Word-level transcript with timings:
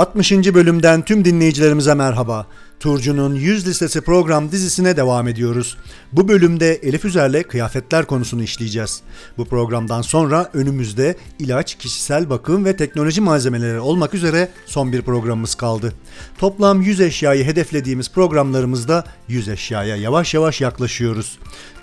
60. 0.00 0.32
bölümden 0.32 1.02
tüm 1.02 1.24
dinleyicilerimize 1.24 1.94
merhaba. 1.94 2.46
Turcu'nun 2.80 3.34
100 3.34 3.66
listesi 3.66 4.00
program 4.00 4.52
dizisine 4.52 4.96
devam 4.96 5.28
ediyoruz. 5.28 5.76
Bu 6.12 6.28
bölümde 6.28 6.74
Elif 6.74 7.04
Üzer'le 7.04 7.42
kıyafetler 7.42 8.06
konusunu 8.06 8.42
işleyeceğiz. 8.42 9.02
Bu 9.38 9.44
programdan 9.44 10.02
sonra 10.02 10.50
önümüzde 10.54 11.16
ilaç, 11.38 11.74
kişisel 11.74 12.30
bakım 12.30 12.64
ve 12.64 12.76
teknoloji 12.76 13.20
malzemeleri 13.20 13.80
olmak 13.80 14.14
üzere 14.14 14.48
son 14.66 14.92
bir 14.92 15.02
programımız 15.02 15.54
kaldı. 15.54 15.92
Toplam 16.38 16.82
100 16.82 17.00
eşyayı 17.00 17.44
hedeflediğimiz 17.44 18.12
programlarımızda 18.12 19.04
100 19.28 19.48
eşyaya 19.48 19.96
yavaş 19.96 20.34
yavaş 20.34 20.60
yaklaşıyoruz. 20.60 21.38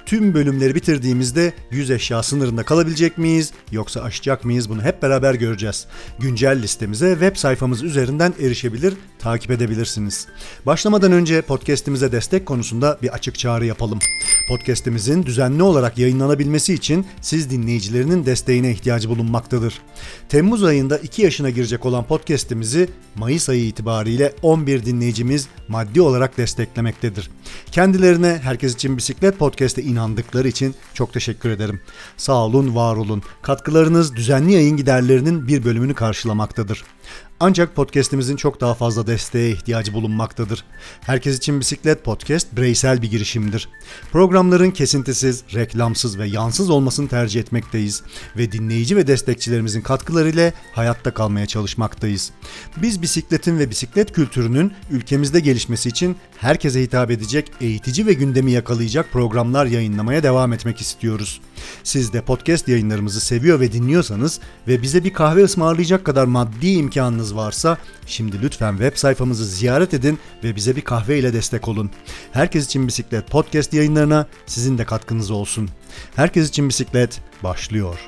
Tüm 0.07 0.33
bölümleri 0.33 0.75
bitirdiğimizde 0.75 1.53
100 1.71 1.91
eşya 1.91 2.23
sınırında 2.23 2.63
kalabilecek 2.63 3.17
miyiz 3.17 3.51
yoksa 3.71 4.01
aşacak 4.01 4.45
mıyız 4.45 4.69
bunu 4.69 4.81
hep 4.81 5.01
beraber 5.01 5.33
göreceğiz. 5.33 5.87
Güncel 6.19 6.61
listemize 6.61 7.11
web 7.11 7.35
sayfamız 7.35 7.83
üzerinden 7.83 8.33
erişebilir, 8.39 8.93
takip 9.19 9.51
edebilirsiniz. 9.51 10.27
Başlamadan 10.65 11.11
önce 11.11 11.41
podcast'imize 11.41 12.11
destek 12.11 12.45
konusunda 12.45 12.97
bir 13.01 13.09
açık 13.09 13.39
çağrı 13.39 13.65
yapalım. 13.65 13.99
Podcast'imizin 14.47 15.23
düzenli 15.23 15.63
olarak 15.63 15.97
yayınlanabilmesi 15.97 16.73
için 16.73 17.05
siz 17.21 17.49
dinleyicilerinin 17.49 18.25
desteğine 18.25 18.71
ihtiyacı 18.71 19.09
bulunmaktadır. 19.09 19.81
Temmuz 20.29 20.63
ayında 20.63 20.97
2 20.97 21.21
yaşına 21.21 21.49
girecek 21.49 21.85
olan 21.85 22.03
podcast'imizi 22.03 22.89
Mayıs 23.15 23.49
ayı 23.49 23.65
itibariyle 23.65 24.33
11 24.41 24.85
dinleyicimiz 24.85 25.47
maddi 25.67 26.01
olarak 26.01 26.37
desteklemektedir. 26.37 27.29
Kendilerine 27.71 28.39
Herkes 28.43 28.73
için 28.73 28.97
Bisiklet 28.97 29.37
Podcast'e 29.37 29.81
inandıkları 29.97 30.47
için 30.47 30.75
çok 30.93 31.13
teşekkür 31.13 31.49
ederim. 31.49 31.81
Sağ 32.17 32.45
olun, 32.45 32.75
var 32.75 32.95
olun. 32.95 33.23
Katkılarınız 33.41 34.15
düzenli 34.15 34.53
yayın 34.53 34.77
giderlerinin 34.77 35.47
bir 35.47 35.63
bölümünü 35.63 35.93
karşılamaktadır. 35.93 36.83
Ancak 37.39 37.75
podcast'imizin 37.75 38.35
çok 38.35 38.61
daha 38.61 38.73
fazla 38.73 39.07
desteğe 39.07 39.51
ihtiyacı 39.51 39.93
bulunmaktadır. 39.93 40.63
Herkes 41.01 41.37
için 41.37 41.59
Bisiklet 41.59 42.03
Podcast 42.03 42.55
bireysel 42.55 43.01
bir 43.01 43.11
girişimdir. 43.11 43.69
Programların 44.11 44.71
kesintisiz, 44.71 45.43
reklamsız 45.53 46.17
ve 46.19 46.27
yansız 46.27 46.69
olmasını 46.69 47.07
tercih 47.07 47.41
etmekteyiz 47.41 48.03
ve 48.37 48.51
dinleyici 48.51 48.95
ve 48.95 49.07
destekçilerimizin 49.07 49.81
katkılarıyla 49.81 50.53
hayatta 50.73 51.13
kalmaya 51.13 51.45
çalışmaktayız. 51.45 52.31
Biz 52.77 53.01
bisikletin 53.01 53.59
ve 53.59 53.69
bisiklet 53.69 54.11
kültürünün 54.13 54.73
ülkemizde 54.91 55.39
gelişmesi 55.39 55.89
için 55.89 56.15
herkese 56.37 56.81
hitap 56.81 57.11
edecek, 57.11 57.51
eğitici 57.61 58.07
ve 58.07 58.13
gündemi 58.13 58.51
yakalayacak 58.51 59.11
programlar 59.11 59.65
yayınlamaya 59.65 60.23
devam 60.23 60.53
etmek 60.53 60.81
istiyoruz. 60.81 61.41
Siz 61.83 62.13
de 62.13 62.21
podcast 62.21 62.67
yayınlarımızı 62.67 63.21
seviyor 63.21 63.59
ve 63.59 63.71
dinliyorsanız 63.71 64.39
ve 64.67 64.81
bize 64.81 65.03
bir 65.03 65.13
kahve 65.13 65.43
ısmarlayacak 65.43 66.05
kadar 66.05 66.25
maddi 66.25 66.67
imkanınız 66.67 67.35
varsa 67.35 67.77
şimdi 68.05 68.41
lütfen 68.41 68.71
web 68.71 68.95
sayfamızı 68.95 69.45
ziyaret 69.45 69.93
edin 69.93 70.19
ve 70.43 70.55
bize 70.55 70.75
bir 70.75 70.81
kahve 70.81 71.19
ile 71.19 71.33
destek 71.33 71.67
olun. 71.67 71.91
Herkes 72.31 72.65
için 72.65 72.87
bisiklet 72.87 73.31
podcast 73.31 73.73
yayınlarına 73.73 74.27
sizin 74.45 74.77
de 74.77 74.85
katkınız 74.85 75.31
olsun. 75.31 75.69
Herkes 76.15 76.49
için 76.49 76.69
bisiklet 76.69 77.21
başlıyor. 77.43 77.99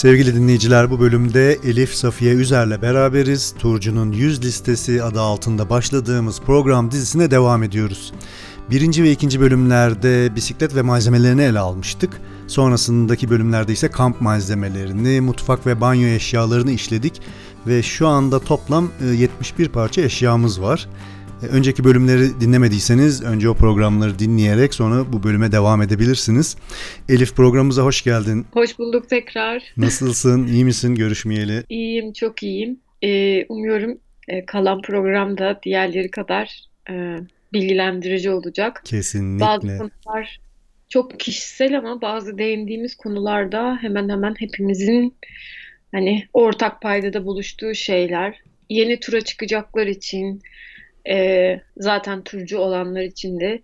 Sevgili 0.00 0.34
dinleyiciler 0.34 0.90
bu 0.90 1.00
bölümde 1.00 1.52
Elif 1.52 1.94
Safiye 1.94 2.34
Üzer'le 2.34 2.82
beraberiz. 2.82 3.54
Turcu'nun 3.58 4.12
100 4.12 4.44
listesi 4.44 5.02
adı 5.02 5.20
altında 5.20 5.70
başladığımız 5.70 6.40
program 6.40 6.90
dizisine 6.90 7.30
devam 7.30 7.62
ediyoruz. 7.62 8.12
Birinci 8.70 9.02
ve 9.02 9.10
ikinci 9.10 9.40
bölümlerde 9.40 10.34
bisiklet 10.36 10.74
ve 10.74 10.82
malzemelerini 10.82 11.42
ele 11.42 11.58
almıştık. 11.58 12.20
Sonrasındaki 12.46 13.30
bölümlerde 13.30 13.72
ise 13.72 13.90
kamp 13.90 14.20
malzemelerini, 14.20 15.20
mutfak 15.20 15.66
ve 15.66 15.80
banyo 15.80 16.08
eşyalarını 16.08 16.70
işledik 16.70 17.20
ve 17.66 17.82
şu 17.82 18.08
anda 18.08 18.38
toplam 18.38 18.90
71 19.16 19.68
parça 19.68 20.02
eşyamız 20.02 20.62
var. 20.62 20.88
E, 21.42 21.46
önceki 21.46 21.84
bölümleri 21.84 22.40
dinlemediyseniz 22.40 23.24
önce 23.24 23.48
o 23.48 23.54
programları 23.54 24.18
dinleyerek 24.18 24.74
sonra 24.74 25.12
bu 25.12 25.22
bölüme 25.22 25.52
devam 25.52 25.82
edebilirsiniz. 25.82 26.56
Elif 27.08 27.36
programımıza 27.36 27.82
hoş 27.82 28.04
geldin. 28.04 28.46
Hoş 28.52 28.78
bulduk 28.78 29.08
tekrar. 29.08 29.62
Nasılsın? 29.76 30.46
İyi 30.46 30.64
misin 30.64 30.94
görüşmeyeli? 30.94 31.64
İyiyim, 31.68 32.12
çok 32.12 32.42
iyiyim. 32.42 32.80
Ee, 33.02 33.46
umuyorum 33.48 33.98
e, 34.28 34.46
kalan 34.46 34.82
programda 34.82 35.60
diğerleri 35.62 36.10
kadar 36.10 36.60
e, 36.90 37.16
bilgilendirici 37.52 38.30
olacak. 38.30 38.82
Kesinlikle. 38.84 39.46
Bazı 39.46 39.78
konular 39.78 40.40
çok 40.88 41.20
kişisel 41.20 41.78
ama 41.78 42.00
bazı 42.00 42.38
değindiğimiz 42.38 42.96
konularda 42.96 43.78
hemen 43.80 44.08
hemen 44.08 44.34
hepimizin 44.38 45.14
hani 45.92 46.24
ortak 46.32 46.82
paydada 46.82 47.24
buluştuğu 47.24 47.74
şeyler. 47.74 48.38
Yeni 48.70 49.00
tura 49.00 49.20
çıkacaklar 49.20 49.86
için, 49.86 50.42
e, 51.08 51.60
zaten 51.76 52.22
turcu 52.22 52.58
olanlar 52.58 53.02
için 53.02 53.40
de 53.40 53.60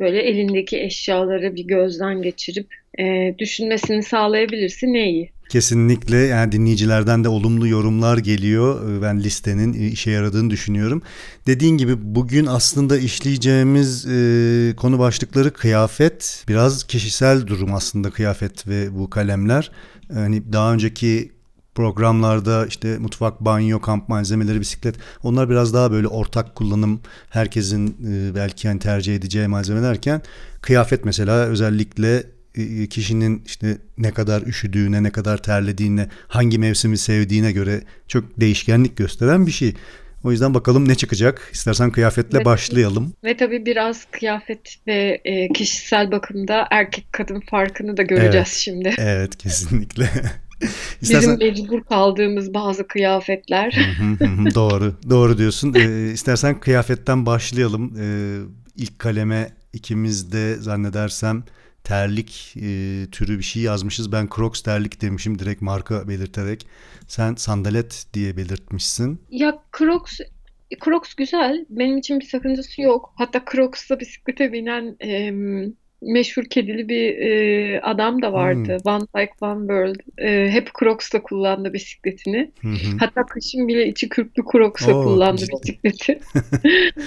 böyle 0.00 0.22
elindeki 0.22 0.80
eşyaları 0.80 1.54
bir 1.54 1.66
gözden 1.66 2.22
geçirip 2.22 2.66
e, 2.98 3.34
düşünmesini 3.38 4.02
sağlayabilirsin 4.02 4.86
ne 4.86 5.10
iyi. 5.10 5.30
Kesinlikle 5.48 6.16
yani 6.16 6.52
dinleyicilerden 6.52 7.24
de 7.24 7.28
olumlu 7.28 7.68
yorumlar 7.68 8.18
geliyor. 8.18 9.02
Ben 9.02 9.20
listenin 9.20 9.72
işe 9.72 10.10
yaradığını 10.10 10.50
düşünüyorum. 10.50 11.02
Dediğin 11.46 11.76
gibi 11.76 11.94
bugün 12.14 12.46
aslında 12.46 12.98
işleyeceğimiz 12.98 14.06
e, 14.06 14.74
konu 14.76 14.98
başlıkları 14.98 15.52
kıyafet. 15.52 16.44
Biraz 16.48 16.84
kişisel 16.84 17.46
durum 17.46 17.74
aslında 17.74 18.10
kıyafet 18.10 18.68
ve 18.68 18.98
bu 18.98 19.10
kalemler. 19.10 19.70
Hani 20.12 20.52
daha 20.52 20.72
önceki 20.72 21.32
programlarda 21.78 22.66
işte 22.66 22.98
mutfak, 22.98 23.40
banyo, 23.40 23.80
kamp 23.80 24.08
malzemeleri, 24.08 24.60
bisiklet 24.60 24.94
onlar 25.22 25.50
biraz 25.50 25.74
daha 25.74 25.92
böyle 25.92 26.06
ortak 26.06 26.54
kullanım 26.54 27.00
herkesin 27.30 27.88
e, 27.88 28.34
belki 28.34 28.66
yani 28.66 28.78
tercih 28.78 29.16
edeceği 29.16 29.46
malzemelerken 29.46 30.22
kıyafet 30.60 31.04
mesela 31.04 31.46
özellikle 31.46 32.22
e, 32.54 32.86
kişinin 32.86 33.42
işte 33.46 33.78
ne 33.98 34.10
kadar 34.10 34.42
üşüdüğüne, 34.42 35.02
ne 35.02 35.10
kadar 35.10 35.42
terlediğine, 35.42 36.08
hangi 36.28 36.58
mevsimi 36.58 36.98
sevdiğine 36.98 37.52
göre 37.52 37.80
çok 38.08 38.40
değişkenlik 38.40 38.96
gösteren 38.96 39.46
bir 39.46 39.52
şey. 39.52 39.74
O 40.24 40.32
yüzden 40.32 40.54
bakalım 40.54 40.88
ne 40.88 40.94
çıkacak. 40.94 41.50
İstersen 41.52 41.90
kıyafetle 41.90 42.38
ve, 42.38 42.44
başlayalım. 42.44 43.12
Ve 43.24 43.36
tabii 43.36 43.66
biraz 43.66 44.04
kıyafet 44.10 44.76
ve 44.86 45.20
e, 45.24 45.48
kişisel 45.52 46.10
bakımda 46.10 46.66
erkek 46.70 47.12
kadın 47.12 47.40
farkını 47.40 47.96
da 47.96 48.02
göreceğiz 48.02 48.34
evet, 48.34 48.46
şimdi. 48.46 48.94
Evet 48.98 49.36
kesinlikle. 49.36 50.10
İstersen... 51.00 51.40
Bizim 51.40 51.48
mecbur 51.48 51.84
kaldığımız 51.84 52.54
bazı 52.54 52.88
kıyafetler. 52.88 53.74
doğru, 54.54 54.94
doğru 55.10 55.38
diyorsun. 55.38 55.74
Ee, 55.74 56.10
istersen 56.12 56.60
kıyafetten 56.60 57.26
başlayalım. 57.26 57.94
Ee, 58.00 58.38
ilk 58.76 58.98
kaleme 58.98 59.52
ikimiz 59.72 60.32
de 60.32 60.54
zannedersem 60.54 61.44
terlik 61.84 62.54
e, 62.56 63.06
türü 63.12 63.38
bir 63.38 63.42
şey 63.42 63.62
yazmışız. 63.62 64.12
Ben 64.12 64.28
Crocs 64.36 64.62
terlik 64.62 65.02
demişim 65.02 65.38
direkt 65.38 65.62
marka 65.62 66.08
belirterek. 66.08 66.66
Sen 67.06 67.34
sandalet 67.34 68.06
diye 68.14 68.36
belirtmişsin. 68.36 69.20
Ya 69.30 69.58
Crocs 69.78 70.20
Crocs 70.84 71.14
güzel. 71.14 71.66
Benim 71.70 71.98
için 71.98 72.20
bir 72.20 72.24
sakıncası 72.24 72.82
yok. 72.82 73.12
Hatta 73.16 73.42
Crocs'ta 73.52 74.00
bisiklete 74.00 74.52
binen 74.52 74.96
e, 75.04 75.32
meşhur 76.02 76.44
kedili 76.44 76.88
bir 76.88 77.18
e, 77.18 77.80
adam 77.80 78.22
da 78.22 78.32
vardı. 78.32 78.68
Hmm. 78.68 78.92
Van 78.92 79.08
Dyke 79.16 79.32
Van 79.42 79.58
World. 79.58 80.00
E, 80.18 80.50
hep 80.50 80.70
Crocs'ta 80.78 81.22
kullandı 81.22 81.72
bisikletini. 81.72 82.50
Hı 82.60 82.68
Hatta 83.00 83.26
kışın 83.26 83.68
bile 83.68 83.88
içi 83.88 84.08
kürklü 84.08 84.42
Crocs'ta 84.52 84.92
kullandı 84.92 85.40
ciddi. 85.40 85.52
bisikleti. 85.62 86.20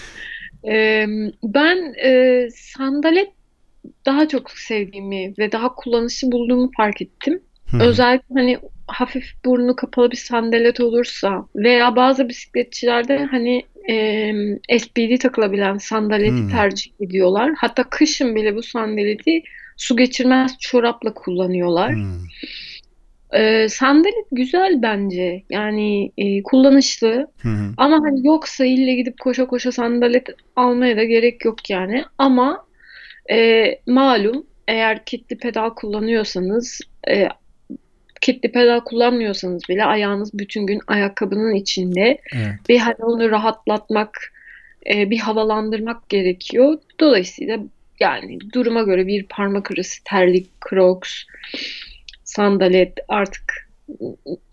e, 0.67 1.05
ben 1.43 1.93
e, 2.03 2.47
sandalet 2.55 3.29
daha 4.05 4.27
çok 4.27 4.51
sevdiğimi 4.51 5.33
ve 5.39 5.51
daha 5.51 5.75
kullanışlı 5.75 6.31
bulduğumu 6.31 6.71
fark 6.77 7.01
ettim. 7.01 7.41
Özellikle 7.79 8.35
hani 8.35 8.59
hafif 8.88 9.25
burnu 9.45 9.75
kapalı 9.75 10.12
bir 10.12 10.18
sandalet 10.18 10.79
olursa 10.79 11.45
veya 11.56 11.95
bazı 11.95 12.29
bisikletçilerde 12.29 13.18
hani 13.31 13.63
e, 13.89 14.79
SPD 14.79 15.19
takılabilen 15.19 15.77
sandaleti 15.77 16.31
hmm. 16.31 16.50
tercih 16.50 16.91
ediyorlar. 17.00 17.51
Hatta 17.57 17.83
kışın 17.83 18.35
bile 18.35 18.56
bu 18.56 18.63
sandaleti 18.63 19.44
su 19.77 19.97
geçirmez 19.97 20.57
çorapla 20.59 21.13
kullanıyorlar. 21.13 21.94
Hmm. 21.94 22.19
Ee, 23.33 23.69
sandalet 23.69 24.27
güzel 24.31 24.81
bence. 24.81 25.44
Yani 25.50 26.12
e, 26.18 26.44
kullanışlı. 26.44 27.27
Hı 27.41 27.50
hı. 27.50 27.73
Ama 27.77 27.95
hani 27.95 28.27
yoksa 28.27 28.65
ille 28.65 28.95
gidip 28.95 29.19
koşa 29.19 29.47
koşa 29.47 29.71
sandalet 29.71 30.27
almaya 30.56 30.97
da 30.97 31.03
gerek 31.03 31.45
yok 31.45 31.69
yani. 31.69 32.03
Ama 32.18 32.65
e, 33.31 33.65
malum 33.88 34.45
eğer 34.68 35.06
kitli 35.06 35.38
pedal 35.38 35.69
kullanıyorsanız 35.69 36.81
e, 37.09 37.27
kitli 38.21 38.51
pedal 38.51 38.79
kullanmıyorsanız 38.79 39.63
bile 39.69 39.85
ayağınız 39.85 40.33
bütün 40.33 40.65
gün 40.65 40.81
ayakkabının 40.88 41.56
içinde 41.56 42.18
Evet. 42.33 42.69
ve 42.69 42.77
hani 42.77 42.95
onu 43.00 43.31
rahatlatmak, 43.31 44.33
e, 44.94 45.09
bir 45.09 45.19
havalandırmak 45.19 46.09
gerekiyor. 46.09 46.77
Dolayısıyla 47.00 47.59
yani 48.00 48.38
duruma 48.53 48.83
göre 48.83 49.07
bir 49.07 49.23
parmak 49.23 49.71
arası 49.71 50.03
terlik, 50.03 50.50
crocs, 50.69 51.12
sandalet 52.23 52.94
artık 53.07 53.70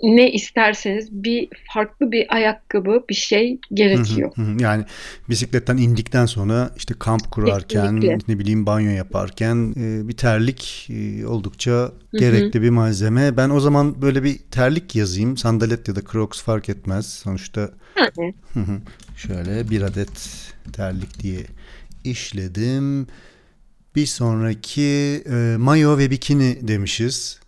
ne 0.03 0.33
isterseniz 0.33 1.13
bir 1.13 1.49
farklı 1.75 2.13
bir 2.13 2.35
ayakkabı, 2.35 3.05
bir 3.09 3.15
şey 3.15 3.53
hı, 3.53 3.75
gerekiyor. 3.75 4.31
hı 4.35 4.43
hı. 4.43 4.63
Yani 4.63 4.85
bisikletten 5.29 5.77
indikten 5.77 6.27
sonra 6.27 6.71
işte 6.77 6.95
kamp 6.99 7.31
kurarken, 7.31 8.01
Kesinlikle. 8.01 8.19
ne 8.35 8.39
bileyim 8.39 8.67
banyo 8.67 8.91
yaparken 8.91 9.75
e, 9.77 10.09
bir 10.09 10.17
terlik 10.17 10.89
e, 10.91 11.27
oldukça 11.27 11.93
gerekli 12.13 12.63
bir 12.63 12.71
malzeme. 12.71 13.37
Ben 13.37 13.51
o 13.51 13.61
zaman 13.61 14.03
böyle 14.03 14.23
bir 14.23 14.39
terlik 14.51 14.97
yazayım. 14.97 15.37
Sandalet 15.37 15.89
ya 15.89 15.97
da 15.97 16.01
Crocs 16.13 16.43
fark 16.43 16.69
etmez. 16.69 17.07
Sonuçta 17.07 17.71
Yani 18.19 18.35
şöyle 19.17 19.71
bir 19.71 19.83
adet 19.83 20.31
terlik 20.73 21.23
diye 21.23 21.41
işledim. 22.05 23.07
Bir 23.97 24.07
sonraki 24.07 25.23
e, 25.31 25.57
mayo 25.59 25.99
ve 25.99 26.11
bikini 26.11 26.69
demişiz. 26.69 27.41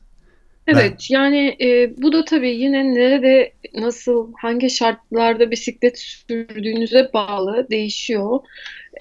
Ben 0.75 0.81
evet 0.81 1.11
yani 1.11 1.57
e, 1.61 1.91
bu 2.03 2.13
da 2.13 2.25
tabii 2.25 2.51
yine 2.51 2.95
nerede, 2.95 3.53
nasıl, 3.75 4.33
hangi 4.41 4.71
şartlarda 4.71 5.51
bisiklet 5.51 5.99
sürdüğünüze 5.99 7.11
bağlı 7.15 7.67
değişiyor. 7.71 8.41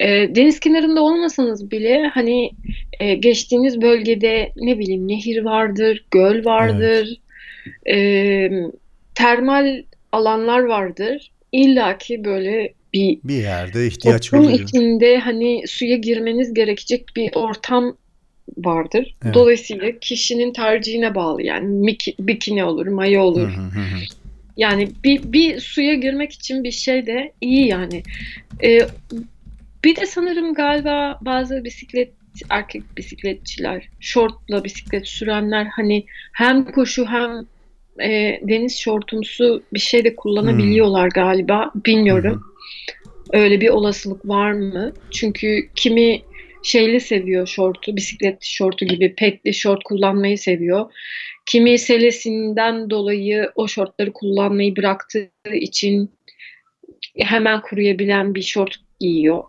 E, 0.00 0.06
deniz 0.34 0.60
kenarında 0.60 1.02
olmasanız 1.02 1.70
bile 1.70 2.10
hani 2.14 2.50
e, 3.00 3.14
geçtiğiniz 3.14 3.80
bölgede 3.80 4.52
ne 4.56 4.78
bileyim 4.78 5.08
nehir 5.08 5.42
vardır, 5.42 6.04
göl 6.10 6.34
evet. 6.34 6.46
vardır, 6.46 7.20
e, 7.90 8.50
termal 9.14 9.82
alanlar 10.12 10.60
vardır. 10.60 11.30
İlla 11.52 11.98
ki 11.98 12.24
böyle 12.24 12.72
bir 12.92 13.18
Bir 13.24 13.42
yerde 13.42 13.86
ihtiyaç 13.86 14.34
oluyor. 14.34 14.60
içinde 14.60 15.18
hani 15.18 15.62
suya 15.66 15.96
girmeniz 15.96 16.54
gerekecek 16.54 17.08
bir 17.16 17.30
ortam 17.34 17.96
vardır. 18.58 19.16
Evet. 19.24 19.34
Dolayısıyla 19.34 19.92
kişinin 20.00 20.52
tercihine 20.52 21.14
bağlı 21.14 21.42
yani 21.42 21.96
bikini 22.20 22.64
olur, 22.64 22.86
mayo 22.86 23.20
Hı 23.20 23.24
olur. 23.24 23.48
hı 23.48 23.60
hı 23.60 23.80
hı. 23.80 24.00
Yani 24.56 24.92
bir, 25.04 25.32
bir 25.32 25.60
suya 25.60 25.94
girmek 25.94 26.32
için 26.32 26.64
bir 26.64 26.70
şey 26.70 27.06
de 27.06 27.32
iyi 27.40 27.68
yani. 27.68 28.04
Ee, 28.64 28.80
bir 29.84 29.96
de 29.96 30.06
sanırım 30.06 30.54
galiba 30.54 31.18
bazı 31.20 31.64
bisiklet 31.64 32.14
erkek 32.50 32.98
bisikletçiler, 32.98 33.88
şortla 34.00 34.64
bisiklet 34.64 35.08
sürenler 35.08 35.66
hani 35.66 36.06
hem 36.34 36.64
koşu 36.64 37.06
hem 37.06 37.30
e, 38.02 38.40
deniz 38.42 38.78
şortumsu 38.78 39.66
bir 39.74 39.78
şey 39.80 40.04
de 40.04 40.08
Hmm. 40.08 40.16
kullanabiliyorlar 40.16 41.08
galiba. 41.08 41.64
Hı 41.64 41.78
hı. 41.78 41.84
Bilmiyorum. 41.86 42.40
Öyle 43.32 43.60
bir 43.60 43.68
olasılık 43.68 44.28
var 44.28 44.52
mı? 44.52 44.92
Çünkü 45.10 45.70
kimi 45.74 46.22
şeyli 46.62 47.00
seviyor 47.00 47.46
şortu, 47.46 47.96
bisiklet 47.96 48.44
şortu 48.44 48.84
gibi 48.84 49.14
petli 49.14 49.54
şort 49.54 49.84
kullanmayı 49.84 50.38
seviyor. 50.38 50.92
Kimi 51.46 51.78
selesinden 51.78 52.90
dolayı 52.90 53.50
o 53.54 53.68
şortları 53.68 54.12
kullanmayı 54.12 54.76
bıraktığı 54.76 55.54
için 55.54 56.10
hemen 57.18 57.62
kuruyabilen 57.62 58.34
bir 58.34 58.42
şort 58.42 58.76
giyiyor. 59.00 59.44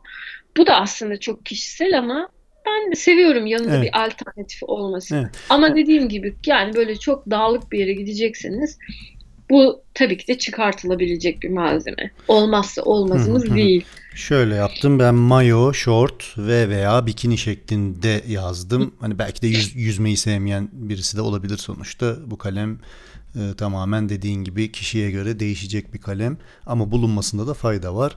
Bu 0.58 0.68
da 0.68 0.82
aslında 0.82 1.20
çok 1.20 1.46
kişisel 1.46 1.98
ama 1.98 2.30
ben 2.66 2.92
de 2.92 2.96
seviyorum 2.96 3.46
yanında 3.46 3.76
Evet. 3.76 3.84
bir 3.84 4.06
alternatif 4.06 4.64
olmasını. 4.64 5.20
Evet. 5.20 5.46
Ama 5.50 5.76
dediğim 5.76 6.10
gibi 6.10 6.36
yani 6.46 6.76
böyle 6.76 6.96
çok 6.96 7.30
dağlık 7.30 7.72
bir 7.72 7.80
yere 7.80 7.94
gidecekseniz 7.94 8.78
bu 9.52 9.82
tabii 9.94 10.18
ki 10.18 10.28
de 10.28 10.38
çıkartılabilecek 10.38 11.42
bir 11.44 11.50
malzeme. 11.50 12.12
Olmazsa 12.28 12.82
olmazımız 12.82 13.46
hı 13.46 13.52
hı. 13.52 13.56
değil. 13.56 13.86
Şöyle 14.16 14.56
yaptım 14.56 15.00
ben 15.00 15.16
mayo, 15.16 15.74
short 15.74 16.38
ve 16.38 16.70
veya 16.70 17.06
bikini 17.06 17.38
şeklinde 17.38 18.24
yazdım. 18.28 18.94
Hani 19.00 19.20
belki 19.20 19.42
de 19.42 19.48
yüz- 19.48 19.76
yüzmeyi 19.76 20.18
sevmeyen 20.18 20.70
birisi 20.72 21.18
de 21.18 21.22
olabilir 21.22 21.58
sonuçta. 21.58 22.16
Bu 22.26 22.38
kalem 22.38 22.80
e, 23.36 23.54
tamamen 23.58 24.10
dediğin 24.10 24.44
gibi 24.44 24.72
kişiye 24.72 25.12
göre 25.12 25.40
değişecek 25.40 25.94
bir 25.94 26.00
kalem 26.02 26.38
ama 26.66 26.92
bulunmasında 26.92 27.48
da 27.48 27.54
fayda 27.54 27.96
var. 27.96 28.16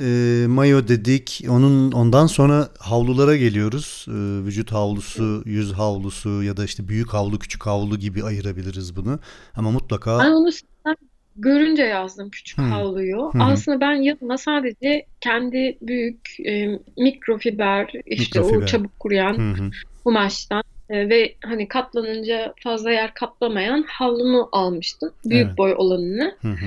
E, 0.00 0.46
mayo 0.46 0.88
dedik. 0.88 1.44
Onun 1.48 1.92
ondan 1.92 2.26
sonra 2.26 2.68
havlulara 2.78 3.36
geliyoruz. 3.36 4.06
E, 4.08 4.12
vücut 4.46 4.72
havlusu, 4.72 5.42
yüz 5.46 5.72
havlusu 5.72 6.42
ya 6.42 6.56
da 6.56 6.64
işte 6.64 6.88
büyük 6.88 7.14
havlu, 7.14 7.38
küçük 7.38 7.66
havlu 7.66 7.98
gibi 7.98 8.24
ayırabiliriz 8.24 8.96
bunu. 8.96 9.18
Ama 9.56 9.68
Ben 9.68 9.74
mutlaka 9.74 10.16
onu 10.36 10.52
sizden 10.52 10.96
görünce 11.36 11.82
yazdım 11.82 12.30
küçük 12.30 12.58
Hı. 12.58 12.62
havluyu. 12.62 13.30
Hı. 13.32 13.42
Aslında 13.42 13.80
ben 13.80 13.94
yanıma 13.94 14.38
sadece 14.38 15.06
kendi 15.20 15.78
büyük 15.82 16.40
e, 16.46 16.80
mikrofiber 16.98 17.92
işte 18.06 18.40
o 18.40 18.44
mikrofiber. 18.44 18.66
çabuk 18.66 19.00
kuruyan 19.00 19.34
hı. 19.34 19.70
kumaştan 20.04 20.62
e, 20.92 21.08
ve 21.08 21.34
hani 21.44 21.68
katlanınca 21.68 22.54
fazla 22.62 22.90
yer 22.90 23.14
kaplamayan 23.14 23.84
havlumu 23.88 24.48
almıştım. 24.52 25.12
Büyük 25.24 25.46
Evet. 25.46 25.58
boy 25.58 25.74
olanını. 25.76 26.36
Hı 26.42 26.48
hı. 26.48 26.66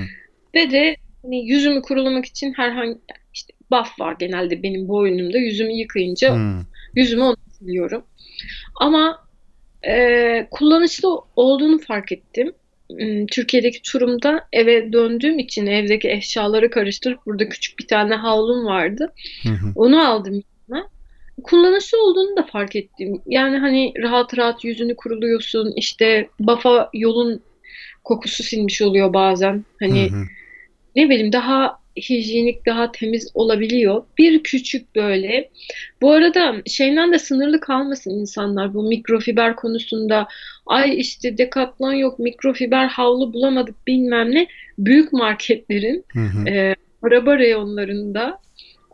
Ve 0.54 0.70
de 0.70 0.96
hani 1.22 1.46
yüzümü 1.46 1.82
kurulamak 1.82 2.24
için 2.24 2.52
herhangi 2.52 2.98
işte 3.34 3.52
buff 3.70 4.00
var 4.00 4.16
genelde 4.18 4.62
benim 4.62 4.88
boynumda. 4.88 5.38
Yüzümü 5.38 5.72
yıkayınca 5.72 6.36
Hı. 6.36 6.64
yüzümü 6.94 7.22
onu 7.22 7.36
siliyorum. 7.58 8.04
Ama 8.74 9.26
e, 9.86 10.46
kullanışlı 10.50 11.20
olduğunu 11.36 11.78
fark 11.78 12.12
ettim. 12.12 12.52
Hmm, 12.90 13.26
Türkiye'deki 13.26 13.82
turumda 13.82 14.48
eve 14.52 14.92
döndüğüm 14.92 15.38
için 15.38 15.66
evdeki 15.66 16.10
eşyaları 16.10 16.70
karıştırıp 16.70 17.26
burada 17.26 17.48
küçük 17.48 17.78
bir 17.78 17.86
tane 17.86 18.14
havlum 18.14 18.64
vardı. 18.66 19.12
Hı 19.42 19.48
hı. 19.48 19.72
Onu 19.74 20.08
aldım. 20.08 20.42
Kullanışlı 21.42 22.04
olduğunu 22.04 22.36
da 22.36 22.42
fark 22.42 22.76
ettim. 22.76 23.22
Yani 23.26 23.58
hani 23.58 23.92
rahat 24.02 24.38
rahat 24.38 24.64
yüzünü 24.64 24.96
kuruluyorsun. 24.96 25.72
İşte 25.76 26.28
bafa 26.40 26.90
yolun 26.94 27.42
kokusu 28.04 28.42
sinmiş 28.42 28.82
oluyor 28.82 29.12
bazen. 29.12 29.52
Hı 29.54 29.64
Hani 29.80 30.10
hı. 30.10 30.24
ne 30.96 31.10
bileyim 31.10 31.32
daha 31.32 31.78
hijyenik, 31.96 32.66
daha 32.66 32.92
temiz 32.92 33.30
olabiliyor. 33.34 34.04
Bir 34.18 34.42
küçük 34.42 34.96
böyle. 34.96 35.50
Bu 36.02 36.12
arada 36.12 36.54
şeyden 36.66 37.12
de 37.12 37.18
sınırlı 37.18 37.60
kalmasın 37.60 38.10
insanlar 38.10 38.74
bu 38.74 38.82
mikrofiber 38.82 39.56
konusunda. 39.56 40.28
Ay 40.66 41.00
işte 41.00 41.38
Decathlon 41.38 41.92
yok, 41.92 42.18
mikrofiber 42.18 42.86
havlu 42.86 43.32
bulamadık 43.32 43.86
bilmem 43.86 44.30
ne. 44.30 44.46
Büyük 44.78 45.12
marketlerin 45.12 46.04
Hı 46.12 46.20
hı. 46.20 46.48
e, 46.48 46.76
araba 47.02 47.38
reyonlarında 47.38 48.38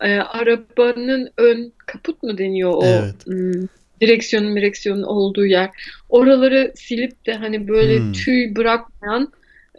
e, 0.02 0.08
arabanın 0.18 1.30
ön 1.36 1.72
kaput 1.86 2.22
mu 2.22 2.38
deniyor 2.38 2.72
o 2.74 2.84
Evet. 2.84 3.26
hmm, 3.26 3.66
direksiyonun 4.00 4.56
direksiyonun 4.56 5.02
olduğu 5.02 5.46
yer. 5.46 5.70
Oraları 6.08 6.72
silip 6.76 7.26
de 7.26 7.34
hani 7.34 7.68
böyle 7.68 7.98
Hmm. 7.98 8.12
tüy 8.12 8.56
bırakmayan 8.56 9.32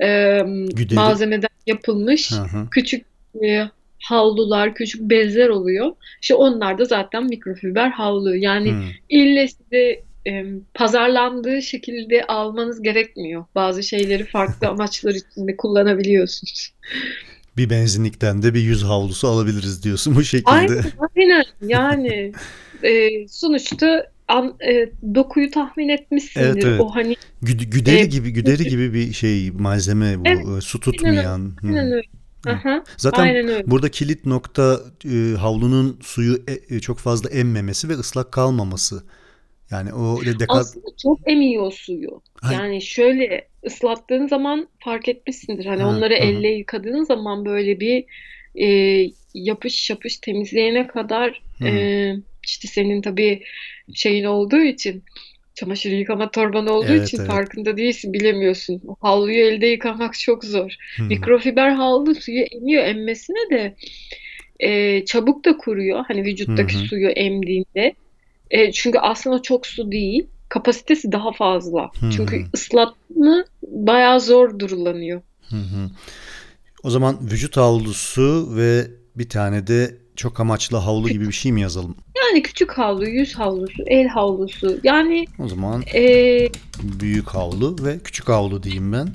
e, 0.03 0.39
Güdeli. 0.74 0.96
malzemeden 0.96 1.50
yapılmış 1.68 2.32
hı. 2.32 2.70
küçük 2.72 3.06
e, 3.46 3.63
havlular, 4.03 4.75
küçük 4.75 5.01
bezler 5.01 5.50
oluyor. 5.50 5.92
İşte 6.22 6.36
onlar 6.36 6.77
da 6.77 6.86
zaten 6.86 7.24
mikrofiber 7.24 7.89
havlu. 7.89 8.36
Yani 8.36 8.72
Hı. 8.72 8.82
ille 9.10 9.48
size 9.48 10.01
e, 10.27 10.46
pazarlandığı 10.74 11.62
şekilde 11.62 12.24
almanız 12.27 12.82
gerekmiyor. 12.82 13.46
Bazı 13.56 13.84
şeyleri 13.84 14.25
farklı 14.25 14.68
amaçlar 14.70 15.12
için 15.12 15.48
de 15.48 15.58
kullanabiliyorsunuz. 15.58 16.74
Bir 17.57 17.69
benzinlikten 17.69 18.43
de 18.43 18.53
bir 18.53 18.62
yüz 18.62 18.83
havlusu 18.83 19.27
alabiliriz 19.27 19.83
diyorsun 19.83 20.15
bu 20.15 20.24
şekilde. 20.24 20.51
Aynen, 20.51 20.83
aynen. 21.15 21.43
Yani 21.62 22.31
e, 22.83 23.27
sonuçta 23.27 24.07
an, 24.27 24.55
e, 24.67 24.89
dokuyu 25.15 25.51
tahmin 25.51 25.89
etmişsindir. 25.89 26.45
Evet, 26.48 26.63
evet. 26.65 26.81
O 26.81 26.95
hani 26.95 27.15
Güd- 27.43 27.63
güderi 27.69 28.00
e, 28.01 28.05
gibi 28.05 28.29
güderi 28.33 28.63
gibi 28.69 28.93
bir 28.93 29.13
şey 29.13 29.51
malzeme 29.51 30.19
bu 30.19 30.24
Evet, 30.25 30.45
e, 30.57 30.62
su 30.62 30.79
tutmayan. 30.79 31.39
Hı. 31.62 31.67
aynen 31.67 31.91
öyle. 31.91 32.07
Aha, 32.48 32.83
Zaten 32.98 33.24
aynen 33.24 33.48
öyle. 33.48 33.63
burada 33.67 33.91
kilit 33.91 34.25
nokta 34.25 34.79
e, 35.05 35.36
havlunun 35.38 36.00
suyu 36.01 36.43
e, 36.48 36.75
e, 36.75 36.79
çok 36.79 37.00
fazla 37.00 37.29
emmemesi 37.29 37.89
ve 37.89 37.93
ıslak 37.93 38.31
kalmaması. 38.31 39.03
Yani 39.74 39.94
o 39.94 40.22
de 40.25 40.39
dekat 40.39 40.58
Aslında 40.58 40.86
çok 41.01 41.20
emiyor 41.25 41.72
suyu. 41.72 42.22
Hay- 42.42 42.56
Yani 42.56 42.82
şöyle 42.82 43.48
ıslattığın 43.65 44.27
zaman 44.27 44.68
fark 44.80 45.08
etmişsindir. 45.10 45.65
Hani 45.65 45.84
Ha, 45.84 45.89
onları 45.89 46.13
hı. 46.13 46.18
elle 46.18 46.48
yıkadığın 46.48 47.03
zaman 47.03 47.46
böyle 47.46 47.80
bir 47.80 48.06
e, 48.56 48.68
yapış 49.34 49.89
yapış 49.89 50.18
temizleyene 50.18 50.88
kadar 50.88 51.42
Hı. 51.58 51.68
e, 51.68 52.15
işte 52.46 52.68
senin 52.68 53.01
tabii 53.01 53.44
şeyin 53.94 54.24
olduğu 54.24 54.62
için 54.62 55.03
çamaşır 55.56 55.92
yıkama 55.92 56.32
torban 56.32 56.68
olduğu 56.68 56.86
Evet, 56.86 57.08
için 57.08 57.18
evet. 57.18 57.27
farkında 57.27 57.77
değilsin, 57.77 58.13
bilemiyorsun. 58.13 58.82
Havluyu 59.01 59.38
elde 59.46 59.68
yıkamak 59.68 60.20
çok 60.20 60.44
zor. 60.44 60.75
Hı. 60.98 61.03
Mikrofiber 61.03 61.70
havlu 61.70 62.15
suyu 62.15 62.42
emiyor, 62.44 62.84
emmesine 62.84 63.50
de 63.51 63.75
e, 64.60 65.06
çabuk 65.06 65.46
da 65.46 65.58
kuruyor. 65.58 66.06
Hani 66.08 66.24
vücuttaki 66.24 66.75
Hı 66.75 66.80
hı. 66.80 66.86
suyu 66.88 67.10
emdiğinde. 67.10 67.94
E, 68.53 68.72
çünkü 68.72 69.00
aslında 69.00 69.41
çok 69.41 69.67
su 69.67 69.91
değil. 69.91 70.27
Kapasitesi 70.50 71.12
daha 71.12 71.31
fazla. 71.31 71.91
Hı 72.00 72.12
Çünkü 72.12 72.45
ıslatma 72.55 73.45
bayağı 73.67 74.19
zor 74.22 74.60
durulanıyor. 74.60 75.22
Hı 75.50 75.55
hı. 75.55 75.89
O 76.83 76.89
zaman 76.89 77.17
vücut 77.22 77.57
havlusu 77.57 78.50
ve 78.55 78.88
bir 79.15 79.29
tane 79.29 79.67
de 79.67 79.98
çok 80.15 80.39
amaçlı 80.39 80.77
havlu 80.77 81.10
gibi 81.10 81.27
bir 81.27 81.33
şey 81.33 81.51
mi 81.51 81.62
yazalım? 81.62 81.95
Yani 82.17 82.43
küçük 82.43 82.72
havlu, 82.72 83.07
yüz 83.07 83.33
havlusu, 83.33 83.83
el 83.88 84.07
havlusu. 84.07 84.79
Yani 84.83 85.25
O 85.39 85.48
zaman 85.48 85.83
e, 85.93 86.50
büyük 86.83 87.27
havlu 87.27 87.75
ve 87.86 88.00
küçük 88.00 88.29
havlu 88.29 88.63
diyeyim 88.63 88.93
ben. 88.93 89.10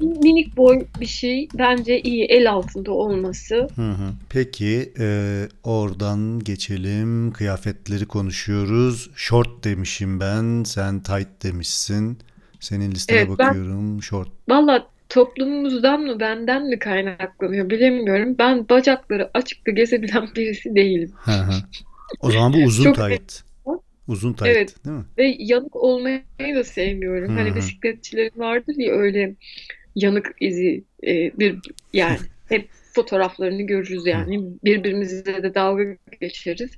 Minik 0.00 0.56
boy 0.56 0.86
bir 1.00 1.06
şey 1.06 1.48
bence 1.54 2.00
iyi 2.00 2.24
el 2.24 2.50
altında 2.50 2.92
olması. 2.92 3.68
Hı 3.76 3.90
hı. 3.90 4.12
Peki 4.30 4.92
e, 4.98 5.38
oradan 5.64 6.40
geçelim. 6.40 7.32
Kıyafetleri 7.32 8.06
konuşuyoruz. 8.06 9.10
Short 9.16 9.64
demişim 9.64 10.20
ben. 10.20 10.62
Sen 10.64 11.00
tight 11.02 11.42
demişsin. 11.42 12.18
Senin 12.60 12.90
listene 12.90 13.18
Evet, 13.18 13.28
ben- 13.38 13.48
bakıyorum. 13.48 14.02
Short. 14.02 14.28
Valla 14.48 14.86
toplumumuzdan 15.08 16.00
mı 16.00 16.20
benden 16.20 16.66
mi 16.66 16.78
kaynaklanıyor 16.78 17.70
bilemiyorum. 17.70 18.36
Ben 18.38 18.68
bacakları 18.68 19.30
açıkta 19.34 19.70
gezebilen 19.70 20.28
birisi 20.36 20.74
değilim. 20.74 21.12
Hı 21.16 21.32
hı. 21.32 21.54
O 22.20 22.30
zaman 22.30 22.52
bu 22.52 22.56
uzun 22.58 22.92
tight. 22.92 23.51
Uzun 24.06 24.32
tight, 24.34 24.60
Evet. 24.60 24.76
değil 24.84 24.96
mi? 24.96 25.04
Ve 25.18 25.36
yanık 25.38 25.76
olmayı 25.76 26.22
da 26.54 26.64
sevmiyorum. 26.64 27.32
Hı 27.32 27.32
Hani 27.36 27.54
hı. 27.54 27.54
bisikletçilerin 27.54 28.38
vardır 28.40 28.74
ya 28.78 28.92
öyle 28.94 29.36
yanık 29.96 30.36
izi 30.40 30.84
e, 31.06 31.38
bir 31.38 31.60
yani 31.92 32.18
hep 32.48 32.70
fotoğraflarını 32.94 33.62
görürüz 33.62 34.06
yani 34.06 34.40
birbirimizle 34.64 35.42
de 35.42 35.54
dalga 35.54 35.84
geçeriz. 36.20 36.70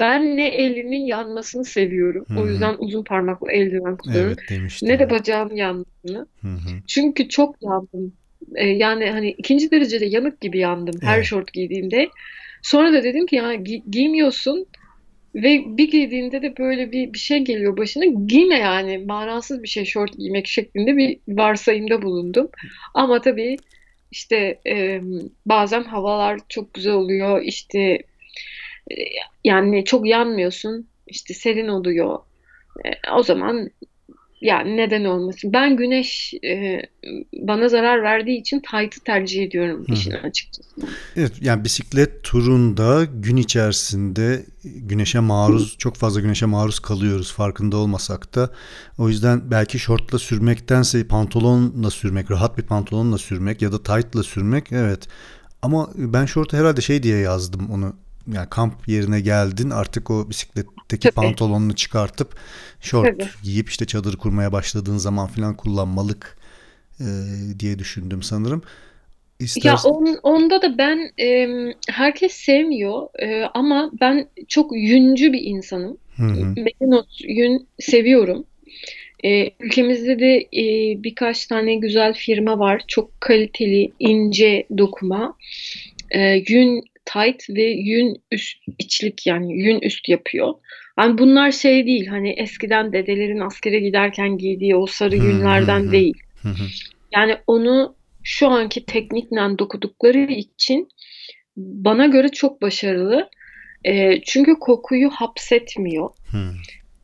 Ben 0.00 0.36
ne 0.36 0.48
elinin 0.48 1.06
yanmasını 1.06 1.64
seviyorum. 1.64 2.26
Hı 2.28 2.34
O 2.34 2.40
hı. 2.40 2.48
yüzden 2.48 2.76
uzun 2.78 3.04
parmaklı 3.04 3.52
eldiven 3.52 3.96
kullanıyorum. 3.96 4.36
Evet. 4.50 4.82
Ne 4.82 4.98
de 4.98 5.10
bacağım 5.10 5.56
yanmasını. 5.56 6.28
Hı 6.42 6.48
hı. 6.48 6.82
Çünkü 6.86 7.28
çok 7.28 7.56
yandım. 7.62 8.14
E, 8.54 8.66
yani 8.68 9.10
hani 9.10 9.30
ikinci 9.30 9.70
derecede 9.70 10.06
yanık 10.06 10.40
gibi 10.40 10.58
yandım 10.58 11.00
her 11.02 11.22
Evet. 11.22 11.24
şort 11.24 11.52
giydiğimde. 11.52 12.08
Sonra 12.62 12.92
da 12.92 13.02
dedim 13.04 13.26
ki 13.26 13.36
ya 13.36 13.54
gi- 13.54 13.90
giymiyorsun 13.90 14.66
ve 15.34 15.62
bir 15.66 15.90
giydiğinde 15.90 16.42
de 16.42 16.56
böyle 16.56 16.92
bir, 16.92 17.12
bir 17.12 17.18
şey 17.18 17.38
geliyor 17.38 17.76
başına. 17.76 18.04
Giyme 18.04 18.58
yani 18.58 18.98
manasız 18.98 19.62
bir 19.62 19.68
şey 19.68 19.84
şort 19.84 20.18
giymek 20.18 20.46
şeklinde 20.46 20.96
bir 20.96 21.18
varsayımda 21.28 22.02
bulundum. 22.02 22.48
Ama 22.94 23.20
tabii 23.20 23.56
işte 24.10 24.60
e, 24.66 25.00
bazen 25.46 25.82
havalar 25.82 26.40
çok 26.48 26.74
güzel 26.74 26.92
oluyor. 26.92 27.42
İşte 27.42 27.78
e, 28.90 28.94
yani 29.44 29.84
çok 29.84 30.06
yanmıyorsun. 30.06 30.88
İşte 31.06 31.34
serin 31.34 31.68
oluyor. 31.68 32.18
E, 32.84 33.10
o 33.12 33.22
zaman 33.22 33.70
yani 34.40 34.76
neden 34.76 35.04
olmasın? 35.04 35.52
Ben 35.52 35.76
güneş 35.76 36.34
e, 36.44 36.82
bana 37.32 37.68
zarar 37.68 38.02
verdiği 38.02 38.40
için 38.40 38.60
tight'ı 38.60 39.00
tercih 39.00 39.42
ediyorum 39.42 39.84
Hı 39.88 39.92
işin 39.92 40.10
açıkçası. 40.10 40.70
Evet, 41.16 41.32
yani 41.40 41.64
bisiklet 41.64 42.22
turunda 42.22 43.04
gün 43.04 43.36
içerisinde 43.36 44.44
güneşe 44.64 45.20
maruz, 45.20 45.78
çok 45.78 45.96
fazla 45.96 46.20
güneşe 46.20 46.46
maruz 46.46 46.80
kalıyoruz 46.80 47.32
farkında 47.32 47.76
olmasak 47.76 48.34
da. 48.34 48.50
O 48.98 49.08
yüzden 49.08 49.50
belki 49.50 49.78
şortla 49.78 50.18
sürmektense 50.18 51.06
pantolonla 51.06 51.90
sürmek, 51.90 52.30
rahat 52.30 52.58
bir 52.58 52.62
pantolonla 52.62 53.18
sürmek 53.18 53.62
ya 53.62 53.72
da 53.72 53.82
tight'la 53.82 54.22
sürmek 54.22 54.72
evet. 54.72 55.08
Ama 55.62 55.90
ben 55.94 56.26
şortu 56.26 56.56
herhalde 56.56 56.80
şey 56.80 57.02
diye 57.02 57.18
yazdım 57.18 57.70
onu. 57.70 57.96
Yani 58.32 58.48
kamp 58.50 58.88
yerine 58.88 59.20
geldin 59.20 59.70
artık 59.70 60.10
o 60.10 60.30
bisikletteki 60.30 61.10
Tabii. 61.10 61.14
pantolonunu 61.14 61.76
çıkartıp 61.76 62.34
şort 62.80 63.06
Tabii. 63.06 63.28
giyip 63.42 63.68
işte 63.68 63.84
çadır 63.84 64.16
kurmaya 64.16 64.52
başladığın 64.52 64.96
zaman 64.96 65.26
falan 65.26 65.56
kullanmalık 65.56 66.38
e, 67.00 67.06
diye 67.58 67.78
düşündüm 67.78 68.22
sanırım. 68.22 68.62
Ya 69.40 69.44
İstersen 69.44 69.90
on, 69.90 70.18
onda 70.22 70.62
da 70.62 70.78
ben 70.78 71.10
em, 71.18 71.72
herkes 71.88 72.32
sevmiyor 72.32 73.08
e, 73.22 73.44
ama 73.54 73.90
ben 74.00 74.28
çok 74.48 74.76
yüncü 74.76 75.32
bir 75.32 75.42
insanım. 75.42 75.98
Merinos 76.18 77.20
yün 77.20 77.66
seviyorum. 77.78 78.44
E, 79.24 79.50
ülkemizde 79.60 80.18
de 80.18 80.36
e, 80.36 80.94
birkaç 81.02 81.46
tane 81.46 81.74
güzel 81.74 82.14
firma 82.14 82.58
var. 82.58 82.82
Çok 82.88 83.20
kaliteli, 83.20 83.92
ince 83.98 84.66
dokuma. 84.78 85.36
E, 86.10 86.42
yün 86.48 86.84
tight 87.12 87.50
ve 87.50 87.62
yün 87.62 88.22
üst 88.32 88.56
içlik 88.78 89.26
yani 89.26 89.52
yün 89.62 89.80
üst 89.80 90.08
yapıyor. 90.08 90.54
Yani 90.98 91.18
bunlar 91.18 91.52
şey 91.52 91.86
değil 91.86 92.06
hani 92.06 92.30
eskiden 92.30 92.92
dedelerin 92.92 93.40
askere 93.40 93.80
giderken 93.80 94.38
giydiği 94.38 94.76
o 94.76 94.86
sarı 94.86 95.16
yünlerden 95.16 95.92
değil. 95.92 96.18
Yani 97.14 97.36
onu 97.46 97.96
şu 98.22 98.48
anki 98.48 98.84
teknikle 98.84 99.58
dokudukları 99.58 100.18
için 100.18 100.88
bana 101.56 102.06
göre 102.06 102.28
çok 102.28 102.62
başarılı. 102.62 103.30
E, 103.84 104.20
çünkü 104.24 104.54
kokuyu 104.54 105.10
hapsetmiyor. 105.10 106.10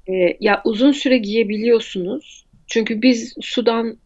E, 0.09 0.37
ya 0.41 0.63
uzun 0.65 0.93
süre 0.93 1.19
giyebiliyorsunuz. 1.19 2.45
Çünkü 2.67 3.03
biz 3.03 3.35
sudan 3.41 3.99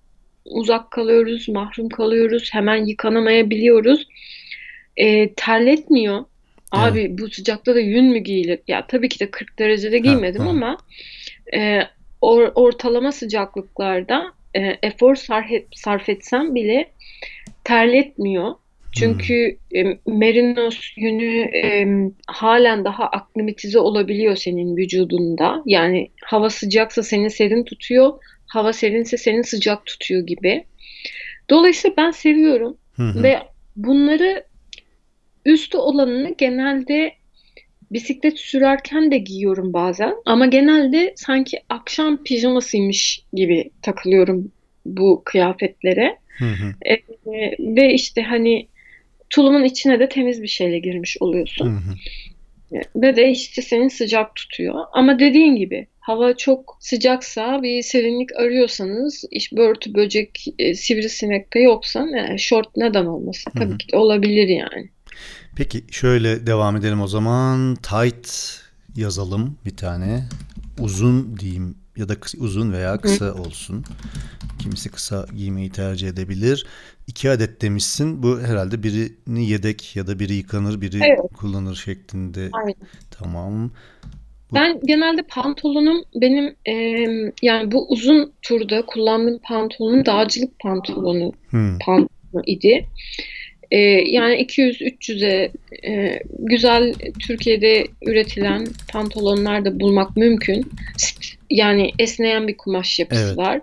uzak 0.45 0.91
kalıyoruz, 0.91 1.49
mahrum 1.49 1.89
kalıyoruz, 1.89 2.49
hemen 2.53 2.85
yıkanamayabiliyoruz. 2.85 4.07
E, 4.99 5.35
terletmiyor. 5.35 6.25
Evet. 6.75 6.93
Abi 6.93 7.19
bu 7.19 7.31
sıcakta 7.31 7.75
da 7.75 7.81
yün 7.81 8.05
mü 8.05 8.19
giyilir? 8.19 8.59
Ya 8.69 8.87
tabii 8.87 9.09
ki 9.09 9.21
de 9.21 9.31
40 9.31 9.59
derecede 9.59 9.99
giymedim 9.99 10.43
ha. 10.43 10.49
ama 10.51 10.77
e, 11.55 11.81
or- 12.23 12.53
ortalama 12.55 13.13
sıcaklıklarda 13.13 14.33
e, 14.55 14.61
efor 14.83 15.15
sarf, 15.15 15.51
sarf 15.75 16.09
etsem 16.09 16.55
bile 16.55 16.91
terletmiyor. 17.65 18.55
Çünkü 18.93 19.57
e, 19.77 19.85
merinos 20.07 20.81
yünü 20.97 21.57
e, 21.57 21.87
halen 22.27 22.85
daha 22.85 23.07
aklimatize 23.07 23.79
olabiliyor 23.79 24.37
senin 24.37 24.77
vücudunda. 24.77 25.63
Yani 25.67 26.11
hava 26.25 26.51
sıcaksa 26.51 27.03
seni 27.03 27.31
serin 27.31 27.65
tutuyor, 27.65 28.13
hava 28.47 28.73
serinse 28.73 29.17
seni 29.17 29.45
sıcak 29.45 29.87
tutuyor 29.87 30.27
gibi. 30.27 30.65
Dolayısıyla 31.51 31.97
ben 31.97 32.11
seviyorum 32.11 32.77
hı. 32.97 33.23
ve 33.23 33.39
bunları 33.77 34.45
üstü 35.53 35.79
olanını 35.79 36.35
genelde 36.39 37.13
bisiklet 37.91 38.39
sürerken 38.39 39.11
de 39.11 39.19
giyiyorum 39.19 39.73
bazen. 39.73 40.15
Ama 40.27 40.47
genelde 40.47 41.13
sanki 41.17 41.59
akşam 41.69 42.25
pijamasıymış 42.25 43.23
gibi 43.33 43.71
takılıyorum 43.83 44.53
bu 44.87 45.23
kıyafetlere. 45.25 46.17
Hı 46.39 46.45
hı. 46.45 46.75
E, 46.93 46.97
ve 47.61 47.95
işte 47.95 48.23
hani 48.23 48.69
tulumun 49.31 49.65
içine 49.65 50.01
de 50.01 50.09
temiz 50.09 50.43
bir 50.43 50.49
şeyle 50.49 50.79
girmiş 50.79 51.17
Hı 51.21 51.25
oluyorsun. 51.25 51.67
hı. 51.67 51.95
E, 52.77 52.83
Ve 52.97 53.17
de 53.17 53.31
işte 53.31 53.63
seni 53.63 53.91
sıcak 53.91 54.35
tutuyor. 54.35 54.75
Ama 54.93 55.19
dediğin 55.19 55.57
gibi 55.57 55.87
hava 56.01 56.37
çok 56.37 56.77
sıcaksa 56.81 57.63
bir 57.63 57.83
serinlik 57.83 58.37
arıyorsanız 58.37 59.25
iş 59.31 59.53
börtü 59.53 59.95
böcek 59.95 60.45
e, 60.59 60.75
sivrisinek 60.75 61.55
de 61.55 61.61
yoksa 61.61 62.07
e, 62.19 62.39
şort 62.39 62.77
neden 62.77 63.05
olmasın? 63.07 63.53
Hı 63.57 63.65
hı. 63.65 63.69
Tabii 63.69 63.79
ki 63.79 63.97
olabilir 63.97 64.49
yani. 64.49 64.89
Peki 65.59 65.85
şöyle 65.91 66.47
devam 66.47 66.77
edelim 66.77 67.01
o 67.01 67.07
zaman. 67.07 67.75
Tight 67.75 68.31
yazalım 68.97 69.59
bir 69.65 69.77
tane. 69.77 70.25
Uzun 70.81 71.37
diyeyim 71.39 71.75
ya 71.97 72.09
da 72.09 72.15
uzun 72.39 72.73
veya 72.73 72.99
kısa 72.99 73.35
olsun. 73.35 73.85
Kimisi 74.59 74.91
kısa 74.91 75.27
giymeyi 75.37 75.71
tercih 75.71 76.09
edebilir. 76.09 76.67
İki 77.07 77.31
adet 77.31 77.63
demişsin. 77.63 78.23
Bu 78.23 78.41
herhalde 78.41 78.83
birini 78.83 79.51
yedek 79.51 79.97
ya 79.97 80.07
da 80.07 80.19
biri 80.19 80.35
yıkanır, 80.35 80.81
biri 80.81 80.99
Evet. 81.03 81.33
kullanır 81.37 81.75
şeklinde. 81.75 82.49
Aynen. 82.53 82.75
Tamam. 83.11 83.71
Bu 84.51 84.55
Ben 84.55 84.81
genelde 84.85 85.23
pantolonum 85.23 86.05
benim 86.15 86.57
e, 86.69 86.73
yani 87.43 87.73
bu 87.73 87.89
uzun 87.89 88.33
turda 88.43 88.87
kullandığım 88.87 89.39
pantolonum 89.39 90.07
dağcılık 90.07 90.59
pantolonu 90.59 91.33
hı, 91.51 91.79
pantolonu 91.87 92.43
idi. 92.47 92.89
E, 93.71 93.79
yani 94.11 94.35
200-300'e 94.35 95.51
e, 95.89 96.21
güzel 96.39 96.95
Türkiye'de 97.27 97.87
üretilen 98.03 98.67
pantolonlar 98.93 99.65
da 99.65 99.81
bulmak 99.81 100.17
mümkün. 100.17 100.71
Yani 101.51 101.91
esneyen 101.99 102.49
bir 102.49 102.57
kumaş 102.57 102.99
yapısı 102.99 103.27
Evet. 103.27 103.39
var. 103.39 103.61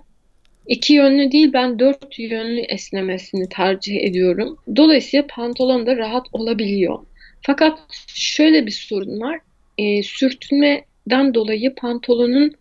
İki 0.67 0.93
yönlü 0.93 1.31
değil 1.31 1.53
ben 1.53 1.79
dört 1.79 2.19
yönlü 2.19 2.59
esnemesini 2.59 3.49
tercih 3.49 4.03
ediyorum. 4.03 4.57
Dolayısıyla 4.75 5.25
pantolon 5.29 5.85
da 5.85 5.97
rahat 5.97 6.25
olabiliyor. 6.33 6.99
Fakat 7.41 7.79
şöyle 8.07 8.65
bir 8.65 8.71
sorun 8.71 9.21
var. 9.21 9.39
E, 9.77 10.03
sürtünmeden 10.03 11.33
dolayı 11.33 11.75
pantolonun 11.75 12.51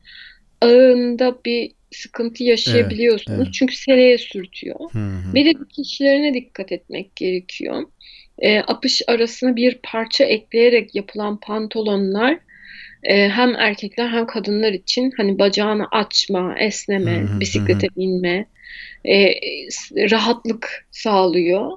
ağında 0.61 1.39
bir 1.45 1.71
sıkıntı 1.95 2.45
yaşayabiliyorsunuz. 2.45 3.39
evet. 3.43 3.55
Çünkü 3.55 3.77
seleye 3.77 4.19
sürtüyor. 4.19 4.81
Hı 4.93 4.99
hı. 4.99 5.35
Bir 5.35 5.45
de 5.47 5.61
dikişlerine 5.61 6.35
dikkat 6.35 6.73
etmek 6.73 7.17
gerekiyor. 7.17 7.83
E, 8.39 8.59
apış 8.59 9.03
arasına 9.07 9.57
bir 9.57 9.79
parça 9.83 10.25
ekleyerek 10.25 10.95
yapılan 10.95 11.41
pantolonlar 11.41 12.39
e, 13.03 13.29
hem 13.29 13.55
erkekler 13.57 14.09
hem 14.09 14.27
kadınlar 14.27 14.73
için 14.73 15.13
hani 15.17 15.39
bacağını 15.39 15.87
açma, 15.91 16.59
esneme, 16.59 17.21
Hı 17.21 17.25
hı, 17.25 17.35
hı 17.35 17.41
bisiklete 17.41 17.87
binme, 17.97 18.47
e, 19.09 19.35
rahatlık 20.11 20.87
sağlıyor. 20.91 21.71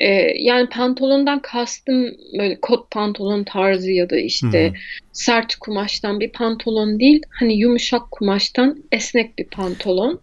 E, 0.00 0.08
yani 0.38 0.68
pantolondan 0.68 1.42
kastım 1.42 2.16
böyle 2.38 2.60
kot 2.60 2.90
pantolon 2.90 3.44
tarzı 3.44 3.90
ya 3.90 4.10
da 4.10 4.16
işte 4.16 4.68
hı. 4.68 4.72
sert 5.12 5.54
kumaştan 5.54 6.20
bir 6.20 6.32
pantolon 6.32 7.00
değil, 7.00 7.22
hani 7.30 7.58
yumuşak 7.58 8.10
kumaştan 8.10 8.82
esnek 8.92 9.38
bir 9.38 9.44
pantolon. 9.44 10.20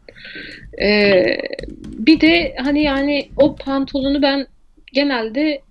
Ee, 0.81 1.37
bir 1.83 2.21
de 2.21 2.55
hani 2.57 2.83
yani 2.83 3.29
o 3.37 3.55
pantolonu 3.55 4.21
ben 4.21 4.47
genelde 4.93 5.61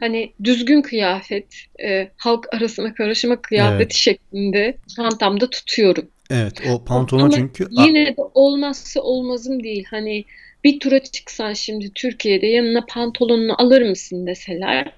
hani 0.00 0.32
düzgün 0.44 0.82
kıyafet, 0.82 1.46
e, 1.84 2.08
halk 2.16 2.54
arasına 2.54 2.94
karışma 2.94 3.42
kıyafeti 3.42 3.82
Evet. 3.82 3.94
şeklinde 3.94 4.76
çantamda 4.96 5.50
tutuyorum. 5.50 6.08
Evet 6.30 6.62
o 6.72 6.84
pantolon 6.84 7.22
Ama 7.22 7.30
çünkü 7.30 7.66
yine 7.70 8.06
de 8.06 8.22
olmazsa 8.34 9.00
olmazım 9.00 9.62
değil. 9.62 9.84
Hani 9.90 10.24
bir 10.64 10.80
tura 10.80 11.02
çıksan 11.02 11.52
şimdi 11.52 11.90
Türkiye'de 11.94 12.46
yanına 12.46 12.84
pantolonunu 12.88 13.62
alır 13.62 13.82
mısın 13.82 14.26
deseler. 14.26 14.92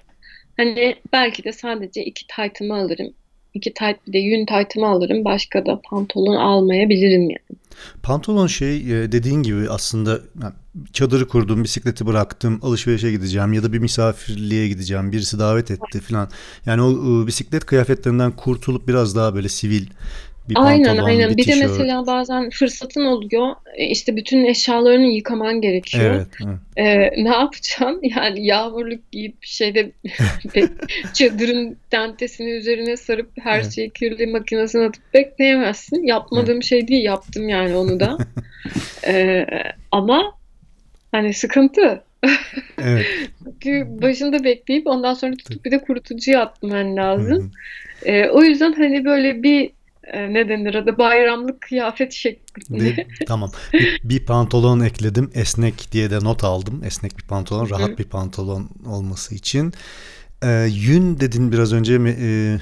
Hani 0.57 0.95
belki 1.13 1.43
de 1.43 1.53
sadece 1.53 2.05
iki 2.05 2.27
taytımı 2.27 2.75
alırım. 2.75 3.13
İki 3.53 3.73
tayt 3.73 3.97
bir 4.07 4.13
de 4.13 4.17
yün 4.17 4.45
taytımı 4.45 4.87
alırım. 4.87 5.25
Başka 5.25 5.65
da 5.65 5.81
pantolon 5.89 6.35
almayabilirim 6.35 7.21
yani. 7.21 7.59
pantolon 8.03 8.47
şey 8.47 8.77
e, 8.77 9.11
dediğin 9.11 9.43
gibi 9.43 9.69
aslında 9.69 10.21
çadırı 10.93 11.27
kurdum, 11.27 11.63
bisikleti 11.63 12.05
bıraktım, 12.05 12.59
alışverişe 12.63 13.11
gideceğim 13.11 13.53
ya 13.53 13.63
da 13.63 13.73
bir 13.73 13.79
misafirliğe 13.79 14.67
gideceğim, 14.67 15.11
birisi 15.11 15.39
davet 15.39 15.71
etti 15.71 15.99
falan. 15.99 16.29
Yani 16.65 16.81
o 16.81 17.23
e, 17.23 17.27
bisiklet 17.27 17.65
kıyafetlerinden 17.65 18.31
kurtulup 18.31 18.87
biraz 18.87 19.15
daha 19.15 19.35
böyle 19.35 19.49
sivil 19.49 19.85
bir 20.49 20.55
Aynen 20.57 20.97
aynen. 20.97 21.29
bir 21.29 21.37
Bir 21.37 21.47
de 21.47 21.55
mesela 21.55 22.07
bazen 22.07 22.49
fırsatın 22.49 23.05
oluyor. 23.05 23.55
E, 23.75 23.85
işte 23.85 24.15
bütün 24.15 24.45
eşyalarını 24.45 25.05
yıkaman 25.07 25.61
gerekiyor. 25.61 26.15
Evet, 26.15 26.27
evet. 26.45 26.57
Ee, 26.77 27.23
ne 27.23 27.29
yapacaksın? 27.29 28.01
Yani 28.17 28.45
yağmurluk 28.45 29.11
giyip 29.11 29.35
şeyde 29.41 29.91
çadırın 31.13 31.77
tentesini 31.89 32.49
üzerine 32.49 32.97
sarıp 32.97 33.31
her 33.39 33.59
Evet. 33.59 33.75
şeyi 33.75 33.89
kirli 33.89 34.27
makinesine 34.27 34.85
atıp 34.85 35.13
bekleyemezsin. 35.13 36.03
Yapmadığım 36.03 36.63
şey 36.63 36.87
değil, 36.87 37.03
yaptım 37.03 37.49
yani 37.49 37.75
onu 37.75 37.99
da. 37.99 38.17
Ee, 39.07 39.45
ama 39.91 40.31
hani 41.11 41.33
sıkıntı. 41.33 42.03
Evet. 42.81 43.05
Çünkü 43.43 44.01
başında 44.01 44.43
bekleyip 44.43 44.87
ondan 44.87 45.13
sonra 45.13 45.35
tutup 45.35 45.65
bir 45.65 45.71
de 45.71 45.77
kurutucuya 45.79 46.41
atman 46.41 46.95
lazım. 46.95 47.43
hı. 47.43 47.49
Ee, 48.09 48.29
o 48.29 48.43
yüzden 48.43 48.73
hani 48.73 49.05
böyle 49.05 49.43
bir 49.43 49.69
ne 50.13 50.49
denir 50.49 50.75
adı 50.75 50.97
bayramlık 50.97 51.61
kıyafet 51.61 52.13
şeklinde. 52.13 52.83
Ve 52.97 53.07
tamam. 53.27 53.51
Bir, 53.73 53.99
bir 54.03 54.25
pantolon 54.25 54.79
ekledim. 54.79 55.31
Esnek 55.33 55.91
diye 55.91 56.11
de 56.11 56.19
not 56.23 56.43
aldım. 56.43 56.81
Esnek 56.85 57.17
bir 57.17 57.23
pantolon, 57.23 57.65
Hı. 57.65 57.69
rahat 57.69 57.99
bir 57.99 58.03
pantolon 58.03 58.69
olması 58.85 59.35
için. 59.35 59.73
Ee, 60.43 60.67
yün 60.71 61.19
dedin 61.19 61.51
biraz 61.51 61.73
önce 61.73 61.93
e, 61.93 61.97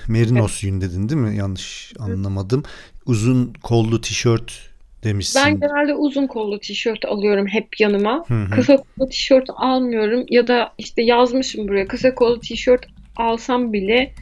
merinos 0.08 0.64
yün 0.64 0.82
dedin 0.82 1.10
değil 1.10 1.22
mi? 1.22 1.38
Yanlış 1.38 1.94
anlamadım. 2.00 2.64
Uzun 3.06 3.54
kollu 3.64 4.02
tişört 4.02 4.70
Ben 5.04 5.10
demişsin. 5.10 5.60
genelde 5.60 5.94
uzun 5.94 6.28
kollu 6.28 6.60
tişört 6.60 7.06
alıyorum 7.06 7.48
hep 7.48 7.80
yanıma. 7.80 8.24
Hı 8.28 8.34
hı. 8.34 8.50
Kısa 8.50 8.78
kollu 8.78 9.10
tişört 9.10 9.50
almıyorum 9.56 10.25
ya 10.30 10.48
da 10.48 10.74
işte 10.78 11.02
yazmışım 11.02 11.68
buraya 11.68 11.88
kısa 11.88 12.16
kollu 12.16 12.39
tişört 12.39 12.86
alsam 13.15 13.74
bile 13.74 14.13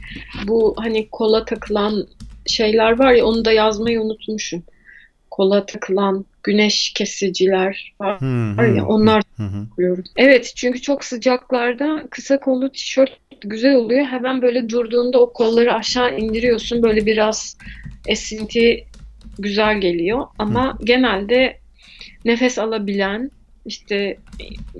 bu 0.46 0.74
hani 0.78 1.08
kola 1.08 1.44
takılan 1.44 2.06
şeyler 2.46 2.98
var 2.98 3.12
ya 3.12 3.26
onu 3.26 3.44
da 3.44 3.52
yazmayı 3.52 4.00
unutmuşum. 4.00 4.62
Kola 5.30 5.66
takılan 5.66 6.24
güneş 6.42 6.92
kesiciler 6.92 7.94
var 8.00 8.20
hı. 8.20 8.76
ya 8.76 8.86
onlar 8.86 9.22
Hı 9.36 9.42
hı. 9.42 9.68
takıyorum. 9.68 10.04
Evet 10.16 10.52
çünkü 10.56 10.80
çok 10.80 11.04
sıcaklarda 11.04 12.04
kısa 12.10 12.40
kollu 12.40 12.72
tişört 12.72 13.18
güzel 13.40 13.74
oluyor. 13.74 14.06
Hemen 14.06 14.42
böyle 14.42 14.68
durduğunda 14.68 15.20
o 15.20 15.32
kolları 15.32 15.74
aşağı 15.74 16.18
indiriyorsun. 16.18 16.82
Böyle 16.82 17.06
biraz 17.06 17.58
esinti 18.06 18.84
güzel 19.38 19.80
geliyor. 19.80 20.26
Ama 20.38 20.78
genelde 20.84 21.58
nefes 22.24 22.58
alabilen 22.58 23.30
işte 23.66 24.16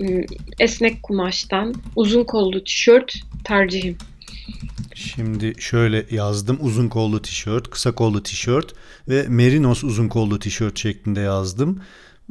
ım, 0.01 0.25
esnek 0.59 1.03
kumaştan 1.03 1.73
uzun 1.95 2.23
kollu 2.23 2.63
tişört 2.63 3.13
tercihim. 3.43 3.97
Şimdi 4.95 5.53
şöyle 5.59 6.05
yazdım. 6.11 6.57
Uzun 6.61 6.87
kollu 6.89 7.21
tişört, 7.21 7.69
kısa 7.69 7.91
kollu 7.95 8.23
tişört 8.23 8.73
ve 9.09 9.25
merinos 9.27 9.83
uzun 9.83 10.07
kollu 10.07 10.39
tişört 10.39 10.79
şeklinde 10.79 11.19
yazdım. 11.19 11.81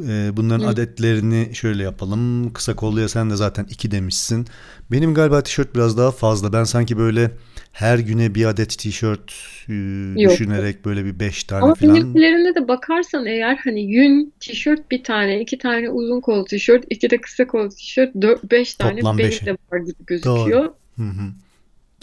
Ee, 0.09 0.31
Bunların 0.37 0.65
Hı. 0.65 0.69
adetlerini 0.69 1.55
şöyle 1.55 1.83
yapalım. 1.83 2.53
Kısa 2.53 2.77
kolluya 2.77 3.09
sen 3.09 3.31
de 3.31 3.37
zaten 3.37 3.67
iki 3.71 3.91
demişsin. 3.91 4.47
Benim 4.91 5.15
galiba 5.15 5.43
tişört 5.43 5.75
biraz 5.75 5.99
daha 5.99 6.11
fazla. 6.11 6.53
Ben 6.53 6.65
sanki 6.65 6.99
böyle 6.99 7.31
her 7.73 7.99
güne 7.99 8.35
bir 8.35 8.45
adet 8.45 8.79
tişört 8.79 9.33
e, 9.69 9.73
Yok. 10.17 10.33
düşünerek 10.33 10.85
böyle 10.85 11.05
bir 11.05 11.21
beş 11.21 11.45
tane 11.45 11.63
Ama 11.65 11.75
falan. 11.75 11.95
benimkilerinde 11.95 12.55
de 12.55 12.69
bakarsan 12.69 13.27
eğer 13.27 13.57
hani 13.65 13.83
yün 13.83 14.33
tişört 14.41 14.91
bir 14.91 15.05
tane, 15.05 15.41
iki 15.41 15.59
tane 15.59 15.91
uzun 15.91 16.21
kollu 16.21 16.45
tişört, 16.45 16.85
iki 16.91 17.11
de 17.11 17.21
kısa 17.21 17.47
kollu 17.47 17.69
tişört, 17.69 18.15
dört, 18.23 18.51
beş 18.51 18.75
tane 18.75 18.97
Toplam 18.97 19.19
benim 19.19 19.31
beş. 19.31 19.47
de 19.47 19.57
var 19.73 19.79
gibi 19.79 20.07
gözüküyor. 20.07 20.65
Hı 20.97 21.03
hı. 21.03 21.33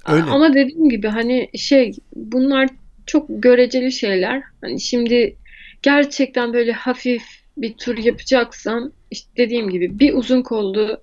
Öyle. 0.07 0.23
Ama 0.23 0.53
dediğim 0.53 0.89
gibi 0.89 1.07
hani 1.07 1.49
şey 1.55 1.93
bunlar 2.15 2.69
çok 3.05 3.25
göreceli 3.29 3.91
şeyler. 3.91 4.43
Hani 4.61 4.81
şimdi 4.81 5.37
gerçekten 5.81 6.53
böyle 6.53 6.71
hafif 6.71 7.23
bir 7.57 7.73
tur 7.73 7.97
yapacaksan 7.97 8.93
işte 9.11 9.29
dediğim 9.37 9.69
gibi 9.69 9.99
bir 9.99 10.13
uzun 10.13 10.41
kollu 10.41 11.01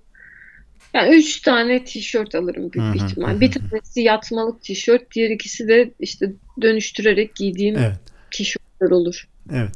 yani 0.95 1.17
üç 1.17 1.41
tane 1.41 1.85
tişört 1.85 2.35
alırım 2.35 2.73
büyük 2.73 2.95
bir 2.95 3.01
ihtimal. 3.01 3.41
Bir 3.41 3.53
tanesi 3.53 4.01
yatmalık 4.01 4.63
tişört, 4.63 5.15
diğer 5.15 5.31
ikisi 5.31 5.69
de 5.69 5.91
işte 6.01 6.33
dönüştürerek 6.63 7.35
giydiğim 7.35 7.77
Evet. 7.79 7.97
tişörtler 8.31 8.91
olur. 8.91 9.29
Evet. 9.53 9.71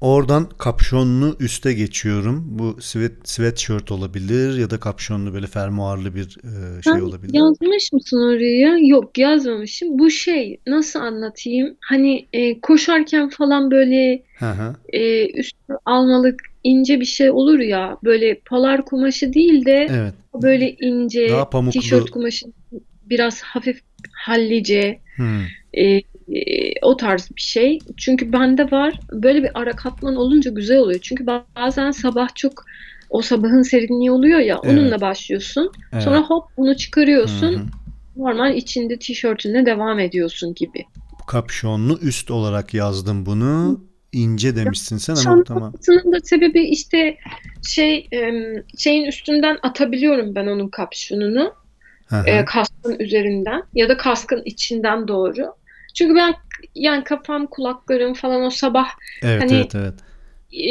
Oradan 0.00 0.48
kapşonlu 0.58 1.36
üste 1.40 1.72
geçiyorum. 1.72 2.44
Bu 2.46 2.76
sweat, 2.80 3.12
sweatshirt 3.24 3.92
olabilir 3.92 4.58
ya 4.58 4.70
da 4.70 4.80
kapşonlu 4.80 5.34
böyle 5.34 5.46
fermuarlı 5.46 6.14
bir 6.14 6.22
e, 6.44 6.82
şey 6.82 6.92
Sen 6.92 7.00
olabilir. 7.00 7.34
yazmış 7.34 7.92
mısın 7.92 8.16
oraya? 8.16 8.78
Yok 8.78 9.18
yazmamışım. 9.18 9.98
Bu 9.98 10.10
şey 10.10 10.60
nasıl 10.66 11.00
anlatayım? 11.00 11.76
Hani 11.80 12.26
e, 12.32 12.60
koşarken 12.60 13.28
falan 13.28 13.70
böyle 13.70 14.22
e, 14.92 15.30
üstü 15.40 15.56
almalık 15.84 16.40
ince 16.64 17.00
bir 17.00 17.04
şey 17.04 17.30
olur 17.30 17.58
ya 17.58 17.98
böyle 18.04 18.40
polar 18.40 18.84
kumaşı 18.84 19.32
değil 19.32 19.64
de 19.64 19.86
Evet. 19.90 20.14
böyle 20.42 20.70
ince 20.80 21.28
Daha 21.28 21.50
pamuklu. 21.50 21.80
tişört 21.80 22.10
kumaşı 22.10 22.46
biraz 23.04 23.42
hafif 23.42 23.80
hallice 24.12 25.00
Hmm. 25.16 25.40
e, 25.78 26.00
o 26.82 26.96
tarz 26.96 27.30
bir 27.36 27.40
şey. 27.40 27.78
Çünkü 27.96 28.32
bende 28.32 28.70
var 28.70 29.00
böyle 29.12 29.42
bir 29.42 29.50
ara 29.54 29.72
katman 29.72 30.16
olunca 30.16 30.50
güzel 30.50 30.78
oluyor. 30.78 31.00
Çünkü 31.00 31.26
bazen 31.26 31.90
sabah 31.90 32.34
çok 32.34 32.64
o 33.10 33.22
sabahın 33.22 33.62
serinliği 33.62 34.10
oluyor 34.10 34.40
ya 34.40 34.60
Evet. 34.64 34.78
onunla 34.78 35.00
başlıyorsun. 35.00 35.72
Evet. 35.92 36.02
Sonra 36.02 36.22
hop 36.22 36.44
bunu 36.56 36.76
çıkarıyorsun. 36.76 37.52
Hı 37.52 37.56
hı. 37.56 37.66
Normal 38.16 38.56
içinde 38.56 38.98
tişörtünle 38.98 39.66
devam 39.66 39.98
ediyorsun 39.98 40.54
gibi. 40.54 40.84
Kapşonlu 41.26 41.98
üst 42.02 42.30
olarak 42.30 42.74
yazdım 42.74 43.26
bunu. 43.26 43.80
İnce 44.12 44.56
demişsin 44.56 44.96
sen 44.96 45.14
ama 45.14 45.44
tamam. 45.44 45.72
Aslında 45.78 46.16
da 46.16 46.20
sebebi 46.24 46.68
işte 46.68 47.16
şey 47.68 48.08
şeyin 48.78 49.04
üstünden 49.04 49.58
atabiliyorum 49.62 50.34
ben 50.34 50.46
onun 50.46 50.68
kapşonunu 50.68 51.52
Hı 52.06 52.16
hı. 52.16 52.26
e, 52.26 52.44
kaskın 52.44 52.98
üzerinden 52.98 53.62
ya 53.74 53.88
da 53.88 53.96
kaskın 53.96 54.42
içinden 54.44 55.08
doğru. 55.08 55.54
Çünkü 55.94 56.14
ben 56.14 56.34
yani 56.74 57.04
kafam 57.04 57.46
kulaklarım 57.46 58.14
falan 58.14 58.42
o 58.42 58.50
sabah 58.50 58.88
Evet 59.22 59.42
hani 59.42 59.54
evet 59.54 59.74
evet. 59.74 59.94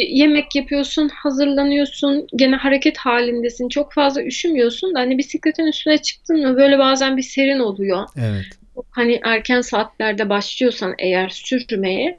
yemek 0.10 0.56
yapıyorsun 0.56 1.10
hazırlanıyorsun 1.10 2.28
gene 2.36 2.56
hareket 2.56 2.98
halindesin 2.98 3.70
çok 3.70 3.94
fazla 3.94 4.24
üşümüyorsun 4.24 4.96
da 4.96 5.00
hani 5.00 5.18
bisikletin 5.18 5.68
üstüne 5.68 5.98
çıktın 5.98 6.48
mı 6.48 6.58
böyle 6.58 6.80
bazen 6.80 7.18
bir 7.18 7.22
serin 7.22 7.60
oluyor. 7.60 8.04
Evet. 8.18 8.46
Hani 8.92 9.20
erken 9.24 9.62
saatlerde 9.62 10.30
başlıyorsan 10.30 10.94
eğer 11.00 11.30
sürmeye 11.30 12.18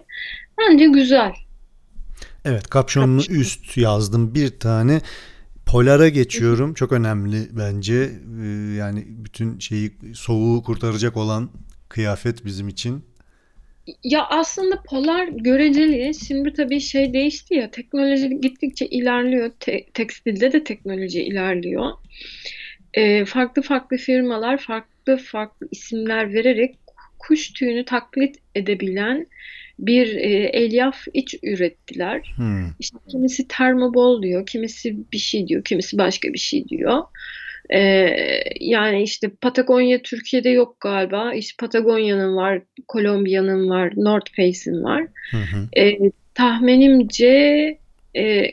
bence 0.58 0.86
güzel. 0.86 1.32
Evet 2.44 2.68
kapşonlu 2.68 3.18
Kapşon. 3.18 3.34
üst 3.34 3.76
yazdım 3.76 4.34
bir 4.34 4.58
tane. 4.58 5.00
Polara 5.66 6.08
geçiyorum. 6.08 6.74
Çok 6.74 6.92
önemli 6.92 7.48
bence. 7.52 7.94
Ee, 8.42 8.74
Yani 8.78 9.04
bütün 9.08 9.58
şeyi 9.58 9.92
soğuğu 10.14 10.62
kurtaracak 10.62 11.16
olan 11.16 11.50
kıyafet 11.92 12.44
bizim 12.44 12.68
için. 12.68 13.05
Ya 14.05 14.26
aslında 14.26 14.83
polar 14.83 15.28
göreceli. 15.28 16.14
Şimdi 16.28 16.52
tabii 16.52 16.81
şey 16.81 17.12
değişti 17.12 17.55
ya. 17.55 17.70
Teknoloji 17.70 18.40
gittikçe 18.40 18.87
ilerliyor. 18.87 19.50
Te- 19.61 19.87
tekstilde 19.94 20.52
de 20.52 20.64
teknoloji 20.64 21.22
ilerliyor. 21.22 21.90
Ee, 22.94 23.24
farklı 23.24 23.62
farklı 23.62 23.96
firmalar 23.96 24.59
farklı 24.59 25.16
farklı 25.16 25.68
isimler 25.70 26.35
vererek 26.35 26.78
kuş 27.18 27.52
tüyünü 27.52 27.85
taklit 27.85 28.37
edebilen 28.55 29.26
bir 29.78 30.16
e, 30.16 30.31
elyaf 30.44 31.05
iç 31.12 31.35
ürettiler. 31.42 32.33
Hmm. 32.37 32.66
İşte 32.78 32.98
kimisi 33.09 33.48
termobol 33.48 34.22
diyor, 34.22 34.46
kimisi 34.46 34.96
bir 35.12 35.18
şey 35.18 35.48
diyor, 35.48 35.64
kimisi 35.64 35.98
başka 35.98 36.33
bir 36.33 36.38
şey 36.38 36.68
diyor. 36.68 37.02
Ee, 37.70 38.14
yani 38.61 39.03
işte 39.03 39.29
Patagonya 39.40 40.03
Türkiye'de 40.03 40.51
yok 40.51 40.81
galiba. 40.81 41.35
İşte 41.35 41.55
Patagonya'nın 41.59 42.37
var, 42.37 42.62
Kolombiya'nın 42.88 43.70
var, 43.70 43.92
North 43.96 44.31
Face'in 44.37 44.85
var. 44.85 45.07
Hı 45.31 45.37
hı. 45.37 45.81
Ee, 45.81 45.98
tahminimce 46.35 47.79
e, 48.16 48.46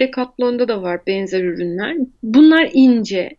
Decathlon'da 0.00 0.68
da 0.68 0.82
var 0.82 1.00
benzer 1.06 1.44
ürünler. 1.44 1.96
Bunlar 2.22 2.70
ince 2.72 3.36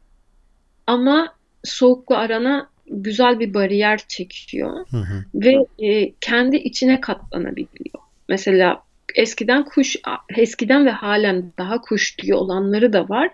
ama 0.88 1.36
soğukla 1.64 2.18
arana 2.18 2.70
güzel 2.88 3.40
bir 3.40 3.54
bariyer 3.54 4.00
çekiyor 4.08 4.86
Hı 4.92 4.98
hı. 4.98 5.24
ve 5.34 5.86
e, 5.88 6.14
kendi 6.22 6.58
içine 6.58 7.02
katlanabiliyor. 7.02 8.00
Mesela 8.30 8.84
eskiden 9.16 9.66
kuş 9.66 9.96
eskiden 10.38 10.86
ve 10.86 10.90
halen 10.90 11.54
daha 11.58 11.82
kuş 11.82 12.16
tüyü 12.16 12.36
olanları 12.36 12.94
da 12.94 13.10
var. 13.10 13.30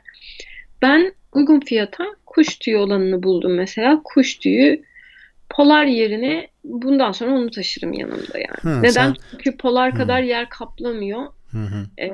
Ben 0.82 1.14
uygun 1.34 1.60
fiyata 1.60 2.06
kuş 2.26 2.56
tüyü 2.56 2.78
olanını 2.78 3.24
buldum 3.24 3.56
mesela. 3.56 4.02
Kuş 4.04 4.36
tüyü 4.40 4.84
polar 5.50 5.86
yerine 5.86 6.48
bundan 6.64 7.12
sonra 7.12 7.32
onu 7.32 7.52
taşırım 7.52 7.94
yanımda 7.94 8.38
yani. 8.38 8.76
Hı, 8.76 8.80
Neden? 8.82 8.90
sen- 8.92 9.16
Çünkü 9.32 9.58
polar 9.58 9.94
Hı. 9.94 9.98
kadar 9.98 10.22
yer 10.24 10.50
kaplamıyor. 10.50 11.24
Hı 11.52 11.58
hı. 11.58 11.86
Ee, 12.02 12.12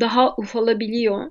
daha 0.00 0.34
ufalabiliyor. 0.36 1.30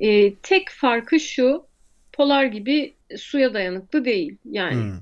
Ee, 0.00 0.34
tek 0.34 0.68
farkı 0.70 1.20
şu, 1.20 1.66
polar 2.12 2.44
gibi 2.44 2.94
suya 3.16 3.54
dayanıklı 3.54 4.04
değil. 4.04 4.36
Yani 4.44 4.74
Hı. 4.76 4.92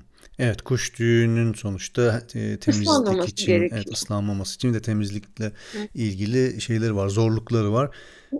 Evet 0.43 0.61
kuş 0.61 0.89
tüyünün 0.89 1.53
sonuçta 1.53 2.21
e, 2.35 2.57
temizlik 2.59 3.27
için, 3.27 3.47
gerekiyor. 3.47 3.71
evet, 3.71 3.93
ıslanmaması 3.93 4.55
için 4.55 4.73
de 4.73 4.81
temizlikle 4.81 5.51
ilgili 5.95 6.61
şeyleri 6.61 6.95
var, 6.95 7.07
zorlukları 7.09 7.73
var. 7.73 7.95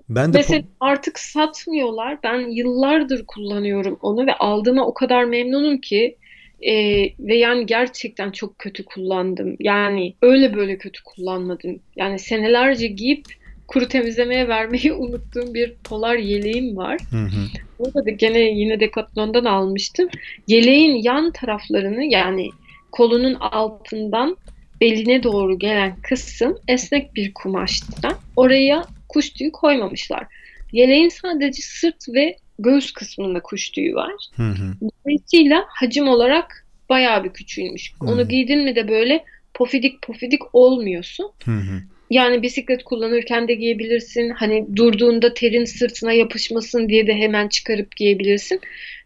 Ben 0.10 0.34
de 0.34 0.38
Mesela 0.38 0.64
artık 0.80 1.20
satmıyorlar. 1.20 2.20
Ben 2.24 2.40
yıllardır 2.52 3.26
kullanıyorum 3.26 3.98
onu 4.02 4.28
ve 4.28 4.34
aldığıma 4.34 4.88
o 4.88 4.94
kadar 4.94 5.24
memnunum 5.24 5.82
ki 5.82 6.18
e, 6.62 6.74
ve 7.20 7.36
yani 7.36 7.66
gerçekten 7.66 8.32
çok 8.32 8.60
kötü 8.60 8.86
kullandım. 8.86 9.56
Yani 9.60 10.16
öyle 10.22 10.56
böyle 10.56 10.78
kötü 10.78 11.04
kullanmadım. 11.04 11.80
Yani 11.96 12.20
senelerce 12.20 12.88
giyip 12.88 13.26
kuru 13.74 13.88
temizlemeye 13.88 14.48
vermeyi 14.48 14.94
unuttuğum 14.98 15.54
bir 15.54 15.74
polar 15.84 16.16
yeleğim 16.16 16.78
var. 16.78 17.02
Hı 17.10 17.18
hı. 17.18 17.48
Burada 17.80 18.06
da 18.06 18.10
gene 18.10 18.40
yine 18.40 18.80
Decathlon'dan 18.80 19.46
almıştım. 19.46 20.10
Yeleğin 20.48 21.04
yan 21.04 21.32
taraflarını 21.32 22.04
yani 22.04 22.50
kolunun 22.92 23.34
altından 23.34 24.38
beline 24.82 25.24
doğru 25.24 25.60
gelen 25.60 25.96
kısım 26.02 26.58
esnek 26.68 27.16
bir 27.16 27.34
kumaştan. 27.34 28.14
Oraya 28.36 28.86
kuş 29.10 29.30
tüyü 29.30 29.52
koymamışlar. 29.52 30.28
Yeleğin 30.72 31.10
sadece 31.10 31.62
sırt 31.62 32.10
ve 32.10 32.38
göğüs 32.60 32.92
kısmında 32.92 33.40
kuş 33.40 33.70
tüyü 33.70 33.96
var. 33.96 34.14
Hı 34.36 34.50
hı. 34.50 34.74
Dolayısıyla 34.82 35.66
hacim 35.68 36.08
olarak 36.08 36.68
bayağı 36.90 37.24
bir 37.24 37.30
küçülmüş. 37.30 37.94
Hmm. 38.00 38.08
Onu 38.08 38.28
giydin 38.28 38.60
mi 38.60 38.76
de 38.76 38.88
böyle 38.88 39.26
pofidik 39.54 40.02
pofidik 40.02 40.42
olmuyorsun. 40.54 41.32
Hı 41.46 41.52
hı. 41.52 41.82
Yani 42.14 42.42
bisiklet 42.42 42.84
kullanırken 42.84 43.48
de 43.48 43.54
giyebilirsin. 43.54 44.30
Hani 44.30 44.66
durduğunda 44.76 45.34
terin 45.34 45.66
sırtına 45.66 46.14
yapışmasın 46.14 46.90
diye 46.90 47.08
de 47.08 47.14
hemen 47.14 47.48
çıkarıp 47.48 47.96
giyebilirsin. 47.96 48.62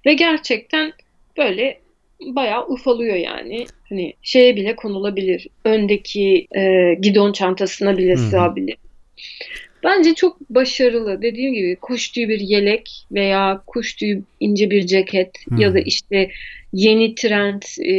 Ve 0.05 0.13
gerçekten 0.13 0.93
böyle 1.37 1.79
bayağı 2.21 2.67
ufalıyor 2.67 3.15
yani. 3.15 3.65
Hani 3.89 4.13
şeye 4.21 4.55
bile 4.55 4.75
konulabilir. 4.75 5.47
Öndeki 5.65 6.47
e, 6.57 6.93
gidon 7.01 7.31
çantasına 7.31 7.97
bile 7.97 8.13
hı. 8.13 8.17
sığabilir. 8.17 8.75
Bence 9.83 10.13
çok 10.13 10.49
başarılı. 10.49 11.21
Dediğim 11.21 11.53
gibi 11.53 11.75
kuş 11.75 12.11
tüyü 12.11 12.29
bir 12.29 12.39
yelek 12.39 12.89
veya 13.11 13.61
kuş 13.67 13.95
tüyü 13.95 14.23
ince 14.39 14.69
bir 14.69 14.87
ceket 14.87 15.31
Hı. 15.49 15.61
ya 15.61 15.73
da 15.73 15.79
işte 15.79 16.31
yeni 16.73 17.15
trend 17.15 17.61
e, 17.79 17.93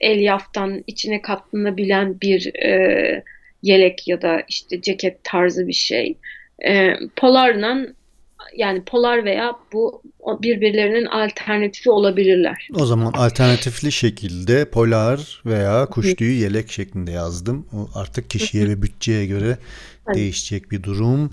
elyaftan 0.00 0.84
içine 0.86 1.22
katlanabilen 1.22 2.20
bir 2.20 2.54
e, 2.54 3.22
yelek 3.62 4.08
ya 4.08 4.22
da 4.22 4.42
işte 4.48 4.80
ceket 4.82 5.24
tarzı 5.24 5.66
bir 5.66 5.72
şey. 5.72 6.16
E, 6.66 6.92
polarla 7.16 7.78
yani 8.56 8.84
polar 8.84 9.24
veya 9.24 9.52
bu 9.72 10.02
birbirlerinin 10.42 11.06
alternatifi 11.06 11.90
olabilirler. 11.90 12.68
O 12.74 12.86
zaman 12.86 13.12
alternatifli 13.12 13.92
şekilde 13.92 14.70
polar 14.70 15.42
veya 15.46 15.86
kuş 15.86 16.14
tüyü 16.14 16.32
yelek 16.32 16.70
şeklinde 16.70 17.10
yazdım. 17.10 17.66
O 17.72 17.88
artık 17.98 18.30
kişiye 18.30 18.68
ve 18.68 18.82
bütçeye 18.82 19.26
göre 19.26 19.58
Evet. 20.06 20.16
değişecek 20.16 20.70
bir 20.70 20.82
durum. 20.82 21.30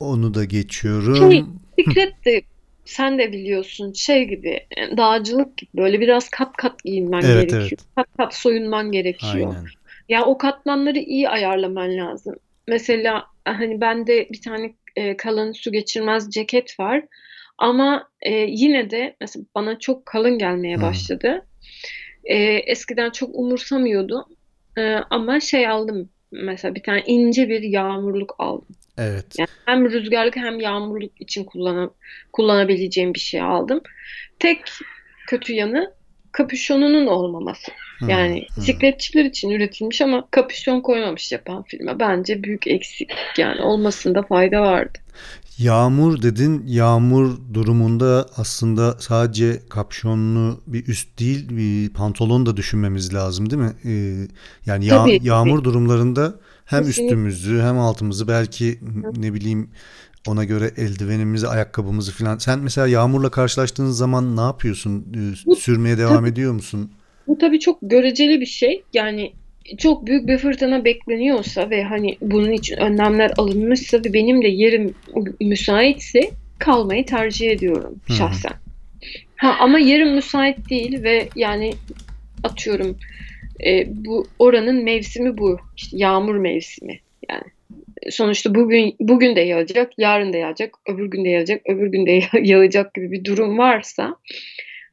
Onu 0.00 0.34
da 0.34 0.44
geçiyorum. 0.44 1.32
Şey, 1.32 1.44
bisiklet 1.78 2.24
de 2.24 2.42
sen 2.84 3.18
de 3.18 3.32
biliyorsun 3.32 3.92
şey 3.92 4.24
gibi 4.24 4.48
e, 4.48 4.96
dağcılık 4.96 5.56
gibi 5.56 5.70
böyle 5.76 6.00
biraz 6.00 6.28
kat 6.28 6.56
kat 6.56 6.84
giyinmen 6.84 7.22
Evet, 7.22 7.34
gerekiyor. 7.34 7.62
evet. 7.62 7.80
Kat 7.96 8.06
kat 8.16 8.34
soyunman 8.34 8.92
gerekiyor. 8.92 9.34
Aynen. 9.34 9.66
Ya 10.08 10.24
o 10.24 10.38
katmanları 10.38 10.98
iyi 10.98 11.28
ayarlaman 11.28 11.96
lazım. 11.96 12.36
Mesela 12.68 13.26
hani 13.44 13.80
bende 13.80 14.28
bir 14.30 14.40
tane 14.40 14.74
e, 14.96 15.16
kalın 15.16 15.52
su 15.52 15.72
geçirmez 15.72 16.30
ceket 16.30 16.80
var. 16.80 17.04
Ama 17.58 18.08
e, 18.22 18.32
yine 18.34 18.90
de 18.90 19.16
mesela 19.20 19.44
bana 19.54 19.78
çok 19.78 20.06
kalın 20.06 20.38
gelmeye 20.38 20.82
başladı. 20.82 21.46
E, 22.24 22.36
eskiden 22.44 23.10
çok 23.10 23.34
umursamıyordum. 23.34 24.24
E, 24.78 24.94
ama 25.10 25.40
şey 25.40 25.68
aldım 25.68 26.10
mesela 26.32 26.74
bir 26.74 26.82
tane 26.82 27.02
ince 27.06 27.48
bir 27.48 27.62
yağmurluk 27.62 28.34
aldım. 28.38 28.76
Evet. 28.98 29.26
Yani 29.38 29.48
hem 29.64 29.90
rüzgarlık 29.90 30.36
hem 30.36 30.60
yağmurluk 30.60 31.20
için 31.20 31.44
kullanam 31.44 31.94
kullanabileceğim 32.32 33.14
bir 33.14 33.20
şey 33.20 33.40
aldım. 33.40 33.80
Tek 34.38 34.58
kötü 35.26 35.52
yanı 35.52 35.95
kapüşonunun 36.36 37.06
olmaması. 37.06 37.72
Hı, 37.98 38.06
Yani 38.06 38.46
hı. 38.54 38.60
bisikletçiler 38.60 39.24
için 39.24 39.50
üretilmiş 39.50 40.00
ama 40.02 40.28
kapüşon 40.30 40.80
koymamış 40.80 41.32
yapan 41.32 41.62
firma. 41.62 42.00
Bence 42.00 42.42
büyük 42.42 42.66
eksik. 42.66 43.10
Yani 43.38 43.62
olmasında 43.62 44.22
fayda 44.22 44.60
vardı. 44.62 44.98
Yağmur 45.58 46.22
dedin. 46.22 46.62
Yağmur 46.66 47.36
durumunda 47.54 48.26
aslında 48.36 48.96
sadece 49.00 49.62
kapşonlu 49.68 50.60
bir 50.66 50.86
üst 50.88 51.18
değil 51.20 51.48
bir 51.56 51.92
pantolon 51.92 52.46
da 52.46 52.56
düşünmemiz 52.56 53.14
lazım 53.14 53.50
değil 53.50 53.62
mi? 53.62 53.72
Ee, 53.84 54.28
yani 54.66 54.86
Tabii, 54.86 55.20
tabii. 55.20 55.26
yağmur 55.26 55.64
durumlarında 55.64 56.40
hem 56.64 56.78
Kesinlikle. 56.84 56.90
üstümüzü 56.90 57.60
hem 57.60 57.78
altımızı 57.78 58.28
belki 58.28 58.78
ne 59.16 59.34
bileyim 59.34 59.70
ona 60.28 60.44
göre 60.44 60.70
eldivenimizi, 60.76 61.48
ayakkabımızı 61.48 62.12
falan. 62.12 62.38
Sen 62.38 62.58
mesela 62.58 62.86
yağmurla 62.86 63.30
karşılaştığın 63.30 63.90
zaman 63.90 64.36
ne 64.36 64.40
yapıyorsun? 64.40 65.06
Ee, 65.48 65.54
Sürmeye 65.54 65.98
devam 65.98 66.16
tabii. 66.16 66.28
ediyor 66.28 66.52
musun? 66.52 66.90
Bu 67.26 67.38
tabii 67.38 67.60
çok 67.60 67.78
göreceli 67.82 68.40
bir 68.40 68.46
şey. 68.46 68.82
Yani 68.94 69.32
çok 69.78 70.06
büyük 70.06 70.28
bir 70.28 70.38
fırtına 70.38 70.84
bekleniyorsa 70.84 71.70
ve 71.70 71.84
hani 71.84 72.16
bunun 72.20 72.52
için 72.52 72.76
önlemler 72.76 73.32
alınmışsa 73.36 73.98
ve 73.98 74.12
benim 74.12 74.42
de 74.42 74.48
yerim 74.48 74.94
müsaitse 75.40 76.30
kalmayı 76.58 77.06
tercih 77.06 77.50
ediyorum 77.50 77.94
şahsen. 78.18 78.52
Ha, 79.36 79.56
ama 79.60 79.78
yerim 79.78 80.14
müsait 80.14 80.70
değil 80.70 81.02
ve 81.02 81.28
yani 81.36 81.74
atıyorum 82.44 82.96
e, 83.66 83.84
bu 84.04 84.26
oranın 84.38 84.84
mevsimi 84.84 85.38
bu. 85.38 85.58
İşte 85.76 85.96
yağmur 85.96 86.36
mevsimi. 86.36 87.00
Yani 87.30 87.44
sonuçta 88.10 88.54
bugün 88.54 88.96
bugün 89.00 89.36
de 89.36 89.40
yağacak, 89.40 89.92
yarın 89.98 90.32
da 90.32 90.36
yağacak, 90.36 90.74
öbür 90.88 91.06
gün 91.06 91.24
de 91.24 91.28
yağacak, 91.28 91.60
öbür 91.68 91.86
gün 91.86 92.06
de 92.06 92.10
yağ- 92.10 92.40
yağacak 92.42 92.94
gibi 92.94 93.12
bir 93.12 93.24
durum 93.24 93.58
varsa 93.58 94.16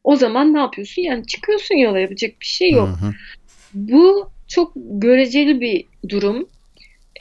o 0.04 0.16
zaman 0.16 0.54
ne 0.54 0.60
yapıyorsun? 0.60 1.02
Yani 1.02 1.28
çıkıyorsun 1.28 1.76
yola 1.76 2.00
yapacak 2.00 2.32
bir 2.42 2.46
şey 2.46 2.72
yok. 2.72 2.88
Hı 2.88 3.06
hı. 3.06 3.14
Bu 3.74 4.30
çok 4.48 4.72
göreceli 4.76 5.62
bir 5.62 5.86
durum. 6.10 6.50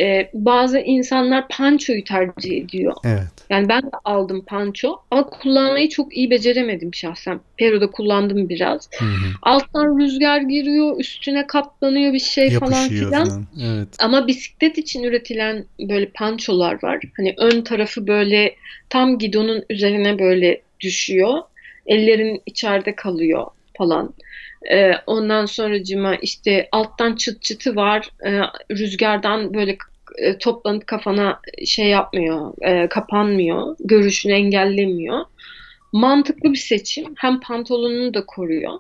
Ee, 0.01 0.31
bazı 0.35 0.79
insanlar 0.79 1.49
pançoyu 1.49 2.05
tercih 2.05 2.63
ediyor. 2.63 2.95
Evet. 3.05 3.42
Yani 3.53 3.69
ben 3.69 3.83
de 3.83 3.91
aldım 4.05 4.45
panço 4.45 4.97
ama 5.11 5.27
kullanmayı 5.27 5.89
çok 5.89 6.17
iyi 6.17 6.31
beceremedim 6.31 6.95
şahsen. 6.95 7.41
Peru'da 7.57 7.91
kullandım 7.91 8.49
biraz. 8.49 8.89
Hı 8.99 9.05
hı. 9.05 9.29
Alttan 9.43 9.99
rüzgar 9.99 10.41
giriyor, 10.41 11.01
üstüne 11.01 11.47
katlanıyor 11.47 12.13
bir 12.13 12.19
şey 12.19 12.51
falan 12.51 12.73
Yapışıyor 12.73 13.11
filan. 13.11 13.29
falan. 13.29 13.47
Evet. 13.63 13.89
Ama 14.01 14.27
bisiklet 14.27 14.79
için 14.79 15.03
üretilen 15.03 15.65
böyle 15.81 16.07
pançolar 16.07 16.83
var. 16.83 17.01
Hani 17.17 17.35
ön 17.39 17.63
tarafı 17.63 18.07
böyle 18.07 18.55
tam 18.91 19.19
gidonun 19.19 19.65
üzerine 19.71 20.19
böyle 20.19 20.63
düşüyor. 20.81 21.39
Ellerin 21.87 22.43
içeride 22.47 22.95
kalıyor 22.95 23.47
falan. 23.79 24.15
E, 24.71 24.93
ondan 25.07 25.47
sonracıma 25.47 26.15
işte 26.17 26.69
alttan 26.73 27.15
çıt 27.17 27.43
çıtı 27.43 27.77
var. 27.77 28.09
E, 28.27 28.41
rüzgardan 28.71 29.55
böyle 29.55 29.77
e, 30.19 30.39
toplanıp 30.39 30.87
kafana 30.87 31.41
şey 31.67 31.87
yapmıyor, 31.87 32.53
e, 32.63 32.89
kapanmıyor, 32.89 33.77
görüşünü 33.81 34.33
engellemiyor. 34.33 35.25
Mantıklı 35.93 36.53
bir 36.53 36.59
seçim. 36.59 37.05
Hem 37.17 37.41
pantolonunu 37.41 38.15
da 38.15 38.27
koruyor. 38.27 38.73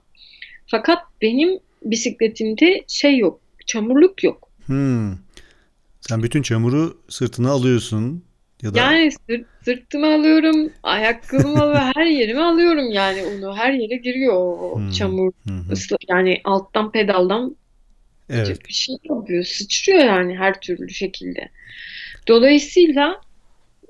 Fakat 0.66 0.98
benim 1.22 1.58
bisikletimde 1.82 2.84
şey 2.88 3.18
yok, 3.18 3.40
çamurluk 3.66 4.24
yok. 4.24 4.48
Hmm. 4.66 5.12
Sen 6.00 6.22
bütün 6.22 6.42
çamuru 6.42 6.98
sırtına 7.08 7.50
alıyorsun 7.50 8.24
ya 8.62 8.74
da 8.74 8.78
Yani 8.78 9.12
sırt, 9.12 9.46
sırtıma 9.64 10.14
alıyorum, 10.14 10.70
ayakkabıma 10.82 11.70
ve 11.70 11.78
her 11.78 12.06
yerime 12.06 12.40
alıyorum 12.40 12.90
yani 12.90 13.22
onu. 13.24 13.56
Her 13.56 13.72
yere 13.72 13.96
giriyor 13.96 14.34
o 14.34 14.76
Hmm. 14.76 14.90
çamur. 14.90 15.32
Hı. 15.48 15.72
Isla, 15.72 15.96
yani 16.08 16.40
alttan 16.44 16.92
pedaldan 16.92 17.56
Evet. 18.32 18.68
bir 18.68 18.72
şey 18.72 18.96
yapıyor. 19.04 19.44
Sıçrıyor 19.44 19.98
yani 19.98 20.36
her 20.36 20.60
türlü 20.60 20.90
şekilde. 20.90 21.48
Dolayısıyla 22.28 23.20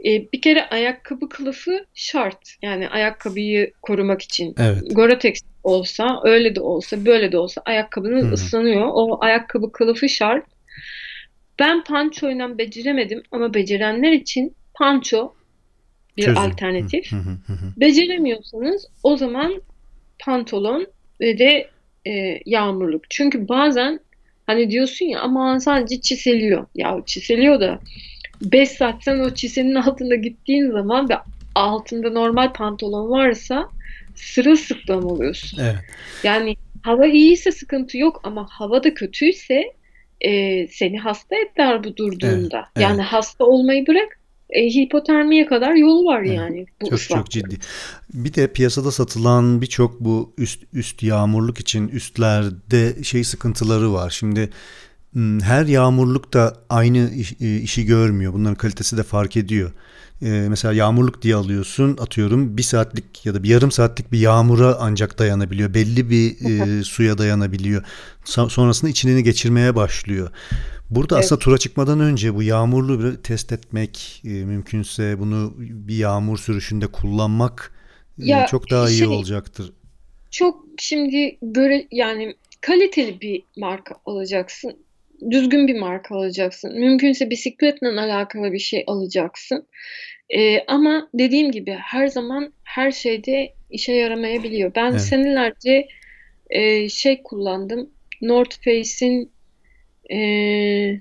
e, 0.05 0.33
bir 0.33 0.41
kere 0.41 0.69
ayakkabı 0.69 1.29
kılıfı 1.29 1.85
şart. 1.95 2.57
Yani 2.63 2.89
ayakkabıyı 2.89 3.73
korumak 3.83 4.23
için. 4.23 4.55
Evet. 4.59 4.83
Gore-Tex 4.83 5.41
olsa, 5.65 6.21
öyle 6.25 6.55
de 6.55 6.61
olsa, 6.61 7.05
böyle 7.05 7.33
de 7.33 7.39
olsa 7.39 7.63
ayakkabının 7.65 8.23
Hı 8.23 8.29
hı. 8.29 8.33
ıslanıyor. 8.33 8.89
O 8.93 9.25
ayakkabı 9.25 9.73
kılıfı 9.73 10.09
şart. 10.09 10.45
Ben 11.59 11.85
pançoyla 11.85 12.59
beceremedim 12.59 13.23
ama 13.31 13.55
becerenler 13.55 14.13
için 14.13 14.55
panço 14.75 15.33
bir 16.17 16.23
Çözüm. 16.23 16.43
alternatif. 16.43 17.13
Hı 17.13 17.17
hı 17.17 17.31
hı 17.47 17.53
hı. 17.53 17.81
Beceremiyorsanız 17.81 18.87
o 19.03 19.17
zaman 19.17 19.63
pantolon 20.19 20.87
ve 21.21 21.39
de 21.39 21.71
e, 22.07 22.41
yağmurluk. 22.47 23.11
Çünkü 23.11 23.49
bazen 23.49 24.01
hani 24.47 24.71
diyorsun 24.71 25.07
ya 25.07 25.21
aman 25.21 25.59
sadece 25.59 26.01
çiseliyor. 26.01 26.67
Ya 26.75 26.97
çiseliyor 27.07 27.61
da 27.61 27.79
5 28.43 28.69
saat 28.69 29.05
sen 29.05 29.19
o 29.19 29.35
çisenin 29.35 29.75
altında 29.75 30.15
gittiğin 30.15 30.71
zaman 30.71 31.09
ve 31.09 31.15
altında 31.55 32.11
normal 32.11 32.53
pantolon 32.53 33.11
varsa 33.11 33.69
sırılsıklam 34.15 35.05
oluyorsun. 35.05 35.59
Evet. 35.63 35.77
Yani 36.25 36.57
hava 36.83 37.07
iyiyse 37.07 37.53
sıkıntı 37.53 37.99
yok 37.99 38.21
ama 38.25 38.47
hava 38.51 38.85
da 38.85 38.95
kötüyse 38.95 39.65
e, 40.21 40.67
seni 40.67 40.99
hasta 40.99 41.37
eder 41.37 41.85
bu 41.85 41.97
durduğunda. 41.97 42.69
Evet, 42.77 42.83
Yani 42.83 43.03
hasta 43.03 43.45
olmayı 43.45 43.87
bırak 43.87 44.19
e, 44.53 44.67
hipotermiye 44.67 45.47
kadar 45.47 45.75
yolu 45.75 46.05
var 46.05 46.21
Evet, 46.23 46.37
yani 46.37 46.67
bu 46.81 46.85
Çok 46.91 46.99
ıslak. 46.99 47.19
çok 47.19 47.31
ciddi. 47.31 47.57
Bir 48.15 48.35
de 48.35 48.53
piyasada 48.53 48.91
satılan 48.93 49.61
birçok 49.63 50.01
bu 50.01 50.33
üst 50.39 50.63
üst 50.73 51.03
yağmurluk 51.03 51.61
için 51.61 51.89
üstlerde 51.89 53.05
şey 53.05 53.25
sıkıntıları 53.25 53.93
var. 53.93 54.11
Şimdi 54.11 54.51
her 55.43 55.67
yağmurluk 55.67 56.33
da 56.35 56.57
aynı 56.71 57.11
iş- 57.17 57.41
e, 57.41 57.57
işi 57.57 57.85
görmüyor. 57.87 58.33
Bunların 58.33 58.55
kalitesi 58.55 58.97
de 58.97 59.03
fark 59.03 59.37
ediyor. 59.37 59.71
Ee, 60.25 60.47
mesela 60.49 60.75
yağmurluk 60.75 61.23
diye 61.23 61.35
alıyorsun 61.35 61.97
atıyorum 62.01 62.57
bir 62.57 62.63
saatlik 62.63 63.27
ya 63.27 63.35
da 63.35 63.43
bir 63.43 63.49
yarım 63.49 63.71
saatlik 63.71 64.13
bir 64.13 64.19
yağmura 64.19 64.77
ancak 64.81 65.19
dayanabiliyor. 65.19 65.75
Belli 65.75 66.11
bir 66.11 66.51
e, 66.51 66.83
suya 66.85 67.19
dayanabiliyor. 67.19 67.83
Sa- 68.25 68.51
sonrasında 68.51 68.91
içini 68.91 69.23
geçirmeye 69.25 69.75
başlıyor. 69.77 70.31
Burada 70.95 71.15
Evet. 71.17 71.25
aslında 71.25 71.39
tura 71.39 71.59
çıkmadan 71.59 72.01
önce 72.01 72.35
bu 72.35 72.43
yağmurlu 72.43 73.05
bir 73.05 73.17
test 73.23 73.53
etmek, 73.53 74.23
e, 74.25 74.29
mümkünse 74.29 75.19
bunu 75.19 75.55
bir 75.59 75.97
yağmur 75.97 76.39
sürüşünde 76.39 76.87
kullanmak 76.87 77.73
e, 78.23 78.25
Ya 78.27 78.47
çok 78.47 78.71
daha 78.71 78.91
iyi 78.91 78.99
şey- 78.99 79.07
olacaktır. 79.07 79.73
Çok 80.31 80.65
şimdi 80.79 81.39
göre 81.43 81.87
yani 81.91 82.35
kaliteli 82.61 83.21
bir 83.21 83.43
marka 83.57 83.95
alacaksın. 84.07 84.77
Düzgün 85.31 85.69
bir 85.69 85.79
marka 85.79 86.15
alacaksın. 86.17 86.79
Mümkünse 86.81 87.31
bisikletle 87.31 87.89
alakalı 87.89 88.53
bir 88.53 88.59
şey 88.59 88.85
alacaksın. 88.87 89.67
Ee, 90.31 90.65
ama 90.67 91.09
dediğim 91.15 91.53
gibi 91.53 91.73
her 91.83 92.07
zaman 92.07 92.53
her 92.65 92.93
şeyde 92.93 93.55
işe 93.71 93.93
yaramayabiliyor. 93.93 94.73
Ben 94.75 94.91
Evet. 94.91 95.01
senelerce 95.01 95.89
e, 96.51 96.89
şey 96.89 97.23
kullandım. 97.23 97.91
North 98.23 98.57
Face'in 98.65 99.32
e, 100.13 101.01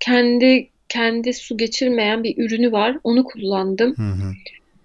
kendi 0.00 0.68
kendi 0.88 1.32
su 1.32 1.56
geçirmeyen 1.56 2.24
bir 2.24 2.38
ürünü 2.38 2.72
var. 2.72 2.98
Onu 3.04 3.24
kullandım. 3.24 3.94
Hı 3.96 4.02
hı. 4.02 4.32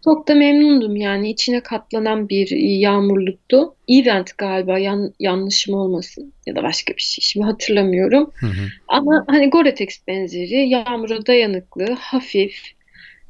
Çok 0.03 0.27
da 0.27 0.35
memnundum 0.35 0.95
yani 0.95 1.29
içine 1.29 1.59
katlanan 1.59 2.29
bir 2.29 2.49
yağmurluktu. 2.79 3.75
Event 3.88 4.38
galiba 4.38 4.79
yan, 4.79 5.13
yanlışım 5.19 5.75
olmasın 5.75 6.33
ya 6.45 6.55
da 6.55 6.63
başka 6.63 6.93
bir 6.93 7.01
şey 7.01 7.21
şimdi 7.21 7.45
hatırlamıyorum. 7.45 8.31
Hı 8.35 8.45
hı. 8.45 8.67
Ama 8.88 9.25
hani 9.27 9.49
Gore-Tex 9.49 10.07
benzeri 10.07 10.69
yağmura 10.69 11.25
dayanıklı, 11.25 11.93
hafif. 11.99 12.62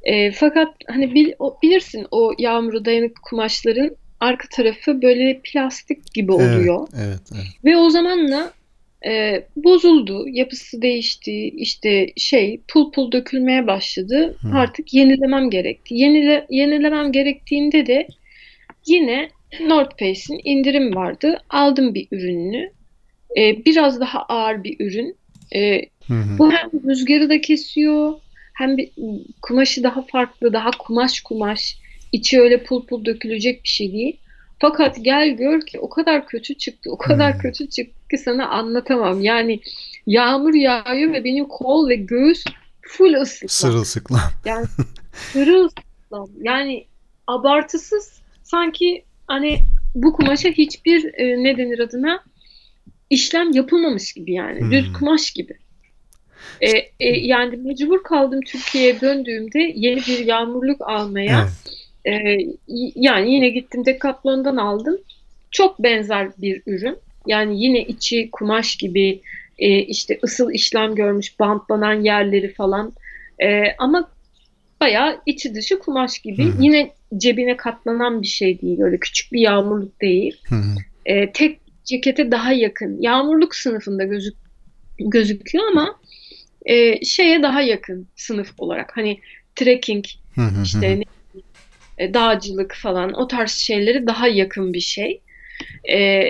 E, 0.04 0.32
fakat 0.32 0.68
hani 0.88 1.16
bil, 1.16 1.32
o, 1.40 1.58
bilirsin 1.64 2.08
o 2.12 2.34
yağmura 2.38 2.86
dayanıklı 2.86 3.22
kumaşların 3.22 3.96
arka 4.20 4.48
tarafı 4.52 5.02
böyle 5.02 5.42
plastik 5.44 6.14
gibi 6.14 6.32
Evet, 6.40 6.58
oluyor. 6.58 6.88
evet, 6.98 7.20
evet. 7.36 7.46
Ve 7.66 7.78
o 7.78 7.90
zamanla 7.90 8.54
e, 9.08 9.44
bozuldu, 9.56 10.26
yapısı 10.28 10.82
değişti, 10.82 11.48
işte 11.56 12.14
şey 12.18 12.62
pul 12.68 12.92
pul 12.92 13.12
dökülmeye 13.12 13.68
başladı. 13.68 14.38
Hı. 14.42 14.58
Artık 14.58 14.94
yenilemem 14.94 15.50
gerekti. 15.50 15.96
Yenile, 15.96 16.46
yenilemem 16.50 17.12
gerektiğinde 17.12 17.86
de 17.86 18.08
yine 18.88 19.30
North 19.62 20.00
Face'in 20.00 20.42
indirim 20.44 20.96
vardı. 20.96 21.38
Aldım 21.50 21.94
bir 21.94 22.08
ürününü. 22.12 22.72
E, 23.38 23.66
biraz 23.66 24.00
daha 24.00 24.22
ağır 24.22 24.64
bir 24.64 24.76
ürün. 24.80 25.16
E, 25.56 25.82
Hı 26.08 26.14
hı. 26.14 26.38
bu 26.40 26.52
hem 26.52 26.70
rüzgarı 26.90 27.30
da 27.30 27.42
kesiyor, 27.42 28.14
hem 28.58 28.78
bir, 28.78 28.90
kumaşı 29.42 29.84
daha 29.84 30.02
farklı, 30.02 30.54
daha 30.54 30.72
kumaş 30.72 31.22
kumaş. 31.22 31.78
İçi 32.12 32.42
öyle 32.42 32.64
pul 32.64 32.86
pul 32.86 33.06
dökülecek 33.06 33.64
bir 33.64 33.70
şey 33.70 33.94
değil. 33.94 34.18
Fakat 34.60 34.98
gel 35.02 35.30
gör 35.30 35.62
ki 35.62 35.80
o 35.80 35.90
kadar 35.90 36.28
kötü 36.28 36.54
çıktı, 36.54 36.92
o 36.92 36.98
kadar 36.98 37.34
Hmm. 37.34 37.42
kötü 37.42 37.70
çıktı 37.70 38.08
ki 38.12 38.18
sana 38.18 38.50
anlatamam. 38.50 39.22
Yani 39.22 39.60
yağmur 40.08 40.54
yağıyor 40.54 41.14
ve 41.14 41.24
benim 41.24 41.46
kol 41.46 41.90
ve 41.90 41.96
göğüs 41.96 42.46
full 42.82 43.14
ıslıklam. 43.14 43.50
Sırılsıklam. 43.50 44.20
Yani 44.46 44.66
sırılsıklam. 45.34 46.30
Yani 46.42 46.86
abartısız 47.28 48.22
sanki 48.44 49.04
hani 49.28 49.60
bu 49.96 50.14
kumaşa 50.14 50.50
hiçbir 50.50 51.14
e, 51.14 51.44
ne 51.44 51.58
denir 51.58 51.80
adına 51.80 52.24
işlem 53.10 53.52
yapılmamış 53.52 54.14
gibi 54.14 54.34
yani. 54.34 54.60
Hmm. 54.60 54.72
Düz 54.72 54.94
kumaş 54.94 55.32
gibi. 55.32 55.58
E, 56.62 56.70
e, 57.00 57.20
yani 57.20 57.58
mecbur 57.58 58.04
kaldım 58.04 58.40
Türkiye'ye 58.48 59.02
döndüğümde 59.02 59.74
yeni 59.76 59.98
bir 59.98 60.26
yağmurluk 60.26 60.82
almaya. 60.82 61.42
Evet. 61.42 61.79
E, 62.08 62.38
yani 62.96 63.34
yine 63.34 63.50
gittim 63.50 63.86
Decathlon'dan 63.86 64.58
aldım. 64.58 64.98
Çok 65.52 65.84
benzer 65.84 66.30
bir 66.38 66.62
ürün. 66.66 66.98
Yani 67.28 67.64
yine 67.64 67.86
içi 67.86 68.30
kumaş 68.32 68.76
gibi 68.76 69.22
e, 69.60 69.80
işte 69.80 70.20
ısıl 70.24 70.52
işlem 70.52 70.96
görmüş 70.96 71.40
bantlanan 71.40 71.94
yerleri 71.94 72.54
falan. 72.54 72.94
E, 73.44 73.64
ama 73.78 74.10
bayağı 74.82 75.22
içi 75.26 75.56
dışı 75.56 75.80
kumaş 75.80 76.20
gibi. 76.20 76.46
Hı 76.46 76.58
hı. 76.58 76.64
Yine 76.64 76.92
cebine 77.18 77.58
katlanan 77.58 78.22
bir 78.22 78.28
şey 78.28 78.62
değil. 78.62 78.82
Öyle 78.82 78.98
küçük 78.98 79.34
bir 79.34 79.40
yağmurluk 79.40 80.02
değil. 80.02 80.42
E, 81.06 81.32
tek 81.32 81.60
cekete 81.84 82.32
daha 82.32 82.54
yakın. 82.54 83.02
Yağmurluk 83.02 83.56
sınıfında 83.56 84.04
gözük 84.04 84.36
gözüküyor 85.00 85.68
ama 85.72 86.00
e, 86.66 87.06
şeye 87.06 87.44
daha 87.44 87.62
yakın 87.62 88.08
sınıf 88.16 88.54
olarak. 88.58 88.98
Hani 88.98 89.20
trekking, 89.56 90.06
Hı 90.36 90.42
hı 90.42 90.46
hı. 90.46 90.64
işte 90.64 91.00
ne- 91.00 91.04
dağcılık 92.14 92.76
falan 92.76 93.14
o 93.14 93.28
tarz 93.28 93.52
şeylere 93.52 94.08
daha 94.08 94.28
yakın 94.28 94.74
bir 94.74 94.80
şey. 94.80 95.22
E, 95.92 96.24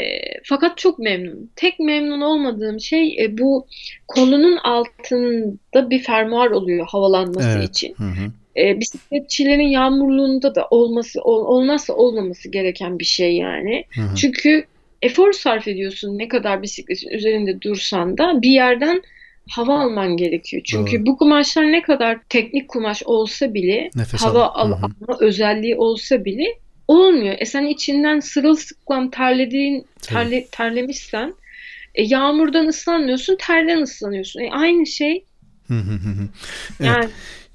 fakat 0.44 0.78
çok 0.78 1.00
memnunum. 1.00 1.50
Tek 1.56 1.80
memnun 1.80 2.22
olmadığım 2.22 2.80
şey 2.80 3.24
e, 3.24 3.38
bu 3.38 3.68
kolunun 4.08 4.58
altında 4.58 5.90
bir 5.90 6.00
fermuar 6.00 6.52
oluyor 6.52 6.88
havalanması 6.88 7.58
Evet. 7.58 7.70
için. 7.70 7.94
Hı 7.98 8.04
hı. 8.04 8.32
E, 8.62 8.80
bisikletçilerin 8.80 9.68
yağmurluğunda 9.68 10.56
da 10.56 10.68
olması 10.72 11.22
ol- 11.22 11.46
olmazsa 11.46 11.94
olmaması 11.94 12.50
gereken 12.50 13.00
bir 13.00 13.06
şey 13.06 13.36
yani. 13.36 13.86
Hı 13.90 14.02
hı. 14.02 14.16
Çünkü 14.16 14.66
efor 15.02 15.34
sarf 15.34 15.68
ediyorsun 15.68 16.18
ne 16.18 16.28
kadar 16.28 16.62
bisikletin 16.62 17.10
üzerinde 17.10 17.62
dursan 17.62 18.18
da 18.18 18.42
bir 18.42 18.52
yerden 18.52 19.02
hava 19.50 19.80
alman 19.80 20.18
gerekiyor. 20.18 20.62
Çünkü 20.66 20.98
Doğru. 20.98 21.06
bu 21.06 21.18
kumaşlar 21.18 21.72
ne 21.72 21.82
kadar 21.82 22.20
teknik 22.30 22.68
kumaş 22.68 23.04
olsa 23.06 23.54
bile 23.54 23.90
Nefes 23.96 24.22
hava 24.22 24.44
al. 24.46 24.72
alma 24.72 25.18
özelliği 25.20 25.76
olsa 25.76 26.26
bile 26.26 26.46
olmuyor. 26.88 27.36
E 27.40 27.46
sen 27.46 27.66
içinden 27.66 28.20
sırılsıklam 28.20 29.10
terlediğin 29.10 29.86
terle, 30.02 30.46
terlemişsen 30.52 31.34
e, 31.96 32.04
yağmurdan 32.04 32.68
ıslanmıyorsun, 32.68 33.38
terden 33.40 33.82
ıslanıyorsun. 33.82 34.40
E, 34.40 34.52
aynı 34.52 34.86
şey. 34.86 35.26
Evet. 35.70 35.86
yani 36.80 37.10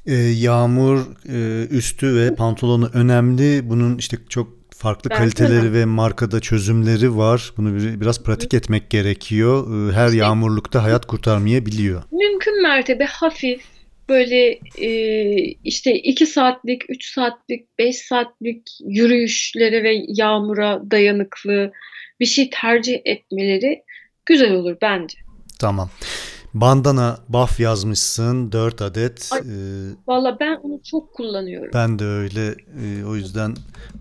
E, 0.07 0.15
yağmur 0.15 0.99
e, 1.29 1.69
üstü 1.69 2.17
ve 2.17 2.35
pantolonu 2.35 2.91
önemli. 2.95 3.71
Bunun 3.71 3.99
işte 3.99 4.17
çok 4.29 4.64
farklı 4.79 5.11
Ben 5.11 5.17
kaliteleri 5.17 5.73
ve 5.73 5.85
markada 5.85 6.41
çözümleri 6.41 7.17
var. 7.17 7.53
Bunu 7.57 7.75
bir- 7.75 8.01
biraz 8.01 8.23
pratik 8.23 8.55
etmek 8.55 8.91
gerekiyor. 8.91 9.67
Ee, 9.91 9.93
Her 9.93 10.07
İşte- 10.07 10.19
yağmurlukta 10.19 10.83
hayat 10.83 11.07
kurtarmayabiliyor. 11.07 12.03
Mümkün 12.13 12.63
mertebe 12.63 13.05
hafif 13.05 13.63
böyle 14.09 14.59
e, 14.79 14.91
işte 15.65 15.95
2 15.95 16.27
saatlik, 16.27 16.83
3 16.89 17.05
saatlik, 17.05 17.79
5 17.79 17.97
saatlik 17.97 18.63
yürüyüşlere 18.87 19.83
ve 19.83 19.95
yağmura 20.09 20.83
dayanıklı 20.91 21.73
bir 22.21 22.27
şey 22.27 22.51
tercih 22.51 22.99
etmeleri 23.05 23.83
güzel 24.27 24.53
olur 24.53 24.77
bence. 24.83 25.19
Tamam. 25.61 25.91
Bandana 26.55 27.19
buff 27.29 27.61
yazmışsın 27.61 28.53
4 28.53 28.83
adet. 28.83 29.31
Ay. 29.33 29.41
Ee, 29.41 29.45
Valla 30.07 30.37
ben 30.41 30.57
onu 30.63 30.81
çok 30.91 31.15
kullanıyorum. 31.15 31.71
Ben 31.75 31.99
de 31.99 32.05
öyle. 32.05 32.47
Ee, 32.49 33.05
o 33.05 33.17
yüzden 33.17 33.55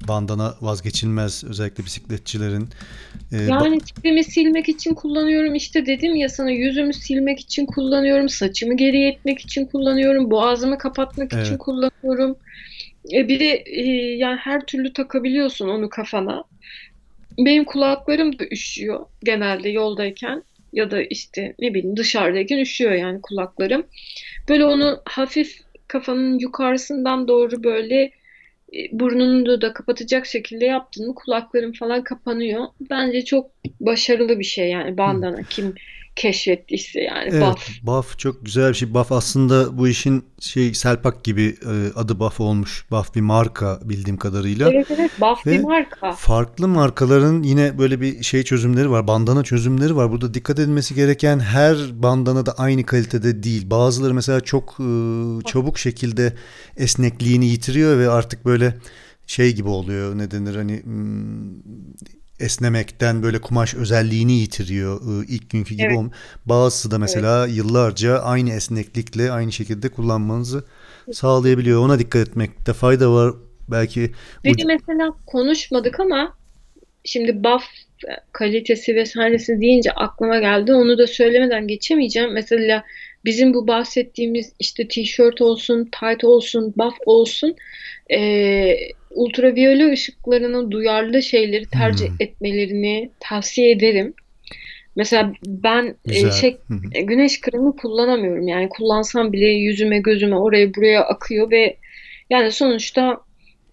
bandana 0.08 0.56
vazgeçilmez 0.62 1.44
özellikle 1.44 1.86
bisikletçilerin. 1.86 2.70
Ee, 3.32 3.38
Yani 3.38 3.80
tipimi 3.80 4.24
silmek 4.24 4.70
için 4.70 4.94
kullanıyorum. 4.94 5.56
İşte 5.56 5.86
dedim 5.86 6.16
ya 6.16 6.30
sana 6.30 6.52
yüzümü 6.52 6.94
silmek 6.94 7.40
için 7.40 7.66
kullanıyorum. 7.66 8.30
Saçımı 8.30 8.78
geriye 8.78 9.10
etmek 9.10 9.40
için 9.40 9.66
kullanıyorum. 9.66 10.32
Boğazımı 10.32 10.78
kapatmak 10.78 11.28
için 11.34 11.40
Evet. 11.42 11.58
kullanıyorum. 11.60 12.36
E 13.14 13.28
bir 13.28 13.40
de 13.40 13.64
e, 13.66 13.82
yani 14.18 14.38
her 14.38 14.66
türlü 14.66 14.94
takabiliyorsun 14.94 15.70
onu 15.70 15.90
kafana. 15.90 16.44
Benim 17.38 17.66
kulaklarım 17.66 18.40
da 18.40 18.44
üşüyor 18.52 19.06
genelde 19.24 19.70
yoldayken 19.70 20.44
ya 20.74 20.92
da 20.92 21.02
işte 21.02 21.56
ne 21.60 21.74
bileyim 21.74 21.98
dışarıdayken 21.98 22.58
üşüyor 22.58 22.92
yani 22.92 23.22
kulaklarım. 23.22 23.86
Böyle 24.50 24.66
onu 24.66 25.02
hafif 25.06 25.60
kafanın 25.88 26.40
yukarısından 26.40 27.28
doğru 27.28 27.64
böyle 27.64 28.02
e, 28.74 28.90
burnunu 28.92 29.62
da 29.62 29.74
kapatacak 29.74 30.26
şekilde 30.26 30.66
yaptın 30.66 31.08
mı 31.08 31.16
kulakların 31.16 31.72
falan 31.72 32.04
kapanıyor. 32.04 32.66
Bence 32.90 33.26
çok 33.26 33.52
başarılı 33.80 34.40
bir 34.40 34.44
şey 34.44 34.70
yani 34.70 34.98
bandana 34.98 35.44
kim 35.50 35.76
keşfettiyse 36.16 37.02
yani 37.02 37.30
Evet, 37.32 37.42
buff. 37.42 37.84
buff 37.84 38.20
çok 38.20 38.46
güzel 38.46 38.70
bir 38.70 38.74
şey. 38.74 38.94
Buff 38.94 39.12
aslında 39.12 39.78
bu 39.78 39.88
işin 39.88 40.26
şey 40.40 40.74
Selpak 40.74 41.24
gibi 41.24 41.56
e, 41.66 42.00
adı 42.00 42.20
Buff 42.20 42.40
olmuş. 42.40 42.86
Buff 42.92 43.16
bir 43.16 43.22
marka 43.22 43.80
bildiğim 43.84 44.18
kadarıyla. 44.18 44.72
Evet 44.72 44.88
evet 44.92 45.12
buff 45.22 45.48
Ve 45.48 45.52
bir 45.52 45.64
marka. 45.64 46.12
Farklı 46.12 46.68
markaların 46.68 47.44
yine 47.44 47.78
böyle 47.78 48.02
bir 48.02 48.24
şey 48.24 48.44
çözümleri 48.44 48.92
var. 48.92 49.08
Bandana 49.08 49.44
çözümleri 49.44 49.96
var. 49.96 50.12
Burada 50.12 50.34
dikkat 50.34 50.60
edilmesi 50.60 50.96
gereken 50.96 51.40
her 51.40 52.04
bandana 52.04 52.46
da 52.46 52.54
aynı 52.58 52.86
kalitede 52.86 53.44
değil. 53.44 53.70
Bazıları 53.70 54.14
mesela 54.14 54.42
çok 54.42 54.78
e, 54.80 54.86
çabuk 55.46 55.80
şekilde 55.80 56.34
esnekliğini 56.78 57.46
yitiriyor 57.46 58.00
ve 58.00 58.10
artık 58.10 58.46
böyle 58.46 58.78
şey 59.28 59.56
gibi 59.56 59.70
oluyor. 59.70 60.18
Ne 60.18 60.32
denir 60.32 60.56
hani 60.56 60.84
hmm, 60.84 61.64
esnemekten 62.44 63.24
böyle 63.24 63.42
kumaş 63.42 63.76
özelliğini 63.76 64.34
yitiriyor. 64.34 65.02
E, 65.02 65.26
ilk 65.28 65.50
günkü 65.50 65.76
gibi 65.76 65.98
Evet. 66.00 66.12
Bazısı 66.46 66.92
da 66.92 66.98
mesela 67.00 67.48
yıllarca 67.48 68.20
aynı 68.20 68.54
esneklikle 68.54 69.32
aynı 69.32 69.52
şekilde 69.52 69.90
kullanmanızı 69.90 70.64
sağlayabiliyor. 71.12 71.86
Ona 71.86 72.00
dikkat 72.00 72.28
etmekte 72.28 72.74
fayda 72.74 73.12
var. 73.12 73.34
Belki 73.72 74.12
Bir 74.44 74.58
de 74.58 74.64
mesela 74.66 75.14
konuşmadık 75.26 76.00
ama 76.00 76.38
şimdi 77.04 77.44
buff 77.44 77.64
kalitesi 78.32 78.96
vesairesi 78.96 79.62
deyince 79.62 79.92
aklıma 79.92 80.40
geldi. 80.40 80.74
Onu 80.74 80.98
da 80.98 81.08
söylemeden 81.08 81.68
geçemeyeceğim. 81.68 82.34
Mesela 82.34 82.84
bizim 83.26 83.54
bu 83.54 83.68
bahsettiğimiz 83.68 84.54
işte 84.60 84.88
tişört 84.88 85.42
olsun, 85.42 85.90
tight 86.00 86.24
olsun, 86.24 86.74
buff 86.78 86.96
olsun 87.06 87.56
eee 88.10 88.92
ultraviyole 89.14 89.92
ışıklarına 89.92 90.72
duyarlı 90.72 91.22
şeyleri 91.24 91.66
tercih 91.70 92.08
Hmm. 92.10 92.16
etmelerini 92.20 93.12
tavsiye 93.20 93.72
ederim. 93.72 94.14
Mesela 94.96 95.34
ben 95.46 95.86
e, 96.10 96.22
güzel. 96.22 96.32
şey 96.32 96.58
e, 96.94 97.02
güneş 97.02 97.42
kremi 97.42 97.76
kullanamıyorum. 97.76 98.48
Yani 98.48 98.70
kullansam 98.70 99.34
bile 99.34 99.48
yüzüme, 99.48 100.00
gözüme, 100.00 100.36
oraya 100.36 100.76
buraya 100.76 101.04
akıyor 101.06 101.52
ve 101.52 101.78
yani 102.30 102.52
sonuçta 102.52 103.22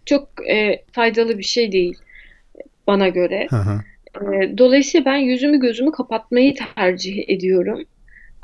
çok 0.07 0.49
e, 0.51 0.85
faydalı 0.93 1.39
bir 1.39 1.45
şey 1.45 1.73
değil 1.73 1.99
bana 2.87 3.09
göre. 3.09 3.47
Hı 3.51 3.57
hı. 3.57 3.81
E, 4.35 4.59
dolayısıyla 4.59 5.05
ben 5.05 5.17
yüzümü 5.17 5.61
gözümü 5.61 5.93
kapatmayı 5.93 6.55
tercih 6.77 7.29
ediyorum. 7.29 7.85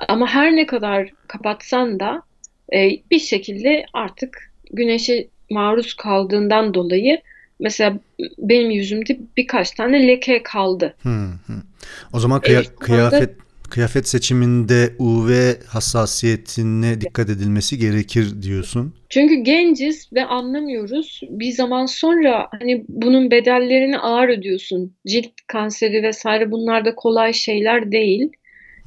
Ama 0.08 0.26
her 0.28 0.56
ne 0.56 0.66
kadar 0.66 1.10
kapatsan 1.28 2.00
da 2.00 2.22
e, 2.74 2.90
bir 3.10 3.18
şekilde 3.18 3.86
artık 3.92 4.52
güneşe 4.72 5.28
maruz 5.50 5.94
kaldığından 5.94 6.74
dolayı 6.74 7.18
mesela 7.60 7.98
benim 8.38 8.70
yüzümde 8.70 9.18
birkaç 9.36 9.70
tane 9.70 10.08
leke 10.08 10.42
kaldı. 10.42 10.94
Hı 11.02 11.08
hı. 11.46 11.52
O 12.12 12.18
zaman 12.18 12.40
kıya- 12.40 12.58
anda- 12.58 12.74
kıyafet 12.78 13.30
kıyafet 13.70 14.08
seçiminde 14.08 14.90
UV 14.98 15.30
hassasiyetine 15.68 17.00
dikkat 17.00 17.30
edilmesi 17.30 17.78
gerekir 17.78 18.42
diyorsun. 18.42 18.94
Çünkü 19.08 19.34
genciz 19.34 20.12
ve 20.12 20.24
anlamıyoruz. 20.24 21.20
Bir 21.30 21.52
zaman 21.52 21.86
sonra 21.86 22.48
hani 22.60 22.84
bunun 22.88 23.30
bedellerini 23.30 23.98
ağır 23.98 24.28
ödüyorsun. 24.28 24.92
Cilt 25.06 25.26
kanseri 25.46 26.02
vesaire 26.02 26.50
bunlar 26.50 26.84
da 26.84 26.94
kolay 26.94 27.32
şeyler 27.32 27.92
değil. 27.92 28.32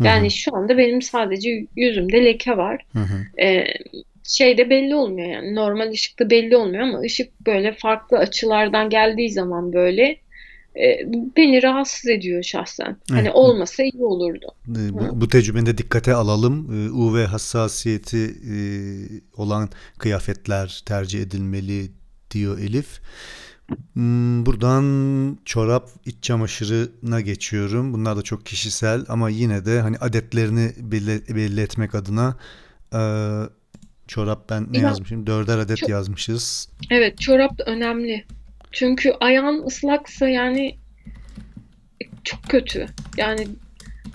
Yani 0.04 0.32
şu 0.32 0.56
anda 0.56 0.78
benim 0.78 1.02
sadece 1.02 1.66
yüzümde 1.76 2.26
leke 2.26 2.58
var. 2.58 2.86
Hı 2.94 3.00
hı. 3.00 3.44
Ee, 3.44 3.66
şey 4.30 4.58
de 4.58 4.70
belli 4.70 4.96
olmuyor 4.96 5.30
yani 5.30 5.56
normal 5.56 5.92
ışıkta 5.92 6.30
belli 6.30 6.58
olmuyor 6.58 6.82
ama 6.84 7.00
ışık 7.00 7.48
böyle 7.48 7.74
farklı 7.74 8.18
açılardan 8.18 8.90
geldiği 8.90 9.32
zaman 9.32 9.74
böyle 9.74 10.04
e, 10.76 11.00
beni 11.38 11.64
rahatsız 11.64 12.10
ediyor 12.10 12.44
şahsen. 12.44 12.98
Hani 13.10 13.22
Evet. 13.22 13.32
olmasa 13.36 13.84
iyi 13.84 14.04
olurdu. 14.04 14.46
Ee, 14.70 14.94
Bu, 14.94 15.22
bu 15.22 15.28
tecrübeni 15.28 15.78
dikkate 15.78 16.14
alalım. 16.14 16.68
Ee, 16.74 16.92
UV 16.92 17.26
hassasiyeti 17.26 18.18
e, 18.54 18.56
olan 19.42 19.70
kıyafetler 20.00 20.84
tercih 20.86 21.22
edilmeli 21.22 21.92
diyor 22.32 22.60
Elif. 22.60 23.02
Hmm, 23.94 24.46
Buradan 24.46 25.38
çorap 25.46 25.90
iç 26.06 26.16
çamaşırına 26.22 27.22
geçiyorum. 27.22 27.94
Bunlar 27.94 28.18
da 28.18 28.22
çok 28.22 28.46
kişisel 28.46 29.06
ama 29.10 29.30
yine 29.30 29.66
de 29.66 29.82
hani 29.82 29.98
adetlerini 29.98 30.72
belli, 30.78 31.36
belli 31.36 31.62
etmek 31.62 31.96
adına 31.96 32.38
e, 32.94 33.00
çorap 34.10 34.50
ben 34.50 34.68
ne 34.74 34.78
Ya, 34.78 34.84
yazmışım? 34.84 35.28
Dörder 35.28 35.58
adet 35.58 35.78
çok- 35.78 35.90
yazmışız. 35.90 36.70
Evet 36.92 37.20
çorap 37.20 37.58
da 37.58 37.64
önemli. 37.64 38.26
Çünkü 38.72 39.12
ayağın 39.20 39.66
ıslaksa 39.66 40.30
yani 40.30 40.76
çok 42.24 42.44
kötü. 42.44 42.86
Yani 43.18 43.48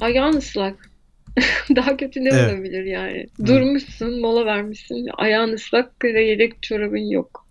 ayağın 0.01 0.37
ıslak. 0.37 0.91
Daha 1.77 1.97
kötü 1.97 2.25
ne 2.25 2.29
Evet. 2.33 2.53
olabilir 2.55 2.85
yani? 2.85 3.13
Evet. 3.17 3.47
Durmuşsun, 3.47 4.21
mola 4.21 4.47
vermişsin. 4.47 5.09
Ayağın 5.17 5.53
ıslak 5.53 6.05
ve 6.05 6.25
yedek 6.25 6.63
çorabın 6.63 7.11
yok. 7.11 7.47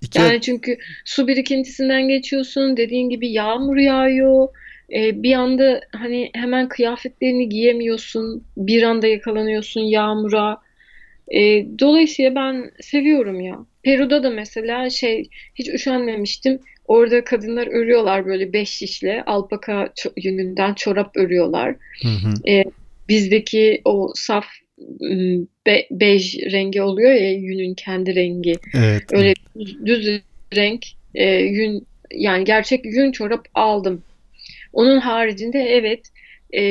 İki, 0.00 0.18
Yani 0.20 0.40
çünkü 0.40 0.78
su 1.04 1.28
birikintisinden 1.28 2.08
geçiyorsun. 2.08 2.76
Dediğin 2.76 3.08
gibi 3.10 3.28
yağmur 3.32 3.76
yağıyor. 3.76 4.48
Ee, 4.92 5.22
bir 5.22 5.32
anda 5.34 5.80
hani 5.92 6.30
hemen 6.34 6.68
kıyafetlerini 6.68 7.48
giyemiyorsun. 7.48 8.44
Bir 8.56 8.82
anda 8.82 9.06
yakalanıyorsun 9.06 9.80
yağmura. 9.80 10.63
Ee, 11.32 11.66
dolayısıyla 11.78 12.34
ben 12.34 12.70
seviyorum 12.80 13.40
ya. 13.40 13.66
Peru'da 13.82 14.22
da 14.22 14.30
mesela 14.30 14.90
şey 14.90 15.28
hiç 15.54 15.68
üşenmemiştim. 15.68 16.60
Orada 16.84 17.24
kadınlar 17.24 17.66
örüyorlar 17.66 18.26
böyle 18.26 18.52
beş 18.52 18.68
şişle 18.68 19.22
alpaka 19.24 19.92
yününden 20.16 20.74
çorap 20.74 21.16
örüyorlar. 21.16 21.76
Hı 22.02 22.08
hı. 22.08 22.64
Bizdeki 23.08 23.82
o 23.84 24.12
saf 24.14 24.46
be- 25.66 25.86
bej 25.90 26.38
rengi 26.52 26.82
oluyor 26.82 27.12
ya 27.12 27.32
yünün 27.32 27.74
kendi 27.74 28.14
rengi. 28.14 28.54
Evet. 28.74 29.02
Öyle 29.12 29.34
düz, 29.58 29.86
düz 29.86 30.20
renk 30.56 30.84
e, 31.14 31.34
yün 31.34 31.86
yani 32.12 32.44
gerçek 32.44 32.84
yün 32.84 33.12
çorap 33.12 33.46
aldım. 33.54 34.04
Onun 34.72 34.98
haricinde 34.98 35.58
evet 35.58 36.00
e, 36.50 36.62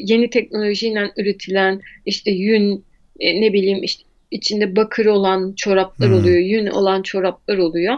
yeni 0.00 0.30
teknolojiyle 0.30 1.10
üretilen 1.16 1.80
işte 2.06 2.30
yün 2.30 2.85
e, 3.20 3.40
ne 3.40 3.52
bileyim 3.52 3.82
işte 3.82 4.04
içinde 4.30 4.76
bakır 4.76 5.06
olan 5.06 5.52
çoraplar 5.56 6.08
Hmm. 6.08 6.16
oluyor, 6.16 6.38
yün 6.38 6.66
olan 6.66 7.02
çoraplar 7.02 7.58
oluyor. 7.58 7.94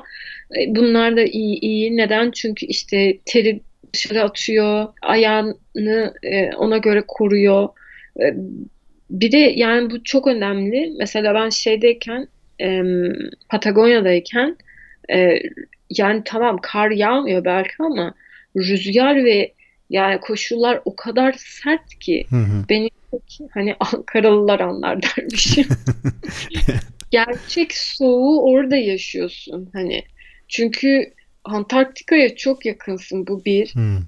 E, 0.58 0.76
bunlar 0.76 1.16
da 1.16 1.22
iyi 1.22 1.58
iyi. 1.60 1.96
Neden? 1.96 2.30
Çünkü 2.30 2.66
işte 2.66 3.18
teri 3.24 3.60
dışarı 3.94 4.22
atıyor, 4.22 4.86
ayağını 5.02 6.14
e, 6.22 6.54
ona 6.56 6.78
göre 6.78 7.04
koruyor. 7.08 7.68
E, 8.20 8.34
bir 9.10 9.32
de 9.32 9.38
yani 9.38 9.90
bu 9.90 10.04
çok 10.04 10.26
önemli. 10.26 10.94
Mesela 10.98 11.34
ben 11.34 11.48
şeydeyken 11.48 12.28
em, 12.58 13.12
Patagonya'dayken 13.48 14.56
e, 15.12 15.38
yani 15.90 16.22
tamam 16.24 16.58
kar 16.62 16.90
yağmıyor 16.90 17.44
belki 17.44 17.74
ama 17.78 18.14
rüzgar 18.56 19.24
ve 19.24 19.54
yani 19.90 20.20
koşullar 20.20 20.80
o 20.84 20.96
kadar 20.96 21.36
sert 21.38 21.98
ki 21.98 22.26
Hı 22.30 22.36
hı. 22.36 22.64
beni 22.68 22.90
hani 23.50 23.76
Ankaralılar 23.80 24.60
anlar 24.60 25.02
dermişim. 25.16 25.66
Gerçek 27.10 27.76
soğuğu 27.76 28.42
orada 28.42 28.76
yaşıyorsun 28.76 29.70
hani. 29.72 30.02
Çünkü 30.48 31.12
Antarktika'ya 31.44 32.36
çok 32.36 32.66
yakınsın 32.66 33.26
bu 33.26 33.44
bir. 33.44 33.66
Hmm. 33.66 33.98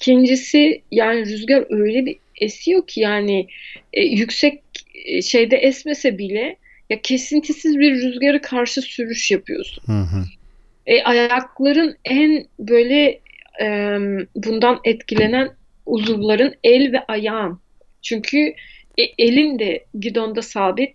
İkincisi 0.00 0.82
yani 0.90 1.26
rüzgar 1.26 1.64
öyle 1.70 2.06
bir 2.06 2.16
esiyor 2.40 2.86
ki 2.86 3.00
yani 3.00 3.48
e, 3.92 4.02
yüksek 4.04 4.62
e, 4.94 5.22
şeyde 5.22 5.56
esmese 5.56 6.18
bile 6.18 6.56
ya 6.90 7.02
kesintisiz 7.02 7.78
bir 7.78 7.92
rüzgarı 7.92 8.40
karşı 8.40 8.82
sürüş 8.82 9.30
yapıyorsun. 9.30 9.82
Hı 9.86 10.00
hı. 10.00 10.24
E, 10.86 11.02
ayakların 11.02 11.96
en 12.04 12.46
böyle 12.58 13.20
e, 13.60 13.98
bundan 14.34 14.80
etkilenen 14.84 15.50
uzuvların 15.86 16.54
el 16.64 16.92
ve 16.92 17.04
ayağın. 17.08 17.60
Çünkü 18.02 18.38
e, 18.98 19.02
elin 19.18 19.58
de 19.58 19.84
gidonda 20.00 20.42
sabit, 20.42 20.94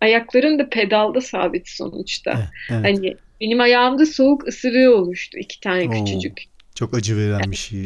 ayakların 0.00 0.58
da 0.58 0.68
pedalda 0.68 1.20
sabit 1.20 1.68
sonuçta. 1.68 2.30
Evet, 2.30 2.48
evet. 2.70 2.84
Hani 2.84 3.16
benim 3.40 3.60
ayağımda 3.60 4.06
soğuk 4.06 4.48
ısırığı 4.48 4.94
oluştu 4.94 5.38
iki 5.38 5.60
tane 5.60 5.88
Oo. 5.88 5.90
küçücük. 5.90 6.42
Çok 6.74 6.94
acı 6.94 7.16
veren 7.16 7.50
bir 7.50 7.56
şey. 7.56 7.80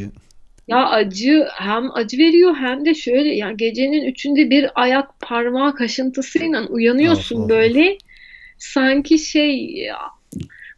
Ya 0.67 0.89
acı 0.89 1.47
hem 1.53 1.91
acı 1.91 2.17
veriyor 2.17 2.55
hem 2.55 2.85
de 2.85 2.93
şöyle 2.93 3.35
yani 3.35 3.57
gecenin 3.57 4.05
üçünde 4.05 4.49
bir 4.49 4.69
ayak 4.75 5.19
parmağı 5.19 5.75
kaşıntısıyla 5.75 6.67
uyanıyorsun 6.67 7.35
Of, 7.35 7.43
of, 7.43 7.49
böyle 7.49 7.97
sanki 8.57 9.19
şey 9.19 9.71
ya, 9.71 9.97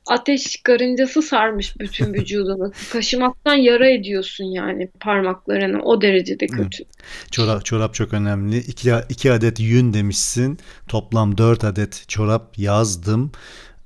ateş 0.08 0.62
karıncası 0.64 1.22
sarmış 1.22 1.80
bütün 1.80 2.14
vücudunu. 2.14 2.72
Kaşımaktan 2.91 3.55
yara 3.55 3.89
ediyorsun 3.89 4.45
yani 4.45 4.89
parmaklarını 4.99 5.84
o 5.84 6.01
derecede 6.01 6.47
kötü. 6.47 6.84
Çorap, 7.32 7.66
çorap 7.66 7.93
çok 7.93 8.14
önemli. 8.14 8.58
İki, 8.58 8.93
iki 9.10 9.32
adet 9.32 9.60
yün 9.60 9.93
demişsin. 9.93 10.60
Toplam 10.88 11.38
dört 11.38 11.64
adet 11.64 12.03
çorap 12.08 12.58
yazdım. 12.58 13.32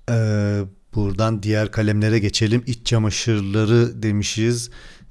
Ee, 0.09 0.59
buradan 0.95 1.43
diğer 1.43 1.71
kalemlere 1.71 2.19
geçelim. 2.19 2.63
İç 2.67 2.85
çamaşırları 2.85 4.03
demişiz. 4.03 4.69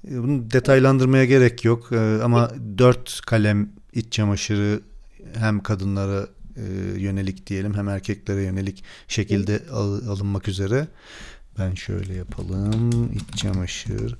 Ee, 0.08 0.22
Bunu 0.22 0.50
detaylandırmaya 0.50 1.24
gerek 1.24 1.64
yok. 1.64 1.88
Ee, 1.92 2.18
ama 2.22 2.50
dört 2.78 3.20
kalem 3.20 3.72
iç 3.92 4.12
çamaşırı 4.12 4.80
hem 5.38 5.60
kadınlara 5.60 6.26
yönelik 6.98 7.46
diyelim 7.46 7.74
hem 7.74 7.88
erkeklere 7.88 8.42
yönelik 8.42 8.84
şekilde 9.08 9.60
al- 9.72 10.08
alınmak 10.08 10.48
üzere. 10.48 10.86
Ben 11.58 11.74
şöyle 11.74 12.14
yapalım. 12.14 13.12
İç 13.12 13.42
çamaşır. 13.42 14.16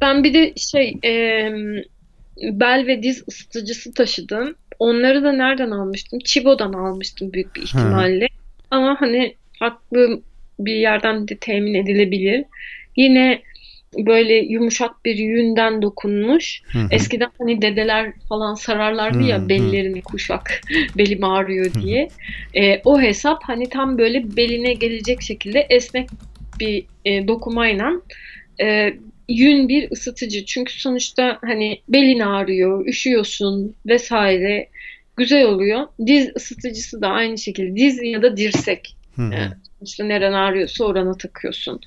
Ben 0.00 0.24
bir 0.24 0.34
de 0.34 0.52
şey 0.56 0.98
e, 1.04 1.12
bel 2.42 2.86
ve 2.86 3.02
diz 3.02 3.24
ısıtıcısı 3.28 3.94
taşıdım. 3.94 4.54
Onları 4.78 5.22
da 5.22 5.32
nereden 5.32 5.70
almıştım? 5.70 6.18
Chibo'dan 6.24 6.72
almıştım 6.72 7.32
büyük 7.32 7.56
bir 7.56 7.62
ihtimalle. 7.62 8.28
Ama 8.70 8.96
hani 9.00 9.34
farklı 9.58 10.22
bir 10.58 10.74
yerden 10.74 11.28
de 11.28 11.36
temin 11.36 11.74
edilebilir. 11.74 12.44
Yine 12.96 13.42
böyle 13.98 14.34
yumuşak 14.34 15.04
bir 15.04 15.14
yünden 15.14 15.82
dokunmuş. 15.82 16.62
Hı 16.72 16.78
hı. 16.78 16.88
Eskiden 16.90 17.30
hani 17.38 17.62
dedeler 17.62 18.12
falan 18.28 18.54
sararlardı 18.54 19.18
Hı, 19.18 19.22
ya 19.22 19.38
hı. 19.38 19.48
bellerini 19.48 20.02
kuşak 20.02 20.64
belim 20.96 21.24
ağrıyor 21.24 21.74
diye. 21.74 22.10
E, 22.54 22.80
o 22.84 23.00
hesap 23.00 23.38
hani 23.42 23.68
tam 23.68 23.98
böyle 23.98 24.36
beline 24.36 24.74
gelecek 24.74 25.22
şekilde 25.22 25.66
esnek 25.70 26.10
bir 26.60 26.86
e, 27.04 27.28
dokumayla 27.28 27.92
e, 28.62 28.92
yün 29.28 29.68
bir 29.68 29.90
ısıtıcı. 29.90 30.44
Çünkü 30.44 30.80
sonuçta 30.80 31.38
hani 31.44 31.80
belin 31.88 32.20
ağrıyor, 32.20 32.86
üşüyorsun 32.86 33.76
vesaire. 33.86 34.68
Güzel 35.16 35.44
oluyor. 35.44 35.86
Diz 36.06 36.30
ısıtıcısı 36.36 37.02
da 37.02 37.08
aynı 37.08 37.38
şekilde. 37.38 37.76
Diz 37.76 38.02
ya 38.02 38.22
da 38.22 38.36
dirsek. 38.36 38.96
Hı 39.16 39.22
hı. 39.22 39.30
Evet. 39.34 39.52
İşte 39.82 40.08
neren 40.08 40.32
ağrıyorsa 40.32 40.84
orana 40.84 41.16
takıyorsun. 41.16 41.80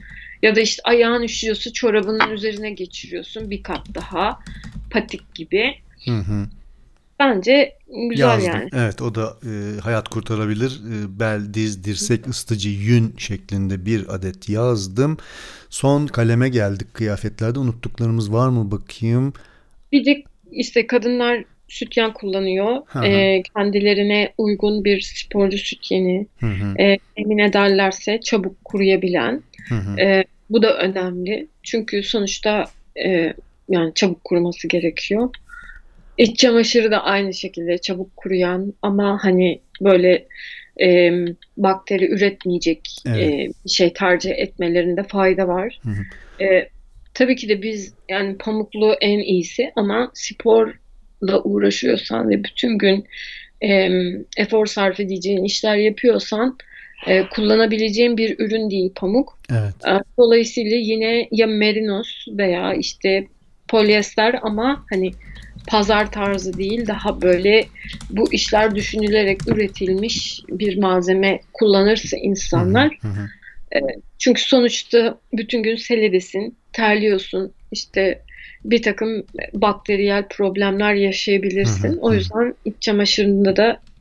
Ya 0.44 0.56
da 0.56 0.60
işte 0.62 0.82
ayağın 0.84 1.22
üşüyorsa 1.24 1.74
çorabının 1.74 2.32
üzerine 2.32 2.72
geçiriyorsun 2.72 3.50
bir 3.50 3.64
kat 3.64 3.82
daha. 3.96 4.40
Patik 4.92 5.36
gibi. 5.36 5.76
Hı 6.06 6.18
hı. 6.18 6.48
Bence 7.20 7.78
güzel 8.10 8.28
Yazdım. 8.28 8.48
yani. 8.48 8.70
Evet 8.74 9.02
o 9.02 9.16
da 9.16 9.38
e, 9.44 9.80
hayat 9.80 10.10
kurtarabilir. 10.10 10.72
E, 10.72 11.20
bel, 11.20 11.54
diz, 11.54 11.84
dirsek, 11.84 12.28
ısıtıcı, 12.28 12.70
yün 12.70 13.16
şeklinde 13.18 13.86
bir 13.86 14.16
adet 14.16 14.50
yazdım. 14.50 15.18
Son 15.70 16.08
kaleme 16.08 16.50
geldik 16.50 16.94
kıyafetlerde. 16.94 17.60
Unuttuklarımız 17.60 18.34
var 18.34 18.50
mı 18.50 18.72
bakayım? 18.72 19.34
Bir 19.92 20.06
de 20.06 20.24
işte 20.52 20.88
kadınlar 20.88 21.44
sütyen 21.68 22.14
kullanıyor. 22.14 22.78
Ee, 23.06 23.44
kendilerine 23.56 24.34
uygun 24.38 24.84
bir 24.84 25.02
sporcu 25.02 25.58
sütyeni 25.58 26.28
Hı 26.40 26.46
hı, 26.46 26.82
e, 26.84 26.98
emin 27.18 27.38
ederlerse 27.38 28.20
çabuk 28.24 28.66
kuruyabilen. 28.66 29.44
hı 29.70 29.76
hı. 29.76 30.00
E, 30.00 30.24
bu 30.54 30.62
da 30.62 30.78
önemli. 30.78 31.48
Çünkü 31.64 32.04
sonuçta 32.04 32.66
e, 33.06 33.34
yani 33.70 33.94
çabuk 33.94 34.24
kuruması 34.24 34.68
gerekiyor. 34.68 35.30
İç 36.18 36.40
çamaşırı 36.40 36.92
da 36.92 37.04
aynı 37.04 37.34
şekilde 37.34 37.78
çabuk 37.78 38.18
kuruyan 38.18 38.74
ama 38.82 39.20
hani 39.22 39.62
böyle 39.82 40.28
e, 40.82 41.12
bakteri 41.58 42.12
üretmeyecek 42.12 42.90
Evet. 43.06 43.34
e, 43.34 43.50
bir 43.66 43.70
şey 43.70 43.94
tercih 43.94 44.32
etmelerinde 44.32 45.04
fayda 45.04 45.48
var. 45.48 45.80
Hı 45.84 45.90
hı. 45.90 46.44
E, 46.44 46.70
tabii 47.14 47.36
ki 47.36 47.50
de 47.50 47.62
biz 47.62 47.94
yani 48.10 48.38
pamuklu 48.38 48.96
en 49.02 49.20
iyisi 49.20 49.72
ama 49.76 50.12
sporla 50.14 51.44
uğraşıyorsan 51.44 52.30
ve 52.30 52.44
bütün 52.44 52.78
gün 52.78 53.06
e, 53.64 53.90
efor 54.38 54.66
sarf 54.66 55.00
edeceğin 55.00 55.44
işler 55.44 55.76
yapıyorsan 55.76 56.58
e, 57.08 57.28
kullanabileceğin 57.28 58.18
bir 58.18 58.40
ürün 58.40 58.70
değil 58.70 58.92
pamuk. 58.96 59.40
Evet. 59.52 59.74
E, 59.88 59.92
Dolayısıyla 60.18 60.78
yine 60.78 61.28
ya 61.32 61.48
merinos 61.48 62.26
veya 62.28 62.74
işte 62.74 63.28
polyester 63.68 64.40
ama 64.42 64.86
hani 64.90 65.14
pazar 65.68 66.12
tarzı 66.12 66.58
değil 66.58 66.88
daha 66.88 67.22
böyle 67.22 67.68
bu 68.10 68.34
işler 68.34 68.76
düşünülerek 68.76 69.48
üretilmiş 69.48 70.42
bir 70.50 70.78
malzeme 70.78 71.40
kullanırsa 71.54 72.18
insanlar 72.18 72.98
Hı 73.02 73.08
hı. 73.08 73.88
çünkü 74.20 74.42
sonuçta 74.42 75.18
bütün 75.34 75.64
gün 75.64 75.76
seledesin, 75.76 76.58
terliyorsun, 76.74 77.54
işte 77.72 78.22
bir 78.66 78.82
takım 78.82 79.28
bakteriyel 79.54 80.28
problemler 80.28 80.94
yaşayabilirsin. 80.94 81.90
Hı 81.90 81.94
hı, 81.94 82.00
O 82.00 82.14
yüzden 82.14 82.54
iç 82.66 82.76
çamaşırında 82.82 83.56
da 83.56 83.70
e, 83.72 83.93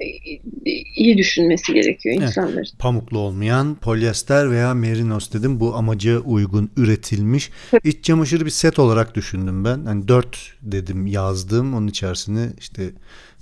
iyi 0.96 1.18
düşünmesi 1.18 1.74
gerekiyor 1.74 2.14
Evet. 2.18 2.28
insanların. 2.28 2.64
Pamuklu 2.78 3.18
olmayan 3.18 3.74
polyester 3.74 4.50
veya 4.50 4.74
merinos 4.74 5.32
dedim. 5.32 5.60
Bu 5.60 5.74
amaca 5.74 6.18
uygun 6.18 6.70
üretilmiş. 6.76 7.50
İç 7.84 8.04
çamaşırı 8.04 8.44
bir 8.44 8.50
set 8.50 8.78
olarak 8.78 9.14
düşündüm 9.14 9.64
ben. 9.64 9.84
Hani 9.84 10.08
dört 10.08 10.38
dedim 10.62 11.06
yazdım. 11.06 11.74
Onun 11.74 11.86
içerisine 11.86 12.48
işte 12.58 12.90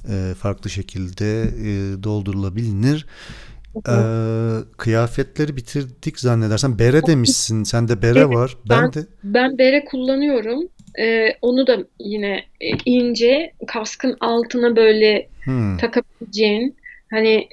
e, 0.09 0.35
farklı 0.39 0.71
şekilde 0.71 1.43
e, 1.43 2.03
doldurulabilir. 2.03 3.07
E, 3.89 3.95
kıyafetleri 4.77 5.57
bitirdik 5.57 6.21
zannedersem. 6.21 6.79
Bere 6.79 7.07
demişsin. 7.07 7.63
Sende 7.65 8.03
bere 8.03 8.19
Evet, 8.19 8.35
var. 8.37 8.57
Ben, 8.69 8.83
ben- 8.83 8.93
de 8.93 9.07
Ben 9.25 9.59
bere 9.59 9.85
kullanıyorum. 9.85 10.61
Ee, 10.99 11.29
onu 11.43 11.67
da 11.67 11.79
yine 12.01 12.45
e, 12.61 12.69
ince, 12.85 13.53
kaskın 13.67 14.17
altına 14.21 14.77
böyle 14.77 15.29
Hmm. 15.45 15.77
takabileceğin 15.79 16.77
hani 17.11 17.49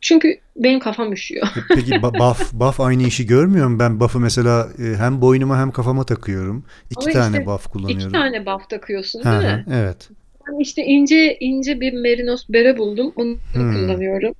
çünkü 0.00 0.40
benim 0.56 0.80
kafam 0.80 1.12
üşüyor. 1.12 1.46
E, 1.56 1.60
Peki 1.74 2.02
buff, 2.02 2.52
buff 2.52 2.80
aynı 2.80 3.02
işi 3.02 3.26
görmüyor 3.26 3.68
mu? 3.68 3.78
Ben 3.78 4.00
buff'ı 4.00 4.20
mesela 4.20 4.68
e, 4.78 4.96
hem 4.96 5.20
boynuma 5.20 5.58
hem 5.58 5.70
kafama 5.70 6.06
takıyorum. 6.06 6.64
İki 6.90 7.00
Ama 7.00 7.10
tane 7.10 7.36
işte 7.36 7.46
buff 7.46 7.66
kullanıyorum. 7.66 8.02
İki 8.02 8.12
tane 8.12 8.46
buff 8.46 8.70
takıyorsun 8.70 9.24
değil 9.24 9.42
hı, 9.42 9.42
mi? 9.42 9.66
evet. 9.70 10.10
Ben 10.48 10.60
işte 10.60 10.82
ince 10.84 11.38
ince 11.40 11.80
bir 11.80 11.92
merinos 11.92 12.48
bere 12.48 12.78
buldum. 12.78 13.12
Onu 13.16 13.38
Hmm. 13.52 13.72
kullanıyorum. 13.72 14.34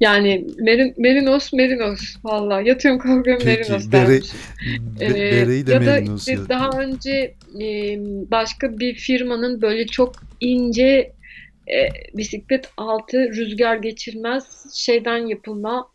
Yani 0.00 0.44
merin, 0.58 0.94
merinos 0.98 1.52
merinos 1.52 2.00
valla 2.24 2.60
yatıyorum 2.60 3.00
kalkıyorum 3.00 3.44
Peki, 3.44 3.60
merinos 3.62 3.92
bere- 3.92 3.92
dermiş. 3.92 4.32
Be- 5.00 5.06
Ee, 5.06 5.32
bereyi 5.32 5.66
de 5.66 5.72
ya 5.72 5.80
da 5.80 5.94
merinos 5.94 6.28
yaz- 6.28 6.48
daha 6.48 6.80
önce 6.80 7.10
e, 7.60 7.96
başka 8.30 8.78
bir 8.78 8.94
firmanın 8.94 9.62
böyle 9.62 9.86
çok 9.86 10.14
ince 10.40 11.12
e, 11.70 11.88
bisiklet 12.14 12.70
altı 12.76 13.18
rüzgar 13.28 13.76
geçirmez 13.76 14.72
şeyden 14.74 15.26
yapılma 15.26 15.88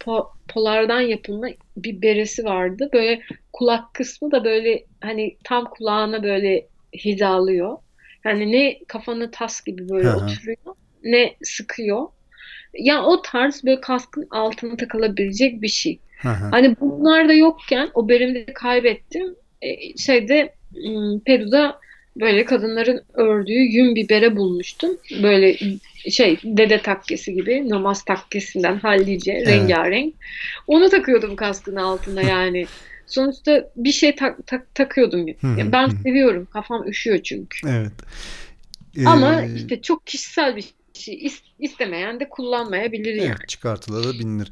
po- 0.00 0.26
polardan 0.48 1.00
yapılma 1.00 1.46
bir 1.76 2.02
beresi 2.02 2.44
vardı. 2.44 2.90
Böyle 2.92 3.22
kulak 3.52 3.94
kısmı 3.94 4.30
da 4.30 4.44
böyle 4.44 4.84
hani 5.00 5.36
tam 5.44 5.70
kulağına 5.70 6.22
böyle 6.22 6.66
hizalıyor. 6.94 7.78
Yani 8.24 8.52
ne 8.52 8.78
kafanı 8.88 9.30
tas 9.30 9.64
gibi 9.64 9.88
böyle 9.88 10.08
hı. 10.08 10.16
oturuyor 10.16 10.74
ne 11.02 11.36
sıkıyor. 11.42 12.06
Ya 12.78 13.02
o 13.02 13.22
tarz 13.22 13.64
böyle 13.64 13.80
kaskın 13.80 14.26
altına 14.30 14.76
takılabilecek 14.76 15.62
bir 15.62 15.68
şey. 15.68 15.98
Hı 16.18 16.28
hı. 16.28 16.48
Hani 16.50 16.76
bunlar 16.80 17.28
da 17.28 17.32
yokken 17.32 17.88
o 17.94 18.08
berimde 18.08 18.44
kaybettim. 18.44 19.34
E, 19.62 19.96
şeyde 19.96 20.54
Peru'da 21.26 21.80
böyle 22.20 22.44
kadınların 22.44 23.02
ördüğü 23.14 23.52
yün 23.52 23.94
bir 23.94 24.08
bere 24.08 24.36
bulmuştum. 24.36 24.90
Böyle 25.22 25.56
şey 26.10 26.38
dede 26.44 26.78
takkesi 26.78 27.34
gibi 27.34 27.68
namaz 27.68 28.04
takkesinden 28.04 28.76
hallice 28.76 29.32
Evet. 29.32 29.46
rengarenk. 29.48 30.14
Onu 30.66 30.88
takıyordum 30.88 31.36
kaskın 31.36 31.76
altına 31.76 32.22
yani. 32.22 32.66
Sonuçta 33.06 33.70
bir 33.76 33.92
şey 33.92 34.14
tak, 34.14 34.46
tak, 34.46 34.74
takıyordum. 34.74 35.26
Yani 35.28 35.72
ben 35.72 35.88
seviyorum. 35.88 36.48
Kafam 36.52 36.88
üşüyor 36.88 37.22
çünkü. 37.22 37.68
Evet. 37.68 37.92
Ama 39.06 39.42
Ee, 39.42 39.54
işte 39.56 39.82
çok 39.82 40.06
kişisel 40.06 40.56
bir 40.56 40.64
istemeyen 41.58 42.20
de 42.20 42.28
kullanmayabilir 42.28 43.14
yani. 43.14 43.34
Evet, 43.38 43.48
çıkartılabilir. 43.48 44.50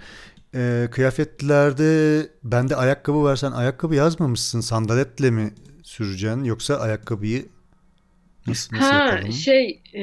Ee, 0.54 0.88
kıyafetlerde 0.90 2.26
bende 2.44 2.76
ayakkabı 2.76 3.24
versen 3.24 3.52
ayakkabı 3.52 3.94
yazmamışsın. 3.94 4.60
Sandaletle 4.60 5.30
mi 5.30 5.54
süreceksin 5.82 6.44
yoksa 6.44 6.76
ayakkabıyı 6.76 7.46
nasıl 8.46 8.76
nasıl 8.76 8.86
Ha 8.86 9.04
yapalım? 9.04 9.32
şey 9.32 9.82
e, 9.94 10.02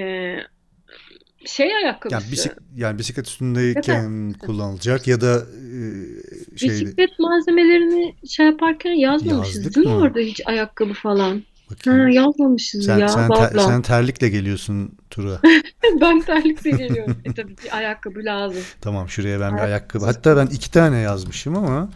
şey 1.45 1.67
Yani, 1.67 1.85
ayakkabısı. 1.85 2.31
bisik, 2.31 2.51
yani 2.75 2.99
bisiklet 2.99 3.27
üstündeyken 3.27 4.33
kullanılacak 4.33 5.07
ya 5.07 5.21
da 5.21 5.35
e, 5.35 6.57
şeyde 6.57 6.73
Bisiklet 6.85 7.19
malzemelerini 7.19 8.15
şey 8.27 8.45
yaparken 8.45 8.91
yazmamışız 8.91 9.55
Yazdık 9.55 9.75
değil 9.75 9.87
mi 9.87 9.93
orada 9.93 10.19
hiç 10.19 10.41
ayakkabı 10.45 10.93
falan? 10.93 11.43
Ha, 11.69 11.75
bakayım. 11.75 12.09
yazmamışız 12.09 12.85
Sen, 12.85 12.97
ya 12.97 13.07
sen, 13.07 13.29
ter- 13.29 13.59
sen 13.59 13.81
terlikle 13.81 14.29
geliyorsun 14.29 14.97
tura. 15.09 15.41
Ben 16.01 16.21
terlikle 16.21 16.69
geliyorum. 16.69 17.17
E 17.25 17.33
tabii 17.33 17.55
ki 17.55 17.71
ayakkabı 17.71 18.19
lazım. 18.25 18.63
Tamam 18.81 19.09
şuraya 19.09 19.39
ben 19.39 19.57
bir 19.57 19.61
Ayakkabı. 19.61 20.05
Hatta 20.05 20.37
ben 20.37 20.45
iki 20.45 20.71
tane 20.71 20.97
yazmışım 20.97 21.55
ama 21.57 21.89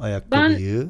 ayakkabıyı. 0.00 0.88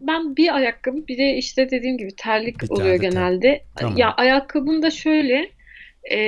Ben 0.00 0.36
bir 0.36 0.54
ayakkabı 0.54 1.08
bir 1.08 1.18
de 1.18 1.36
işte 1.36 1.70
dediğim 1.70 1.98
gibi 1.98 2.16
terlik 2.16 2.62
Bir 2.62 2.66
tane 2.66 2.80
oluyor 2.80 2.96
terlik. 3.00 3.12
genelde. 3.12 3.64
Tamam. 3.76 3.96
Ya 3.96 4.14
ayakkabım 4.14 4.82
da 4.82 4.90
şöyle 4.90 5.50
e, 6.12 6.18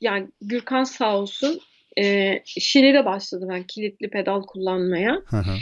yani 0.00 0.28
Gürkan 0.42 0.84
sağ 0.84 1.16
olsun 1.16 1.60
e, 1.98 2.34
Şile'de 2.44 3.04
başladı 3.04 3.46
ben 3.50 3.62
kilitli 3.62 4.10
pedal 4.10 4.42
kullanmaya. 4.42 5.22
Hı 5.26 5.36
hı. 5.36 5.54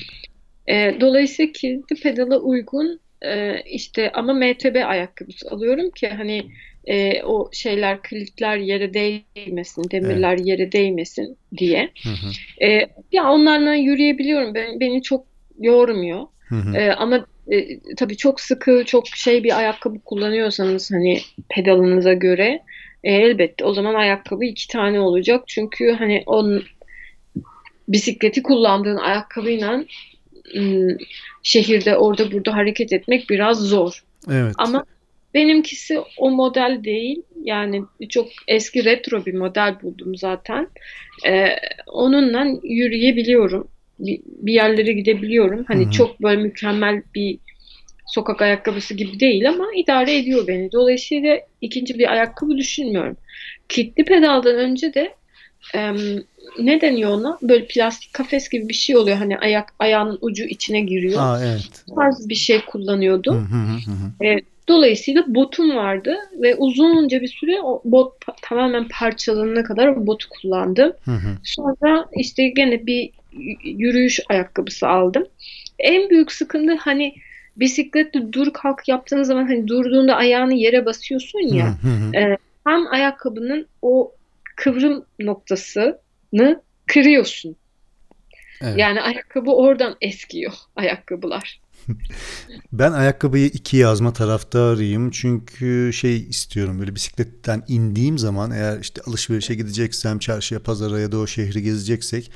E, 0.73 1.01
dolayısıyla 1.01 1.53
kilitli 1.53 1.97
pedala 2.01 2.39
uygun 2.39 3.01
e, 3.25 3.63
işte 3.67 4.13
ama 4.13 4.33
MTB 4.35 4.85
ayakkabısı 4.87 5.51
alıyorum 5.51 5.91
ki 5.91 6.09
hani 6.09 6.45
e, 6.85 7.23
o 7.23 7.51
şeyler 7.53 8.03
kilitler 8.03 8.57
yere 8.57 8.95
değmesin, 8.95 9.91
demirler 9.91 10.39
yere 10.39 10.73
değmesin 10.73 11.37
diye. 11.57 11.91
Hı 12.03 12.09
hı. 12.09 12.67
E, 12.67 12.89
ya 13.13 13.33
onlarla 13.33 13.75
yürüyebiliyorum. 13.75 14.55
Ben, 14.55 14.81
beni 14.81 15.03
çok 15.03 15.27
yormuyor. 15.59 16.27
Hı 16.49 16.55
hı. 16.55 16.77
E, 16.77 16.93
ama 16.93 17.27
e, 17.51 17.79
tabii 17.97 18.17
çok 18.17 18.41
sıkı, 18.41 18.85
çok 18.87 19.09
şey 19.09 19.45
bir 19.45 19.59
ayakkabı 19.59 20.01
kullanıyorsanız 20.01 20.91
hani 20.93 21.21
pedalınıza 21.49 22.13
göre 22.13 22.63
e, 23.05 23.13
elbette 23.13 23.65
o 23.65 23.75
zaman 23.75 23.95
ayakkabı 23.95 24.45
iki 24.45 24.69
tane 24.69 25.01
olacak. 25.01 25.45
Çünkü 25.47 25.93
hani 25.93 26.23
onun 26.27 26.65
bisikleti 27.89 28.43
kullandığın 28.43 28.97
ayakkabıyla 28.97 29.85
şehirde 31.43 31.97
orada 31.97 32.33
burada 32.33 32.55
hareket 32.55 32.93
etmek 32.93 33.31
biraz 33.31 33.59
zor. 33.61 34.05
Evet. 34.31 34.55
Ama 34.59 34.85
benimkisi 35.35 35.99
o 36.19 36.31
model 36.31 36.81
değil. 36.85 37.23
Yani 37.43 37.83
çok 38.09 38.29
eski 38.49 38.85
retro 38.85 39.27
bir 39.27 39.35
model 39.35 39.83
buldum 39.83 40.17
zaten. 40.17 40.69
Ee, 41.27 41.47
onunla 41.87 42.47
yürüyebiliyorum. 42.63 43.69
Bir, 43.99 44.21
bir 44.27 44.53
yerlere 44.53 44.93
gidebiliyorum. 44.93 45.65
Hani 45.69 45.85
Hı 45.85 45.89
hı. 45.89 45.93
çok 45.93 46.23
böyle 46.23 46.43
mükemmel 46.43 47.03
bir 47.15 47.39
sokak 48.07 48.43
ayakkabısı 48.43 48.95
gibi 48.95 49.21
değil 49.21 49.49
ama 49.49 49.67
idare 49.77 50.17
ediyor 50.17 50.47
beni. 50.47 50.73
Dolayısıyla 50.73 51.41
ikinci 51.61 51.99
bir 51.99 52.13
ayakkabı 52.13 52.57
düşünmüyorum. 52.57 53.17
Kilitli 53.69 54.05
pedaldan 54.05 54.55
önce 54.55 54.95
de 54.95 55.15
ne 56.59 56.81
deniyor 56.81 57.11
ona? 57.11 57.39
Böyle 57.43 57.67
plastik 57.67 58.13
kafes 58.13 58.49
gibi 58.49 58.69
bir 58.69 58.75
şey 58.75 58.97
oluyor. 58.97 59.17
Hani 59.17 59.39
ayak 59.39 59.75
ayağının 59.79 60.19
ucu 60.21 60.45
içine 60.45 60.81
giriyor. 60.81 61.21
Aa 61.23 61.45
evet. 61.45 61.85
Bu 61.89 61.95
tarz 61.95 62.29
bir 62.29 62.35
şey 62.35 62.65
kullanıyordum. 62.65 63.37
Hı 63.37 63.57
hı 63.57 63.93
hı 63.93 64.31
hı. 64.31 64.41
Dolayısıyla 64.69 65.25
botum 65.27 65.77
vardı 65.77 66.17
ve 66.43 66.57
uzunca 66.57 67.21
bir 67.21 67.29
süre 67.29 67.61
o 67.63 67.83
bot 67.85 68.13
tamamen 68.43 68.89
parçalanana 68.89 69.65
kadar 69.65 70.07
botu 70.07 70.29
kullandım. 70.29 70.93
Hı 71.05 71.11
hı. 71.11 71.37
Sonra 71.43 72.07
işte 72.17 72.49
gene 72.49 72.87
bir 72.87 73.11
yürüyüş 73.65 74.21
ayakkabısı 74.29 74.89
aldım. 74.89 75.27
En 75.79 76.11
büyük 76.11 76.33
sıkıntı 76.33 76.75
hani 76.75 77.15
bisikletle 77.57 78.33
dur 78.33 78.53
kalk 78.53 78.89
yaptığın 78.89 79.23
zaman 79.23 79.47
hani 79.47 79.69
durduğunda 79.69 80.17
ayağını 80.17 80.55
yere 80.55 80.87
basıyorsun 80.87 81.55
ya. 81.55 81.67
Hı 81.67 81.89
hı. 81.89 82.17
e, 82.17 82.39
hem 82.67 82.87
ayakkabının 82.87 83.67
o 83.83 84.13
kıvrım 84.57 85.05
noktasını 86.33 86.63
kırıyorsun. 86.87 87.57
Evet. 88.61 88.79
Yani 88.79 89.01
ayakkabı 89.01 89.51
oradan 89.51 89.97
eskiyor 90.01 90.53
ayakkabılar. 90.77 91.61
Ben 92.73 92.93
ayakkabıyı 92.93 93.47
iki 93.47 93.77
yazma 93.77 94.13
taraftarıyım. 94.13 95.11
Çünkü 95.11 95.91
şey 95.95 96.17
istiyorum 96.17 96.79
böyle 96.81 96.95
bisikletten 96.95 97.63
indiğim 97.69 98.19
zaman 98.19 98.51
eğer 98.51 98.81
işte 98.81 99.03
alışverişe 99.07 99.55
gideceksem 99.55 100.19
çarşıya, 100.19 100.63
pazara 100.63 101.01
ya 101.01 101.13
da 101.13 101.19
o 101.19 101.27
şehri 101.27 101.63
gezeceksek 101.63 102.31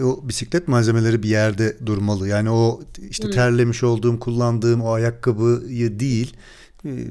o 0.00 0.28
bisiklet 0.28 0.68
malzemeleri 0.68 1.22
bir 1.22 1.28
yerde 1.28 1.86
durmalı. 1.86 2.28
Yani 2.28 2.50
o 2.50 2.80
işte 3.10 3.28
Hı. 3.28 3.30
terlemiş 3.30 3.82
olduğum, 3.82 4.18
kullandığım 4.18 4.82
o 4.82 4.92
ayakkabıyı 4.92 6.00
değil 6.00 6.36
e, 6.36 6.36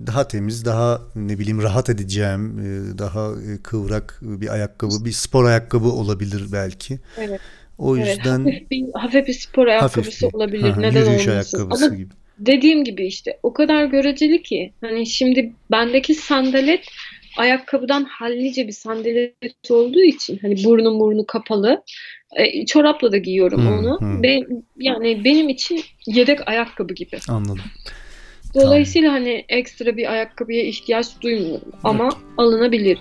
daha 0.07 0.28
temiz, 0.28 0.65
daha 0.65 1.01
ne 1.15 1.39
bileyim 1.39 1.61
rahat 1.61 1.89
edeceğim, 1.89 2.59
e, 2.59 2.97
daha 2.97 3.32
e, 3.32 3.61
kıvrak 3.63 4.19
bir 4.22 4.53
ayakkabı, 4.53 5.05
bir 5.05 5.11
spor 5.11 5.45
ayakkabı 5.45 5.88
olabilir 5.88 6.43
belki. 6.51 6.99
Evet. 7.17 7.41
O 7.78 7.97
Evet, 7.97 8.07
yüzden 8.07 8.39
hafif 8.39 8.72
bir, 8.72 8.86
hafif 8.93 9.28
bir 9.28 9.34
spor 9.34 9.67
ayakkabısı 9.67 10.30
bir 10.30 10.34
olabilir. 10.34 10.76
Hı, 10.76 10.82
Neden 10.82 10.99
yürüyüş 11.01 11.28
olmasın? 11.28 11.57
ayakkabısı 11.57 11.86
Ama 11.86 11.95
gibi. 11.95 12.13
dediğim 12.38 12.84
gibi 12.84 13.05
işte 13.07 13.39
o 13.43 13.53
kadar 13.53 13.86
göreceli 13.86 14.43
ki 14.43 14.74
hani 14.82 15.07
şimdi 15.07 15.53
bendeki 15.72 16.15
sandalet 16.15 16.86
ayakkabıdan 17.38 18.03
hallice 18.03 18.67
bir 18.67 18.72
sandalet 18.74 19.72
olduğu 19.72 20.03
için 20.03 20.39
hani 20.41 20.63
burnu 20.63 20.99
burnu 20.99 21.26
kapalı 21.26 21.84
e, 22.36 22.65
çorapla 22.65 23.11
da 23.11 23.17
giyiyorum 23.17 23.65
Hı, 23.65 23.69
onu. 23.69 23.99
hı. 24.01 24.24
Ben, 24.24 24.63
yani 24.78 25.26
benim 25.26 25.49
için 25.49 25.82
yedek 26.07 26.47
ayakkabı 26.47 26.93
gibi. 26.93 27.19
Anladım. 27.28 27.61
Dolayısıyla 28.56 29.12
hani 29.14 29.45
ekstra 29.49 29.97
bir 29.97 30.12
ayakkabıya 30.12 30.64
ihtiyaç 30.64 31.08
duymuyorum 31.22 31.72
ama 31.84 32.10
Peki. 32.10 32.22
alınabilir. 32.38 32.99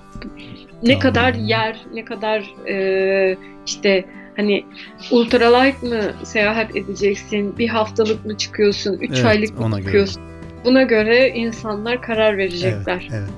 Ne 0.82 0.98
Tamam. 0.98 1.00
kadar 1.00 1.34
yer, 1.34 1.80
ne 1.94 2.04
kadar 2.04 2.54
e, 2.68 3.36
işte 3.66 4.04
hani 4.36 4.64
ultralight 5.10 5.82
mı 5.82 6.00
seyahat 6.24 6.76
edeceksin, 6.76 7.58
bir 7.58 7.68
haftalık 7.68 8.26
mı 8.26 8.36
çıkıyorsun, 8.36 8.98
üç 9.00 9.10
Evet, 9.10 9.24
aylık 9.24 9.58
mı 9.58 9.64
ona 9.64 9.76
göre. 9.76 9.84
çıkıyorsun? 9.84 10.22
Buna 10.64 10.82
göre 10.82 11.28
insanlar 11.28 12.02
karar 12.02 12.34
Evet, 12.34 12.38
verecekler. 12.38 13.08
evet. 13.12 13.30